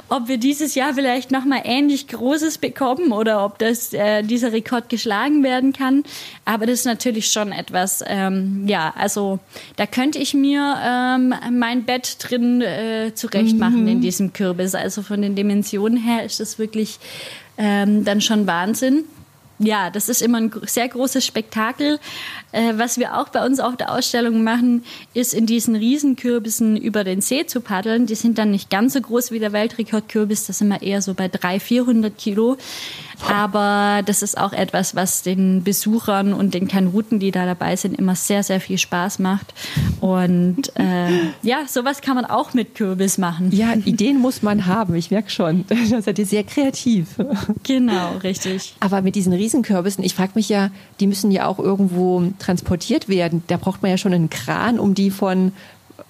ob 0.10 0.28
wir 0.28 0.38
dieses 0.38 0.76
Jahr 0.76 0.94
vielleicht 0.94 1.32
nochmal 1.32 1.62
ähnlich 1.64 2.08
Großes 2.08 2.58
bekommen 2.58 3.12
oder 3.12 3.46
ob 3.46 3.60
das, 3.60 3.94
äh, 3.94 4.24
dieser 4.24 4.52
Rekord 4.52 4.90
geschlagen 4.90 5.44
werden 5.44 5.74
kann. 5.74 6.04
Aber 6.46 6.66
das 6.66 6.80
ist 6.80 6.86
natürlich 6.86 7.32
schon 7.32 7.52
etwas, 7.52 8.04
ähm, 8.06 8.68
ja, 8.68 8.94
also 8.98 9.40
da 9.78 9.86
könnte 9.86 10.20
ich 10.20 10.34
mir 10.34 10.78
ähm, 10.84 11.34
mein 11.52 11.86
Bett 11.86 12.18
drin 12.20 12.62
äh, 12.62 13.14
zurecht 13.16 13.58
machen 13.58 13.84
mhm. 13.84 13.89
In 13.90 14.02
diesem 14.02 14.34
Kürbis. 14.34 14.76
Also 14.76 15.02
von 15.02 15.22
den 15.22 15.36
Dimensionen 15.36 15.98
her 15.98 16.24
ist 16.24 16.40
das 16.40 16.60
wirklich 16.60 17.00
ähm, 17.58 18.06
dann 18.06 18.22
schon 18.22 18.48
Wahnsinn. 18.48 19.06
Ja, 19.62 19.90
das 19.90 20.08
ist 20.08 20.22
immer 20.22 20.38
ein 20.38 20.52
sehr 20.64 20.88
großes 20.88 21.26
Spektakel. 21.26 22.00
Äh, 22.54 22.76
was 22.78 22.98
wir 22.98 23.18
auch 23.18 23.28
bei 23.28 23.46
uns 23.46 23.60
auf 23.60 23.76
der 23.76 23.92
Ausstellung 23.92 24.42
machen, 24.42 24.86
ist 25.14 25.34
in 25.34 25.46
diesen 25.46 25.76
Riesenkürbissen 25.76 26.78
über 26.78 27.04
den 27.04 27.20
See 27.20 27.46
zu 27.46 27.60
paddeln. 27.60 28.06
Die 28.06 28.16
sind 28.16 28.38
dann 28.38 28.52
nicht 28.52 28.70
ganz 28.70 28.94
so 28.94 29.02
groß 29.02 29.32
wie 29.32 29.40
der 29.40 29.52
Weltrekordkürbis, 29.52 30.48
da 30.48 30.54
sind 30.54 30.70
wir 30.70 30.82
eher 30.82 31.02
so 31.02 31.14
bei 31.14 31.28
300, 31.28 31.62
400 31.62 32.18
Kilo. 32.18 32.58
Aber 33.28 34.02
das 34.06 34.22
ist 34.22 34.38
auch 34.38 34.54
etwas, 34.54 34.96
was 34.96 35.22
den 35.22 35.64
Besuchern 35.64 36.34
und 36.34 36.54
den 36.54 36.68
Kanuten, 36.68 37.20
die 37.20 37.32
da 37.32 37.46
dabei 37.46 37.76
sind, 37.76 37.98
immer 37.98 38.16
sehr, 38.16 38.44
sehr 38.44 38.60
viel 38.60 38.78
Spaß 38.78 39.20
macht. 39.20 39.54
Und 40.00 40.76
äh, 40.76 41.10
ja, 41.42 41.66
sowas 41.68 42.02
kann 42.02 42.16
man 42.16 42.26
auch 42.26 42.54
mit 42.54 42.76
Kürbis 42.76 43.18
machen. 43.18 43.52
Ja, 43.52 43.74
Ideen 43.74 44.20
muss 44.20 44.42
man 44.42 44.66
haben, 44.66 44.96
ich 44.96 45.12
merke 45.12 45.30
schon. 45.30 45.66
Da 45.90 46.02
seid 46.02 46.20
ihr 46.20 46.26
sehr 46.26 46.44
kreativ. 46.44 47.16
Genau, 47.64 48.18
richtig. 48.22 48.76
Aber 48.80 49.02
mit 49.02 49.16
diesen 49.16 49.34
Riesenkürbissen, 49.34 50.04
ich 50.04 50.14
frage 50.14 50.34
mich 50.36 50.50
ja, 50.50 50.70
die 51.00 51.08
müssen 51.08 51.32
ja 51.32 51.48
auch 51.48 51.58
irgendwo 51.58 52.24
transportiert 52.38 53.10
werden. 53.10 53.44
Da 53.48 53.58
braucht 53.58 53.82
man 53.82 53.92
ja 53.92 53.98
schon 53.98 54.14
einen 54.14 54.30
Kran, 54.30 54.80
um 54.80 54.94
die 54.94 55.10
von 55.10 55.52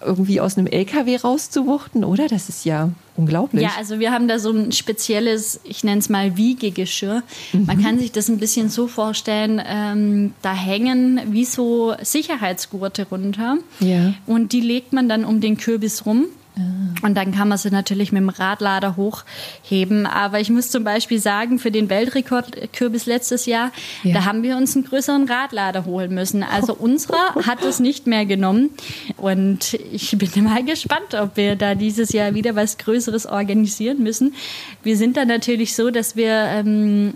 irgendwie 0.02 0.40
aus 0.40 0.58
einem 0.58 0.68
LKW 0.68 1.18
rauszuwuchten, 1.18 2.04
oder? 2.04 2.28
Das 2.28 2.50
ist 2.50 2.66
ja 2.66 2.92
unglaublich. 3.16 3.64
Ja, 3.64 3.72
also 3.78 4.00
wir 4.00 4.12
haben 4.12 4.28
da 4.28 4.40
so 4.40 4.52
ein 4.52 4.72
spezielles, 4.72 5.60
ich 5.64 5.84
nenne 5.84 6.00
es 6.00 6.10
mal 6.10 6.38
Wiegegeschirr. 6.38 7.24
Mhm. 7.54 7.66
Man 7.66 7.84
kann 7.84 8.00
sich 8.00 8.12
das 8.12 8.30
ein 8.30 8.38
bisschen 8.38 8.70
so 8.70 8.88
vorstellen, 8.88 9.62
ähm, 9.66 10.34
da 10.42 10.54
hängen 10.54 11.20
wie 11.32 11.46
so 11.46 11.96
Sicherheitsgurte 12.02 13.08
runter. 13.10 13.58
Ja. 13.80 14.14
Und 14.26 14.54
die 14.54 14.62
legt 14.62 14.94
man 14.94 15.10
dann 15.10 15.26
um 15.26 15.42
den 15.42 15.58
Kürbis 15.58 16.06
rum. 16.06 16.26
Ah. 16.60 17.06
Und 17.06 17.16
dann 17.16 17.32
kann 17.32 17.48
man 17.48 17.58
sie 17.58 17.72
natürlich 17.72 18.12
mit 18.12 18.22
dem 18.22 18.30
Radlader 18.30 18.96
hochheben. 18.96 20.06
Aber 20.06 20.40
ich 20.40 20.50
muss 20.50 20.70
zum 20.70 20.84
Beispiel 20.84 21.20
sagen, 21.20 21.60
für 21.60 21.72
den 21.72 21.90
Weltrekord 21.90 22.74
Kürbis 22.74 23.06
letztes 23.06 23.46
Jahr, 23.46 23.72
ja. 24.04 24.14
da 24.14 24.26
haben 24.26 24.44
wir 24.44 24.58
uns 24.58 24.76
einen 24.76 24.86
größeren 24.86 25.30
Radlader 25.30 25.86
holen 25.86 26.14
müssen. 26.14 26.44
Also 26.44 26.74
unserer 26.74 27.36
hat 27.48 27.64
es 27.64 27.80
nicht 27.80 28.08
mehr 28.08 28.26
genommen. 28.26 28.72
Und 29.18 29.76
ich 29.92 30.18
bin 30.18 30.44
mal 30.44 30.64
gespannt, 30.64 31.14
ob 31.14 31.38
wir 31.38 31.56
da 31.56 31.76
dieses 31.76 32.12
Jahr 32.12 32.34
wieder 32.34 32.56
was 32.56 32.78
Größeres 32.78 33.26
organisieren 33.26 34.04
müssen. 34.04 34.36
Wir 34.84 34.98
sind 34.98 35.18
da 35.18 35.26
natürlich 35.26 35.76
so, 35.76 35.92
dass 35.92 36.16
wir 36.16 36.32
ähm, 36.32 37.14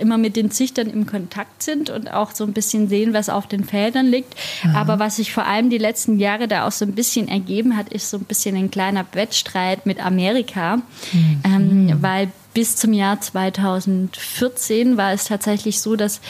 immer 0.00 0.18
mit 0.18 0.36
den 0.36 0.50
Züchtern 0.50 0.88
im 0.88 1.06
Kontakt 1.06 1.62
sind 1.62 1.90
und 1.90 2.12
auch 2.12 2.32
so 2.32 2.44
ein 2.44 2.52
bisschen 2.52 2.88
sehen, 2.88 3.12
was 3.12 3.28
auf 3.28 3.46
den 3.46 3.64
Feldern 3.64 4.06
liegt. 4.06 4.34
Aha. 4.64 4.80
Aber 4.80 4.98
was 4.98 5.16
sich 5.16 5.32
vor 5.32 5.46
allem 5.46 5.70
die 5.70 5.78
letzten 5.78 6.18
Jahre 6.18 6.48
da 6.48 6.66
auch 6.66 6.72
so 6.72 6.84
ein 6.84 6.92
bisschen 6.92 7.28
ergeben 7.28 7.76
hat, 7.76 7.88
ist 7.88 8.10
so 8.10 8.16
ein 8.16 8.24
bisschen 8.24 8.56
ein 8.56 8.70
kleiner 8.70 9.04
Wettstreit 9.12 9.86
mit 9.86 10.04
Amerika, 10.04 10.76
mhm. 11.12 11.42
ähm, 11.44 11.98
weil 12.00 12.30
bis 12.52 12.76
zum 12.76 12.92
Jahr 12.92 13.20
2014 13.20 14.96
war 14.96 15.12
es 15.12 15.24
tatsächlich 15.24 15.80
so, 15.80 15.94
dass 15.94 16.20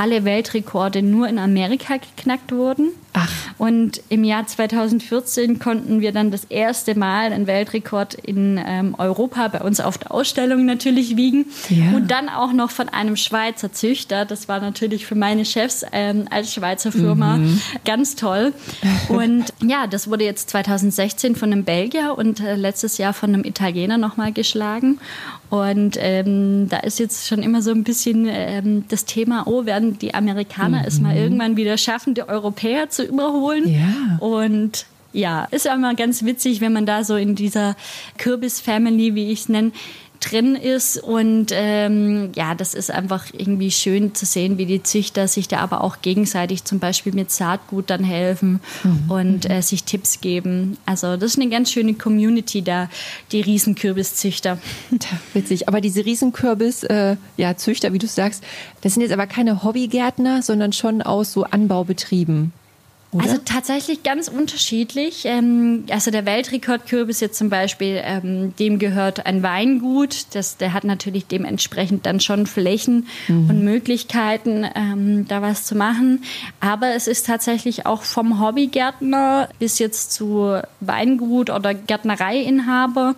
alle 0.00 0.24
Weltrekorde 0.24 1.02
nur 1.02 1.28
in 1.28 1.38
Amerika 1.38 1.98
geknackt 1.98 2.52
wurden. 2.52 2.92
Ach. 3.12 3.30
Und 3.58 4.00
im 4.08 4.24
Jahr 4.24 4.46
2014 4.46 5.58
konnten 5.58 6.00
wir 6.00 6.12
dann 6.12 6.30
das 6.30 6.44
erste 6.44 6.98
Mal 6.98 7.32
einen 7.32 7.46
Weltrekord 7.46 8.14
in 8.14 8.58
ähm, 8.64 8.94
Europa 8.96 9.48
bei 9.48 9.60
uns 9.60 9.78
auf 9.78 9.98
der 9.98 10.12
Ausstellung 10.12 10.64
natürlich 10.64 11.18
wiegen. 11.18 11.44
Ja. 11.68 11.94
Und 11.94 12.10
dann 12.10 12.30
auch 12.30 12.54
noch 12.54 12.70
von 12.70 12.88
einem 12.88 13.16
Schweizer 13.16 13.72
Züchter. 13.72 14.24
Das 14.24 14.48
war 14.48 14.60
natürlich 14.60 15.04
für 15.04 15.16
meine 15.16 15.44
Chefs 15.44 15.84
ähm, 15.92 16.26
als 16.30 16.54
Schweizer 16.54 16.92
Firma 16.92 17.36
mhm. 17.36 17.60
ganz 17.84 18.16
toll. 18.16 18.54
Und 19.08 19.52
ja, 19.62 19.86
das 19.86 20.08
wurde 20.08 20.24
jetzt 20.24 20.48
2016 20.48 21.36
von 21.36 21.52
einem 21.52 21.64
Belgier 21.64 22.14
und 22.16 22.40
äh, 22.40 22.54
letztes 22.54 22.96
Jahr 22.96 23.12
von 23.12 23.34
einem 23.34 23.44
Italiener 23.44 23.98
nochmal 23.98 24.32
geschlagen. 24.32 24.98
Und 25.50 25.98
ähm, 25.98 26.68
da 26.68 26.78
ist 26.78 27.00
jetzt 27.00 27.26
schon 27.26 27.42
immer 27.42 27.60
so 27.60 27.72
ein 27.72 27.82
bisschen 27.82 28.26
ähm, 28.30 28.84
das 28.88 29.04
Thema, 29.04 29.48
oh, 29.48 29.66
werden 29.66 29.89
die 29.98 30.14
Amerikaner 30.14 30.80
mhm. 30.80 30.84
es 30.86 31.00
mal 31.00 31.16
irgendwann 31.16 31.56
wieder 31.56 31.76
schaffen, 31.78 32.14
die 32.14 32.22
Europäer 32.22 32.90
zu 32.90 33.04
überholen? 33.04 33.68
Ja. 33.68 34.18
Und 34.18 34.86
ja, 35.12 35.44
ist 35.50 35.64
ja 35.64 35.74
immer 35.74 35.94
ganz 35.94 36.24
witzig, 36.24 36.60
wenn 36.60 36.72
man 36.72 36.86
da 36.86 37.04
so 37.04 37.16
in 37.16 37.34
dieser 37.34 37.76
Kürbis-Family, 38.18 39.14
wie 39.14 39.30
ich 39.32 39.40
es 39.40 39.48
nenne, 39.48 39.72
drin 40.20 40.54
ist. 40.54 41.02
Und 41.02 41.46
ähm, 41.52 42.30
ja, 42.34 42.54
das 42.54 42.74
ist 42.74 42.90
einfach 42.90 43.26
irgendwie 43.32 43.70
schön 43.70 44.14
zu 44.14 44.26
sehen, 44.26 44.58
wie 44.58 44.66
die 44.66 44.82
Züchter 44.82 45.26
sich 45.26 45.48
da 45.48 45.58
aber 45.58 45.82
auch 45.82 46.02
gegenseitig 46.02 46.64
zum 46.64 46.78
Beispiel 46.78 47.12
mit 47.12 47.30
Saatgut 47.30 47.90
dann 47.90 48.04
helfen 48.04 48.60
mhm. 48.84 49.10
und 49.10 49.50
äh, 49.50 49.62
sich 49.62 49.84
Tipps 49.84 50.20
geben. 50.20 50.76
Also 50.86 51.16
das 51.16 51.32
ist 51.32 51.40
eine 51.40 51.50
ganz 51.50 51.70
schöne 51.72 51.94
Community 51.94 52.62
da, 52.62 52.88
die 53.32 53.40
Riesenkürbiszüchter. 53.40 54.58
Witzig. 55.32 55.68
Aber 55.68 55.80
diese 55.80 56.04
Riesenkürbis, 56.04 56.84
äh, 56.84 57.16
ja, 57.36 57.56
Züchter, 57.56 57.92
wie 57.92 57.98
du 57.98 58.06
sagst, 58.06 58.44
das 58.82 58.94
sind 58.94 59.02
jetzt 59.02 59.12
aber 59.12 59.26
keine 59.26 59.62
Hobbygärtner, 59.62 60.42
sondern 60.42 60.72
schon 60.72 61.02
aus 61.02 61.32
so 61.32 61.44
Anbaubetrieben. 61.44 62.52
Oder? 63.12 63.24
Also 63.24 63.38
tatsächlich 63.44 64.04
ganz 64.04 64.28
unterschiedlich. 64.28 65.22
Ähm, 65.24 65.84
also 65.90 66.12
der 66.12 66.26
Weltrekordkürbis 66.26 67.18
jetzt 67.20 67.36
zum 67.38 67.50
Beispiel, 67.50 68.00
ähm, 68.04 68.54
dem 68.56 68.78
gehört 68.78 69.26
ein 69.26 69.42
Weingut. 69.42 70.26
Das, 70.34 70.56
der 70.58 70.72
hat 70.72 70.84
natürlich 70.84 71.26
dementsprechend 71.26 72.06
dann 72.06 72.20
schon 72.20 72.46
Flächen 72.46 73.08
mhm. 73.26 73.50
und 73.50 73.64
Möglichkeiten, 73.64 74.64
ähm, 74.76 75.26
da 75.26 75.42
was 75.42 75.64
zu 75.64 75.74
machen. 75.74 76.22
Aber 76.60 76.94
es 76.94 77.08
ist 77.08 77.26
tatsächlich 77.26 77.84
auch 77.84 78.02
vom 78.02 78.40
Hobbygärtner 78.40 79.48
bis 79.58 79.80
jetzt 79.80 80.12
zu 80.12 80.60
Weingut 80.78 81.50
oder 81.50 81.74
Gärtnereiinhaber 81.74 83.16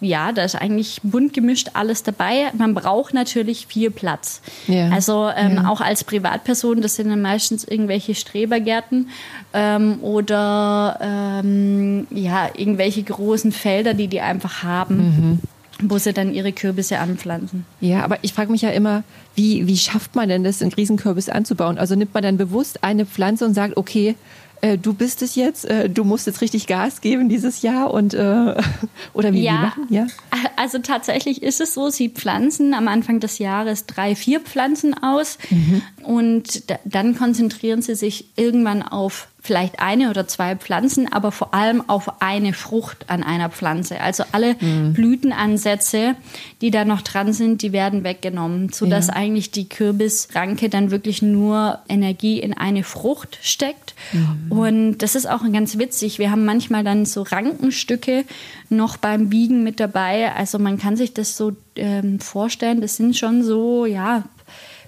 ja, 0.00 0.32
da 0.32 0.44
ist 0.44 0.54
eigentlich 0.54 1.00
bunt 1.02 1.32
gemischt 1.32 1.70
alles 1.74 2.02
dabei. 2.02 2.50
Man 2.56 2.74
braucht 2.74 3.14
natürlich 3.14 3.66
viel 3.66 3.90
Platz. 3.90 4.40
Ja. 4.66 4.90
Also 4.90 5.30
ähm, 5.34 5.56
ja. 5.56 5.68
auch 5.68 5.80
als 5.80 6.04
Privatperson, 6.04 6.80
das 6.80 6.96
sind 6.96 7.08
dann 7.08 7.22
meistens 7.22 7.64
irgendwelche 7.64 8.14
Strebergärten 8.14 9.08
ähm, 9.52 9.98
oder 10.02 10.98
ähm, 11.00 12.06
ja, 12.10 12.48
irgendwelche 12.56 13.02
großen 13.02 13.52
Felder, 13.52 13.94
die 13.94 14.08
die 14.08 14.20
einfach 14.20 14.62
haben. 14.62 14.96
Mhm 14.96 15.38
wo 15.80 15.98
sie 15.98 16.12
dann 16.12 16.34
ihre 16.34 16.52
Kürbisse 16.52 16.98
anpflanzen. 16.98 17.64
Ja, 17.80 18.02
aber 18.02 18.18
ich 18.22 18.32
frage 18.32 18.50
mich 18.50 18.62
ja 18.62 18.70
immer, 18.70 19.04
wie, 19.36 19.66
wie 19.66 19.76
schafft 19.76 20.16
man 20.16 20.28
denn 20.28 20.42
das, 20.42 20.60
einen 20.60 20.72
Riesenkürbis 20.72 21.28
anzubauen? 21.28 21.78
Also 21.78 21.94
nimmt 21.94 22.14
man 22.14 22.22
dann 22.22 22.36
bewusst 22.36 22.82
eine 22.82 23.06
Pflanze 23.06 23.44
und 23.44 23.54
sagt, 23.54 23.76
okay, 23.76 24.16
äh, 24.60 24.78
du 24.78 24.92
bist 24.94 25.22
es 25.22 25.34
jetzt, 25.34 25.64
äh, 25.64 25.88
du 25.88 26.04
musst 26.04 26.26
jetzt 26.26 26.40
richtig 26.40 26.66
Gas 26.66 27.00
geben 27.00 27.28
dieses 27.28 27.62
Jahr 27.62 27.92
und 27.92 28.14
äh, 28.14 28.54
oder 29.12 29.32
wie 29.32 29.42
ja, 29.42 29.52
die 29.52 29.58
machen? 29.58 29.86
Ja, 29.90 30.06
also 30.56 30.78
tatsächlich 30.78 31.42
ist 31.42 31.60
es 31.60 31.74
so, 31.74 31.90
sie 31.90 32.08
pflanzen 32.08 32.74
am 32.74 32.88
Anfang 32.88 33.20
des 33.20 33.38
Jahres 33.38 33.86
drei, 33.86 34.14
vier 34.14 34.40
Pflanzen 34.40 34.94
aus 34.94 35.38
mhm. 35.50 35.82
und 36.02 36.64
dann 36.84 37.16
konzentrieren 37.16 37.82
sie 37.82 37.94
sich 37.94 38.26
irgendwann 38.36 38.82
auf 38.82 39.28
vielleicht 39.48 39.80
eine 39.80 40.10
oder 40.10 40.28
zwei 40.28 40.56
Pflanzen, 40.56 41.10
aber 41.10 41.32
vor 41.32 41.54
allem 41.54 41.88
auf 41.88 42.20
eine 42.20 42.52
Frucht 42.52 43.08
an 43.08 43.22
einer 43.22 43.48
Pflanze. 43.48 43.98
Also 43.98 44.24
alle 44.32 44.56
mhm. 44.60 44.92
Blütenansätze, 44.92 46.16
die 46.60 46.70
da 46.70 46.84
noch 46.84 47.00
dran 47.00 47.32
sind, 47.32 47.62
die 47.62 47.72
werden 47.72 48.04
weggenommen, 48.04 48.68
sodass 48.70 49.06
ja. 49.06 49.14
eigentlich 49.14 49.50
die 49.50 49.66
Kürbisranke 49.66 50.68
dann 50.68 50.90
wirklich 50.90 51.22
nur 51.22 51.78
Energie 51.88 52.38
in 52.38 52.52
eine 52.52 52.84
Frucht 52.84 53.38
steckt. 53.40 53.94
Mhm. 54.12 54.52
Und 54.52 54.98
das 54.98 55.14
ist 55.14 55.26
auch 55.26 55.40
ganz 55.50 55.78
witzig. 55.78 56.18
Wir 56.18 56.30
haben 56.30 56.44
manchmal 56.44 56.84
dann 56.84 57.06
so 57.06 57.22
Rankenstücke 57.22 58.26
noch 58.68 58.98
beim 58.98 59.30
Biegen 59.30 59.64
mit 59.64 59.80
dabei. 59.80 60.30
Also 60.34 60.58
man 60.58 60.76
kann 60.76 60.94
sich 60.94 61.14
das 61.14 61.38
so 61.38 61.56
ähm, 61.74 62.20
vorstellen, 62.20 62.82
das 62.82 62.96
sind 62.96 63.16
schon 63.16 63.42
so, 63.42 63.86
ja, 63.86 64.24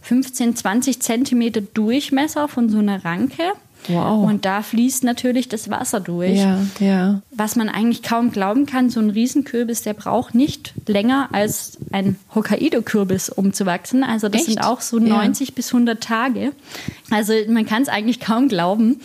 15, 0.03 0.57
20 0.57 1.01
Zentimeter 1.01 1.63
Durchmesser 1.63 2.47
von 2.47 2.69
so 2.69 2.79
einer 2.79 3.05
Ranke. 3.07 3.43
Wow. 3.89 4.29
Und 4.29 4.45
da 4.45 4.63
fließt 4.63 5.05
natürlich 5.05 5.49
das 5.49 5.71
Wasser 5.71 6.01
durch. 6.01 6.39
Ja, 6.39 6.59
ja. 6.79 7.23
Was 7.31 7.57
man 7.57 7.69
eigentlich 7.69 8.03
kaum 8.03 8.31
glauben 8.31 8.67
kann, 8.67 8.91
so 8.91 9.01
ein 9.01 9.11
Riesenkürbis, 9.11 9.83
der 9.83 9.95
braucht 9.95 10.35
nicht 10.35 10.75
länger 10.87 11.29
als 11.33 11.79
ein 11.93 12.17
Hokkaido-Kürbis, 12.35 13.31
um 13.31 13.53
zu 13.53 13.67
wachsen. 13.67 14.05
Also 14.05 14.29
das 14.29 14.43
Echt? 14.43 14.51
sind 14.51 14.65
auch 14.65 14.81
so 14.81 14.99
90 14.99 15.49
ja. 15.49 15.55
bis 15.55 15.73
100 15.73 16.03
Tage. 16.03 16.53
Also 17.11 17.33
man 17.49 17.67
kann 17.67 17.83
es 17.83 17.89
eigentlich 17.89 18.21
kaum 18.21 18.49
glauben. 18.49 19.01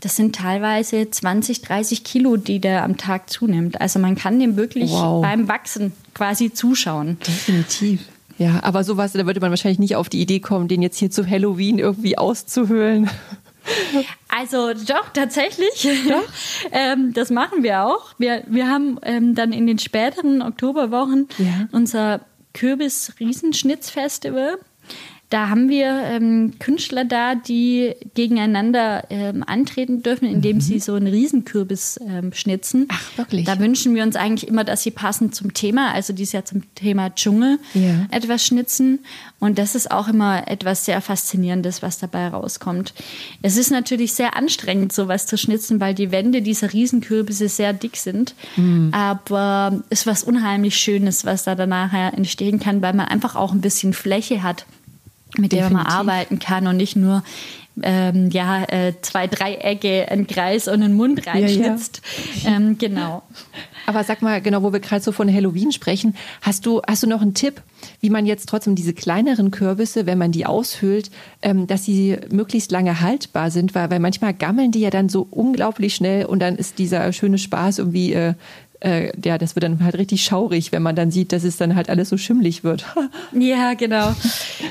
Das 0.00 0.16
sind 0.16 0.34
teilweise 0.34 1.10
20, 1.10 1.62
30 1.62 2.04
Kilo, 2.04 2.36
die 2.36 2.60
der 2.60 2.84
am 2.84 2.96
Tag 2.96 3.30
zunimmt. 3.30 3.80
Also 3.80 3.98
man 3.98 4.14
kann 4.14 4.38
dem 4.38 4.56
wirklich 4.56 4.90
wow. 4.90 5.22
beim 5.22 5.48
Wachsen 5.48 5.92
quasi 6.14 6.52
zuschauen. 6.52 7.18
Definitiv. 7.26 8.00
Ja, 8.38 8.60
aber 8.62 8.84
sowas, 8.84 9.12
da 9.12 9.26
würde 9.26 9.40
man 9.40 9.50
wahrscheinlich 9.50 9.78
nicht 9.78 9.96
auf 9.96 10.08
die 10.08 10.22
Idee 10.22 10.40
kommen, 10.40 10.66
den 10.66 10.80
jetzt 10.80 10.98
hier 10.98 11.10
zu 11.10 11.28
Halloween 11.28 11.78
irgendwie 11.78 12.16
auszuhöhlen. 12.16 13.10
Also 14.28 14.74
doch, 14.74 15.08
tatsächlich. 15.12 15.88
Doch? 16.08 16.24
ähm, 16.72 17.12
das 17.12 17.30
machen 17.30 17.62
wir 17.62 17.84
auch. 17.84 18.14
Wir, 18.18 18.42
wir 18.46 18.68
haben 18.68 18.98
ähm, 19.02 19.34
dann 19.34 19.52
in 19.52 19.66
den 19.66 19.78
späteren 19.78 20.40
Oktoberwochen 20.42 21.28
ja. 21.38 21.68
unser 21.72 22.20
Kürbis-Riesenschnitzfestival. 22.54 24.58
Da 25.30 25.48
haben 25.48 25.68
wir 25.68 25.86
ähm, 25.86 26.54
Künstler 26.58 27.04
da, 27.04 27.36
die 27.36 27.94
gegeneinander 28.14 29.04
ähm, 29.10 29.44
antreten 29.46 30.02
dürfen, 30.02 30.26
indem 30.26 30.56
mhm. 30.56 30.60
sie 30.60 30.80
so 30.80 30.94
einen 30.94 31.06
Riesenkürbis 31.06 32.00
ähm, 32.04 32.32
schnitzen. 32.32 32.86
Ach, 32.88 33.16
wirklich? 33.16 33.46
Da 33.46 33.60
wünschen 33.60 33.94
wir 33.94 34.02
uns 34.02 34.16
eigentlich 34.16 34.48
immer, 34.48 34.64
dass 34.64 34.82
sie 34.82 34.90
passend 34.90 35.36
zum 35.36 35.54
Thema, 35.54 35.94
also 35.94 36.12
dies 36.12 36.32
ja 36.32 36.44
zum 36.44 36.62
Thema 36.74 37.14
Dschungel, 37.14 37.60
ja. 37.74 38.08
etwas 38.10 38.44
schnitzen. 38.44 38.98
Und 39.38 39.58
das 39.58 39.76
ist 39.76 39.92
auch 39.92 40.08
immer 40.08 40.48
etwas 40.48 40.84
sehr 40.84 41.00
Faszinierendes, 41.00 41.80
was 41.80 41.98
dabei 41.98 42.26
rauskommt. 42.26 42.92
Es 43.40 43.56
ist 43.56 43.70
natürlich 43.70 44.14
sehr 44.14 44.36
anstrengend, 44.36 44.92
sowas 44.92 45.26
zu 45.26 45.38
schnitzen, 45.38 45.78
weil 45.78 45.94
die 45.94 46.10
Wände 46.10 46.42
dieser 46.42 46.72
Riesenkürbisse 46.72 47.48
sehr 47.48 47.72
dick 47.72 47.96
sind. 47.96 48.34
Mhm. 48.56 48.90
Aber 48.92 49.80
es 49.90 50.00
ist 50.00 50.06
was 50.08 50.24
unheimlich 50.24 50.76
Schönes, 50.76 51.24
was 51.24 51.44
da 51.44 51.54
danach 51.54 51.92
entstehen 52.14 52.58
kann, 52.58 52.82
weil 52.82 52.94
man 52.94 53.06
einfach 53.06 53.36
auch 53.36 53.52
ein 53.52 53.60
bisschen 53.60 53.92
Fläche 53.92 54.42
hat 54.42 54.66
mit 55.38 55.52
Definitiv. 55.52 55.68
der 55.68 55.70
man 55.70 55.86
arbeiten 55.86 56.38
kann 56.38 56.66
und 56.66 56.76
nicht 56.76 56.96
nur 56.96 57.22
ähm, 57.82 58.30
ja, 58.30 58.64
äh, 58.64 58.94
zwei 59.00 59.26
Dreiecke, 59.26 60.10
ein 60.10 60.26
Kreis 60.26 60.68
und 60.68 60.82
einen 60.82 60.94
Mund 60.94 61.26
reinschnitzt. 61.26 62.02
Ja, 62.42 62.50
ja. 62.50 62.56
Ähm, 62.56 62.78
genau. 62.78 63.22
Aber 63.86 64.04
sag 64.04 64.22
mal, 64.22 64.40
genau, 64.40 64.62
wo 64.62 64.72
wir 64.72 64.80
gerade 64.80 65.02
so 65.02 65.12
von 65.12 65.32
Halloween 65.32 65.72
sprechen, 65.72 66.14
hast 66.42 66.66
du, 66.66 66.82
hast 66.86 67.02
du 67.02 67.06
noch 67.06 67.22
einen 67.22 67.34
Tipp, 67.34 67.62
wie 68.00 68.10
man 68.10 68.26
jetzt 68.26 68.48
trotzdem 68.48 68.74
diese 68.74 68.92
kleineren 68.92 69.50
Kürbisse, 69.50 70.06
wenn 70.06 70.18
man 70.18 70.32
die 70.32 70.46
aushöhlt, 70.46 71.10
ähm, 71.42 71.66
dass 71.66 71.84
sie 71.84 72.18
möglichst 72.30 72.70
lange 72.70 73.00
haltbar 73.00 73.50
sind, 73.50 73.74
weil, 73.74 73.90
weil 73.90 74.00
manchmal 74.00 74.34
gammeln 74.34 74.72
die 74.72 74.80
ja 74.80 74.90
dann 74.90 75.08
so 75.08 75.26
unglaublich 75.30 75.94
schnell 75.94 76.26
und 76.26 76.40
dann 76.40 76.56
ist 76.56 76.78
dieser 76.78 77.12
schöne 77.12 77.38
Spaß 77.38 77.78
irgendwie 77.78 78.12
äh, 78.12 78.34
äh, 78.80 79.12
ja, 79.22 79.36
das 79.36 79.54
wird 79.54 79.64
dann 79.64 79.82
halt 79.84 79.96
richtig 79.96 80.24
schaurig, 80.24 80.72
wenn 80.72 80.82
man 80.82 80.96
dann 80.96 81.10
sieht, 81.10 81.32
dass 81.32 81.44
es 81.44 81.56
dann 81.56 81.76
halt 81.76 81.90
alles 81.90 82.08
so 82.08 82.16
schimmlig 82.16 82.64
wird. 82.64 82.86
ja, 83.32 83.74
genau. 83.74 84.14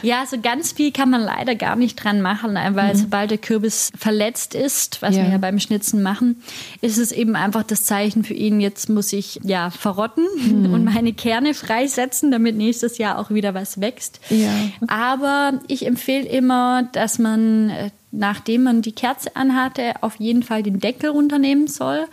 Ja, 0.01 0.25
so 0.25 0.39
ganz 0.39 0.71
viel 0.71 0.91
kann 0.91 1.09
man 1.09 1.21
leider 1.21 1.55
gar 1.55 1.75
nicht 1.75 2.03
dran 2.03 2.21
machen, 2.21 2.55
äh, 2.55 2.71
weil 2.73 2.95
mhm. 2.95 2.99
sobald 2.99 3.31
der 3.31 3.37
Kürbis 3.37 3.91
verletzt 3.95 4.55
ist, 4.55 5.01
was 5.01 5.15
ja. 5.15 5.23
wir 5.23 5.31
ja 5.31 5.37
beim 5.37 5.59
Schnitzen 5.59 6.01
machen, 6.01 6.41
ist 6.81 6.97
es 6.97 7.11
eben 7.11 7.35
einfach 7.35 7.63
das 7.63 7.83
Zeichen 7.83 8.23
für 8.23 8.33
ihn, 8.33 8.59
jetzt 8.59 8.89
muss 8.89 9.13
ich 9.13 9.39
ja 9.43 9.69
verrotten 9.69 10.25
mhm. 10.37 10.73
und 10.73 10.85
meine 10.85 11.13
Kerne 11.13 11.53
freisetzen, 11.53 12.31
damit 12.31 12.55
nächstes 12.55 12.97
Jahr 12.97 13.19
auch 13.19 13.29
wieder 13.29 13.53
was 13.53 13.79
wächst. 13.79 14.19
Ja. 14.29 14.51
Aber 14.87 15.59
ich 15.67 15.85
empfehle 15.85 16.27
immer, 16.27 16.83
dass 16.93 17.19
man 17.19 17.69
äh, 17.69 17.89
nachdem 18.11 18.63
man 18.63 18.81
die 18.81 18.91
Kerze 18.91 19.35
anhatte, 19.35 19.93
auf 20.01 20.15
jeden 20.15 20.41
Fall 20.41 20.63
den 20.63 20.79
Deckel 20.79 21.11
runternehmen 21.11 21.67
soll 21.67 22.07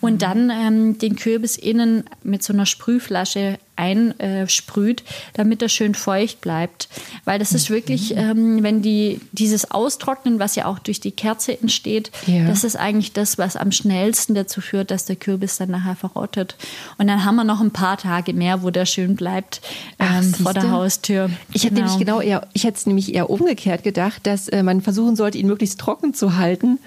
und 0.00 0.22
dann 0.22 0.50
ähm, 0.50 0.98
den 0.98 1.16
Kürbis 1.16 1.56
innen 1.56 2.04
mit 2.22 2.42
so 2.42 2.52
einer 2.52 2.66
Sprühflasche 2.66 3.58
einsprüht, 3.80 5.02
damit 5.32 5.62
er 5.62 5.70
schön 5.70 5.94
feucht 5.94 6.40
bleibt. 6.42 6.88
Weil 7.24 7.38
das 7.38 7.52
ist 7.52 7.70
wirklich, 7.70 8.14
ähm, 8.14 8.62
wenn 8.62 8.82
die 8.82 9.20
dieses 9.32 9.70
Austrocknen, 9.70 10.38
was 10.38 10.54
ja 10.54 10.66
auch 10.66 10.78
durch 10.78 11.00
die 11.00 11.12
Kerze 11.12 11.58
entsteht, 11.58 12.10
ja. 12.26 12.46
das 12.46 12.62
ist 12.62 12.76
eigentlich 12.76 13.14
das, 13.14 13.38
was 13.38 13.56
am 13.56 13.72
schnellsten 13.72 14.34
dazu 14.34 14.60
führt, 14.60 14.90
dass 14.90 15.06
der 15.06 15.16
Kürbis 15.16 15.56
dann 15.56 15.70
nachher 15.70 15.96
verrottet. 15.96 16.56
Und 16.98 17.06
dann 17.06 17.24
haben 17.24 17.36
wir 17.36 17.44
noch 17.44 17.60
ein 17.60 17.70
paar 17.70 17.96
Tage 17.96 18.34
mehr, 18.34 18.62
wo 18.62 18.70
der 18.70 18.84
schön 18.84 19.16
bleibt 19.16 19.62
ähm, 19.98 20.34
Ach, 20.34 20.42
vor 20.42 20.52
der 20.52 20.70
Haustür. 20.70 21.30
Ich 21.52 21.64
hätte 21.64 21.74
nämlich 21.74 21.98
genau. 21.98 22.18
genau 22.18 22.20
eher, 22.20 22.48
ich 22.52 22.64
hätte 22.64 22.76
es 22.76 22.86
nämlich 22.86 23.14
eher 23.14 23.30
umgekehrt 23.30 23.82
gedacht, 23.82 24.26
dass 24.26 24.48
äh, 24.48 24.62
man 24.62 24.82
versuchen 24.82 25.16
sollte, 25.16 25.38
ihn 25.38 25.46
möglichst 25.46 25.80
trocken 25.80 26.12
zu 26.12 26.36
halten 26.36 26.78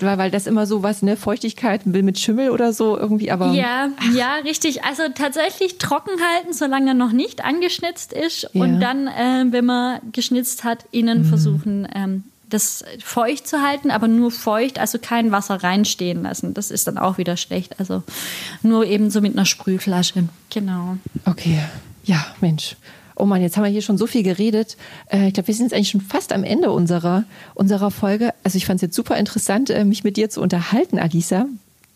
weil 0.00 0.30
das 0.30 0.46
immer 0.46 0.66
so 0.66 0.82
was, 0.82 1.02
ne, 1.02 1.16
Feuchtigkeit 1.16 1.82
will 1.84 2.02
mit 2.02 2.18
Schimmel 2.18 2.50
oder 2.50 2.72
so 2.72 2.96
irgendwie, 2.98 3.30
aber. 3.30 3.52
Ja, 3.52 3.88
ja, 4.14 4.36
richtig. 4.44 4.84
Also 4.84 5.02
tatsächlich 5.14 5.78
trocken 5.78 6.12
halten, 6.34 6.52
solange 6.52 6.88
er 6.88 6.94
noch 6.94 7.12
nicht 7.12 7.44
angeschnitzt 7.44 8.12
ist. 8.12 8.48
Ja. 8.52 8.62
Und 8.62 8.80
dann, 8.80 9.06
äh, 9.06 9.44
wenn 9.50 9.64
man 9.64 10.00
geschnitzt 10.12 10.64
hat, 10.64 10.86
innen 10.90 11.20
mhm. 11.20 11.24
versuchen, 11.24 11.88
ähm, 11.94 12.24
das 12.52 12.84
feucht 13.02 13.46
zu 13.48 13.62
halten, 13.62 13.90
aber 13.90 14.08
nur 14.08 14.30
feucht, 14.30 14.78
also 14.78 14.98
kein 14.98 15.32
Wasser 15.32 15.62
reinstehen 15.62 16.22
lassen. 16.22 16.54
Das 16.54 16.70
ist 16.70 16.86
dann 16.86 16.98
auch 16.98 17.18
wieder 17.18 17.36
schlecht. 17.36 17.78
Also 17.80 18.02
nur 18.62 18.84
eben 18.86 19.10
so 19.10 19.20
mit 19.20 19.32
einer 19.32 19.46
Sprühflasche. 19.46 20.24
Genau. 20.50 20.98
Okay. 21.24 21.60
Ja, 22.04 22.26
Mensch. 22.40 22.76
Oh 23.16 23.26
Mann, 23.26 23.42
jetzt 23.42 23.56
haben 23.56 23.64
wir 23.64 23.70
hier 23.70 23.82
schon 23.82 23.98
so 23.98 24.06
viel 24.06 24.22
geredet. 24.22 24.76
Äh, 25.10 25.28
ich 25.28 25.34
glaube, 25.34 25.48
wir 25.48 25.54
sind 25.54 25.66
jetzt 25.66 25.74
eigentlich 25.74 25.90
schon 25.90 26.00
fast 26.00 26.32
am 26.32 26.44
Ende 26.44 26.70
unserer, 26.70 27.24
unserer 27.54 27.90
Folge. 27.90 28.32
Also 28.44 28.56
ich 28.56 28.66
fand 28.66 28.78
es 28.78 28.82
jetzt 28.82 28.96
super 28.96 29.16
interessant, 29.16 29.70
äh, 29.70 29.84
mich 29.84 30.04
mit 30.04 30.16
dir 30.16 30.30
zu 30.30 30.40
unterhalten, 30.40 30.98
Alisa. 30.98 31.46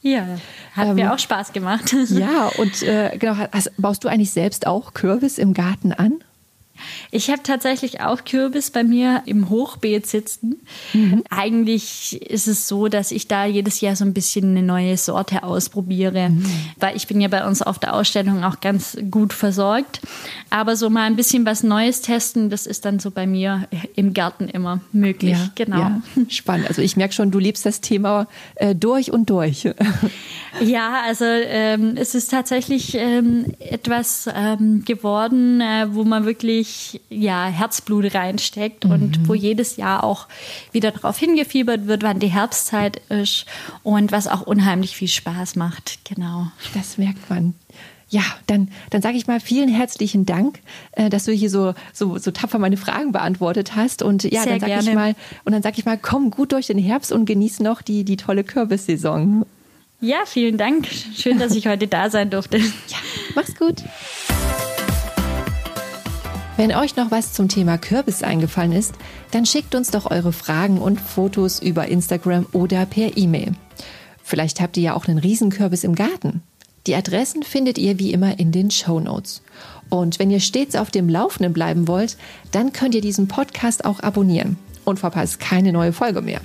Ja, 0.02 0.26
hat 0.74 0.88
ähm, 0.88 0.94
mir 0.94 1.12
auch 1.12 1.18
Spaß 1.18 1.52
gemacht. 1.52 1.94
Ja, 2.10 2.50
und 2.58 2.82
äh, 2.82 3.16
genau, 3.18 3.36
hast, 3.52 3.72
baust 3.76 4.04
du 4.04 4.08
eigentlich 4.08 4.30
selbst 4.30 4.66
auch 4.66 4.94
Kürbis 4.94 5.38
im 5.38 5.54
Garten 5.54 5.92
an? 5.92 6.20
Ich 7.10 7.30
habe 7.30 7.42
tatsächlich 7.42 8.00
auch 8.00 8.24
Kürbis 8.24 8.70
bei 8.70 8.84
mir 8.84 9.22
im 9.26 9.48
Hochbeet 9.48 10.06
sitzen. 10.06 10.60
Mhm. 10.92 11.22
Eigentlich 11.30 12.20
ist 12.22 12.48
es 12.48 12.68
so, 12.68 12.88
dass 12.88 13.10
ich 13.10 13.28
da 13.28 13.46
jedes 13.46 13.80
Jahr 13.80 13.96
so 13.96 14.04
ein 14.04 14.14
bisschen 14.14 14.50
eine 14.50 14.62
neue 14.62 14.96
Sorte 14.96 15.42
ausprobiere, 15.42 16.30
mhm. 16.30 16.46
weil 16.78 16.96
ich 16.96 17.06
bin 17.06 17.20
ja 17.20 17.28
bei 17.28 17.46
uns 17.46 17.62
auf 17.62 17.78
der 17.78 17.94
Ausstellung 17.94 18.44
auch 18.44 18.60
ganz 18.60 18.96
gut 19.10 19.32
versorgt. 19.32 20.00
Aber 20.56 20.76
so 20.76 20.88
mal 20.90 21.04
ein 21.04 21.16
bisschen 21.16 21.44
was 21.44 21.62
Neues 21.62 22.00
testen, 22.00 22.50
das 22.50 22.66
ist 22.66 22.84
dann 22.84 22.98
so 22.98 23.10
bei 23.10 23.26
mir 23.26 23.68
im 23.94 24.14
Garten 24.14 24.48
immer 24.48 24.80
möglich. 24.92 25.32
Ja, 25.32 25.50
genau. 25.54 25.78
Ja. 25.78 26.02
Spannend. 26.28 26.68
Also 26.68 26.82
ich 26.82 26.96
merke 26.96 27.12
schon, 27.12 27.30
du 27.30 27.38
liebst 27.38 27.66
das 27.66 27.80
Thema 27.80 28.26
äh, 28.54 28.74
durch 28.74 29.12
und 29.12 29.28
durch. 29.28 29.68
ja, 30.60 31.02
also 31.04 31.24
ähm, 31.26 31.96
es 31.96 32.14
ist 32.14 32.30
tatsächlich 32.30 32.94
ähm, 32.94 33.52
etwas 33.58 34.28
ähm, 34.34 34.84
geworden, 34.84 35.60
äh, 35.60 35.88
wo 35.90 36.04
man 36.04 36.24
wirklich 36.24 36.36
wirklich 36.46 37.00
ja, 37.08 37.46
Herzblut 37.46 38.14
reinsteckt 38.14 38.84
mhm. 38.84 38.90
und 38.90 39.28
wo 39.28 39.34
jedes 39.34 39.76
Jahr 39.76 40.04
auch 40.04 40.28
wieder 40.72 40.90
darauf 40.90 41.18
hingefiebert 41.18 41.86
wird, 41.86 42.02
wann 42.02 42.18
die 42.18 42.28
Herbstzeit 42.28 42.98
ist 43.08 43.46
und 43.82 44.12
was 44.12 44.28
auch 44.28 44.42
unheimlich 44.42 44.96
viel 44.96 45.08
Spaß 45.08 45.56
macht. 45.56 45.98
Genau. 46.04 46.48
Das 46.74 46.98
merkt 46.98 47.28
man. 47.30 47.54
Ja, 48.08 48.22
dann, 48.46 48.68
dann 48.90 49.02
sage 49.02 49.16
ich 49.16 49.26
mal 49.26 49.40
vielen 49.40 49.68
herzlichen 49.68 50.26
Dank, 50.26 50.60
äh, 50.92 51.10
dass 51.10 51.24
du 51.24 51.32
hier 51.32 51.50
so, 51.50 51.74
so, 51.92 52.18
so 52.18 52.30
tapfer 52.30 52.58
meine 52.58 52.76
Fragen 52.76 53.10
beantwortet 53.10 53.74
hast. 53.74 54.02
Und 54.02 54.22
ja, 54.22 54.42
Sehr 54.42 54.58
dann 54.58 54.60
sage 54.60 54.80
ich 54.80 54.94
mal, 54.94 55.14
und 55.44 55.52
dann 55.52 55.62
sage 55.62 55.76
ich 55.78 55.84
mal, 55.84 55.98
komm 55.98 56.30
gut 56.30 56.52
durch 56.52 56.68
den 56.68 56.78
Herbst 56.78 57.10
und 57.10 57.24
genieß 57.24 57.60
noch 57.60 57.82
die, 57.82 58.04
die 58.04 58.16
tolle 58.16 58.44
Kürbissaison. 58.44 59.44
Ja, 60.00 60.18
vielen 60.24 60.56
Dank. 60.56 60.86
Schön, 61.16 61.38
dass 61.38 61.54
ich 61.54 61.66
heute 61.66 61.88
da 61.88 62.10
sein 62.10 62.30
durfte. 62.30 62.58
Ja, 62.58 62.98
mach's 63.34 63.56
gut. 63.56 63.82
Wenn 66.56 66.74
euch 66.74 66.96
noch 66.96 67.10
was 67.10 67.32
zum 67.32 67.48
Thema 67.48 67.76
Kürbis 67.76 68.22
eingefallen 68.22 68.72
ist, 68.72 68.94
dann 69.32 69.44
schickt 69.44 69.74
uns 69.74 69.90
doch 69.90 70.10
eure 70.10 70.32
Fragen 70.32 70.78
und 70.78 71.00
Fotos 71.00 71.60
über 71.60 71.88
Instagram 71.88 72.46
oder 72.52 72.86
per 72.86 73.16
E-Mail. 73.16 73.52
Vielleicht 74.22 74.60
habt 74.60 74.76
ihr 74.76 74.84
ja 74.84 74.94
auch 74.94 75.06
einen 75.06 75.18
Riesenkürbis 75.18 75.84
im 75.84 75.94
Garten. 75.94 76.42
Die 76.86 76.94
Adressen 76.94 77.42
findet 77.42 77.78
ihr 77.78 77.98
wie 77.98 78.12
immer 78.12 78.38
in 78.38 78.52
den 78.52 78.70
Show 78.70 79.00
Notes. 79.00 79.42
Und 79.88 80.18
wenn 80.18 80.30
ihr 80.30 80.40
stets 80.40 80.76
auf 80.76 80.90
dem 80.90 81.08
Laufenden 81.08 81.52
bleiben 81.52 81.88
wollt, 81.88 82.16
dann 82.52 82.72
könnt 82.72 82.94
ihr 82.94 83.00
diesen 83.00 83.28
Podcast 83.28 83.84
auch 83.84 84.00
abonnieren 84.00 84.56
und 84.84 85.00
verpasst 85.00 85.40
keine 85.40 85.72
neue 85.72 85.92
Folge 85.92 86.22
mehr. 86.22 86.40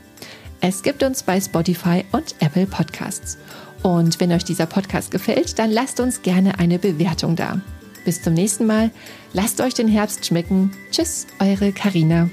Es 0.59 0.83
gibt 0.83 1.03
uns 1.03 1.23
bei 1.23 1.39
Spotify 1.39 2.05
und 2.11 2.35
Apple 2.39 2.67
Podcasts. 2.67 3.37
Und 3.83 4.19
wenn 4.19 4.31
euch 4.31 4.43
dieser 4.43 4.67
Podcast 4.67 5.09
gefällt, 5.09 5.57
dann 5.57 5.71
lasst 5.71 5.99
uns 5.99 6.21
gerne 6.21 6.59
eine 6.59 6.77
Bewertung 6.77 7.35
da. 7.35 7.61
Bis 8.05 8.21
zum 8.21 8.33
nächsten 8.33 8.65
Mal. 8.65 8.91
Lasst 9.33 9.61
euch 9.61 9.73
den 9.73 9.87
Herbst 9.87 10.25
schmecken. 10.25 10.71
Tschüss, 10.91 11.27
eure 11.39 11.71
Karina. 11.71 12.29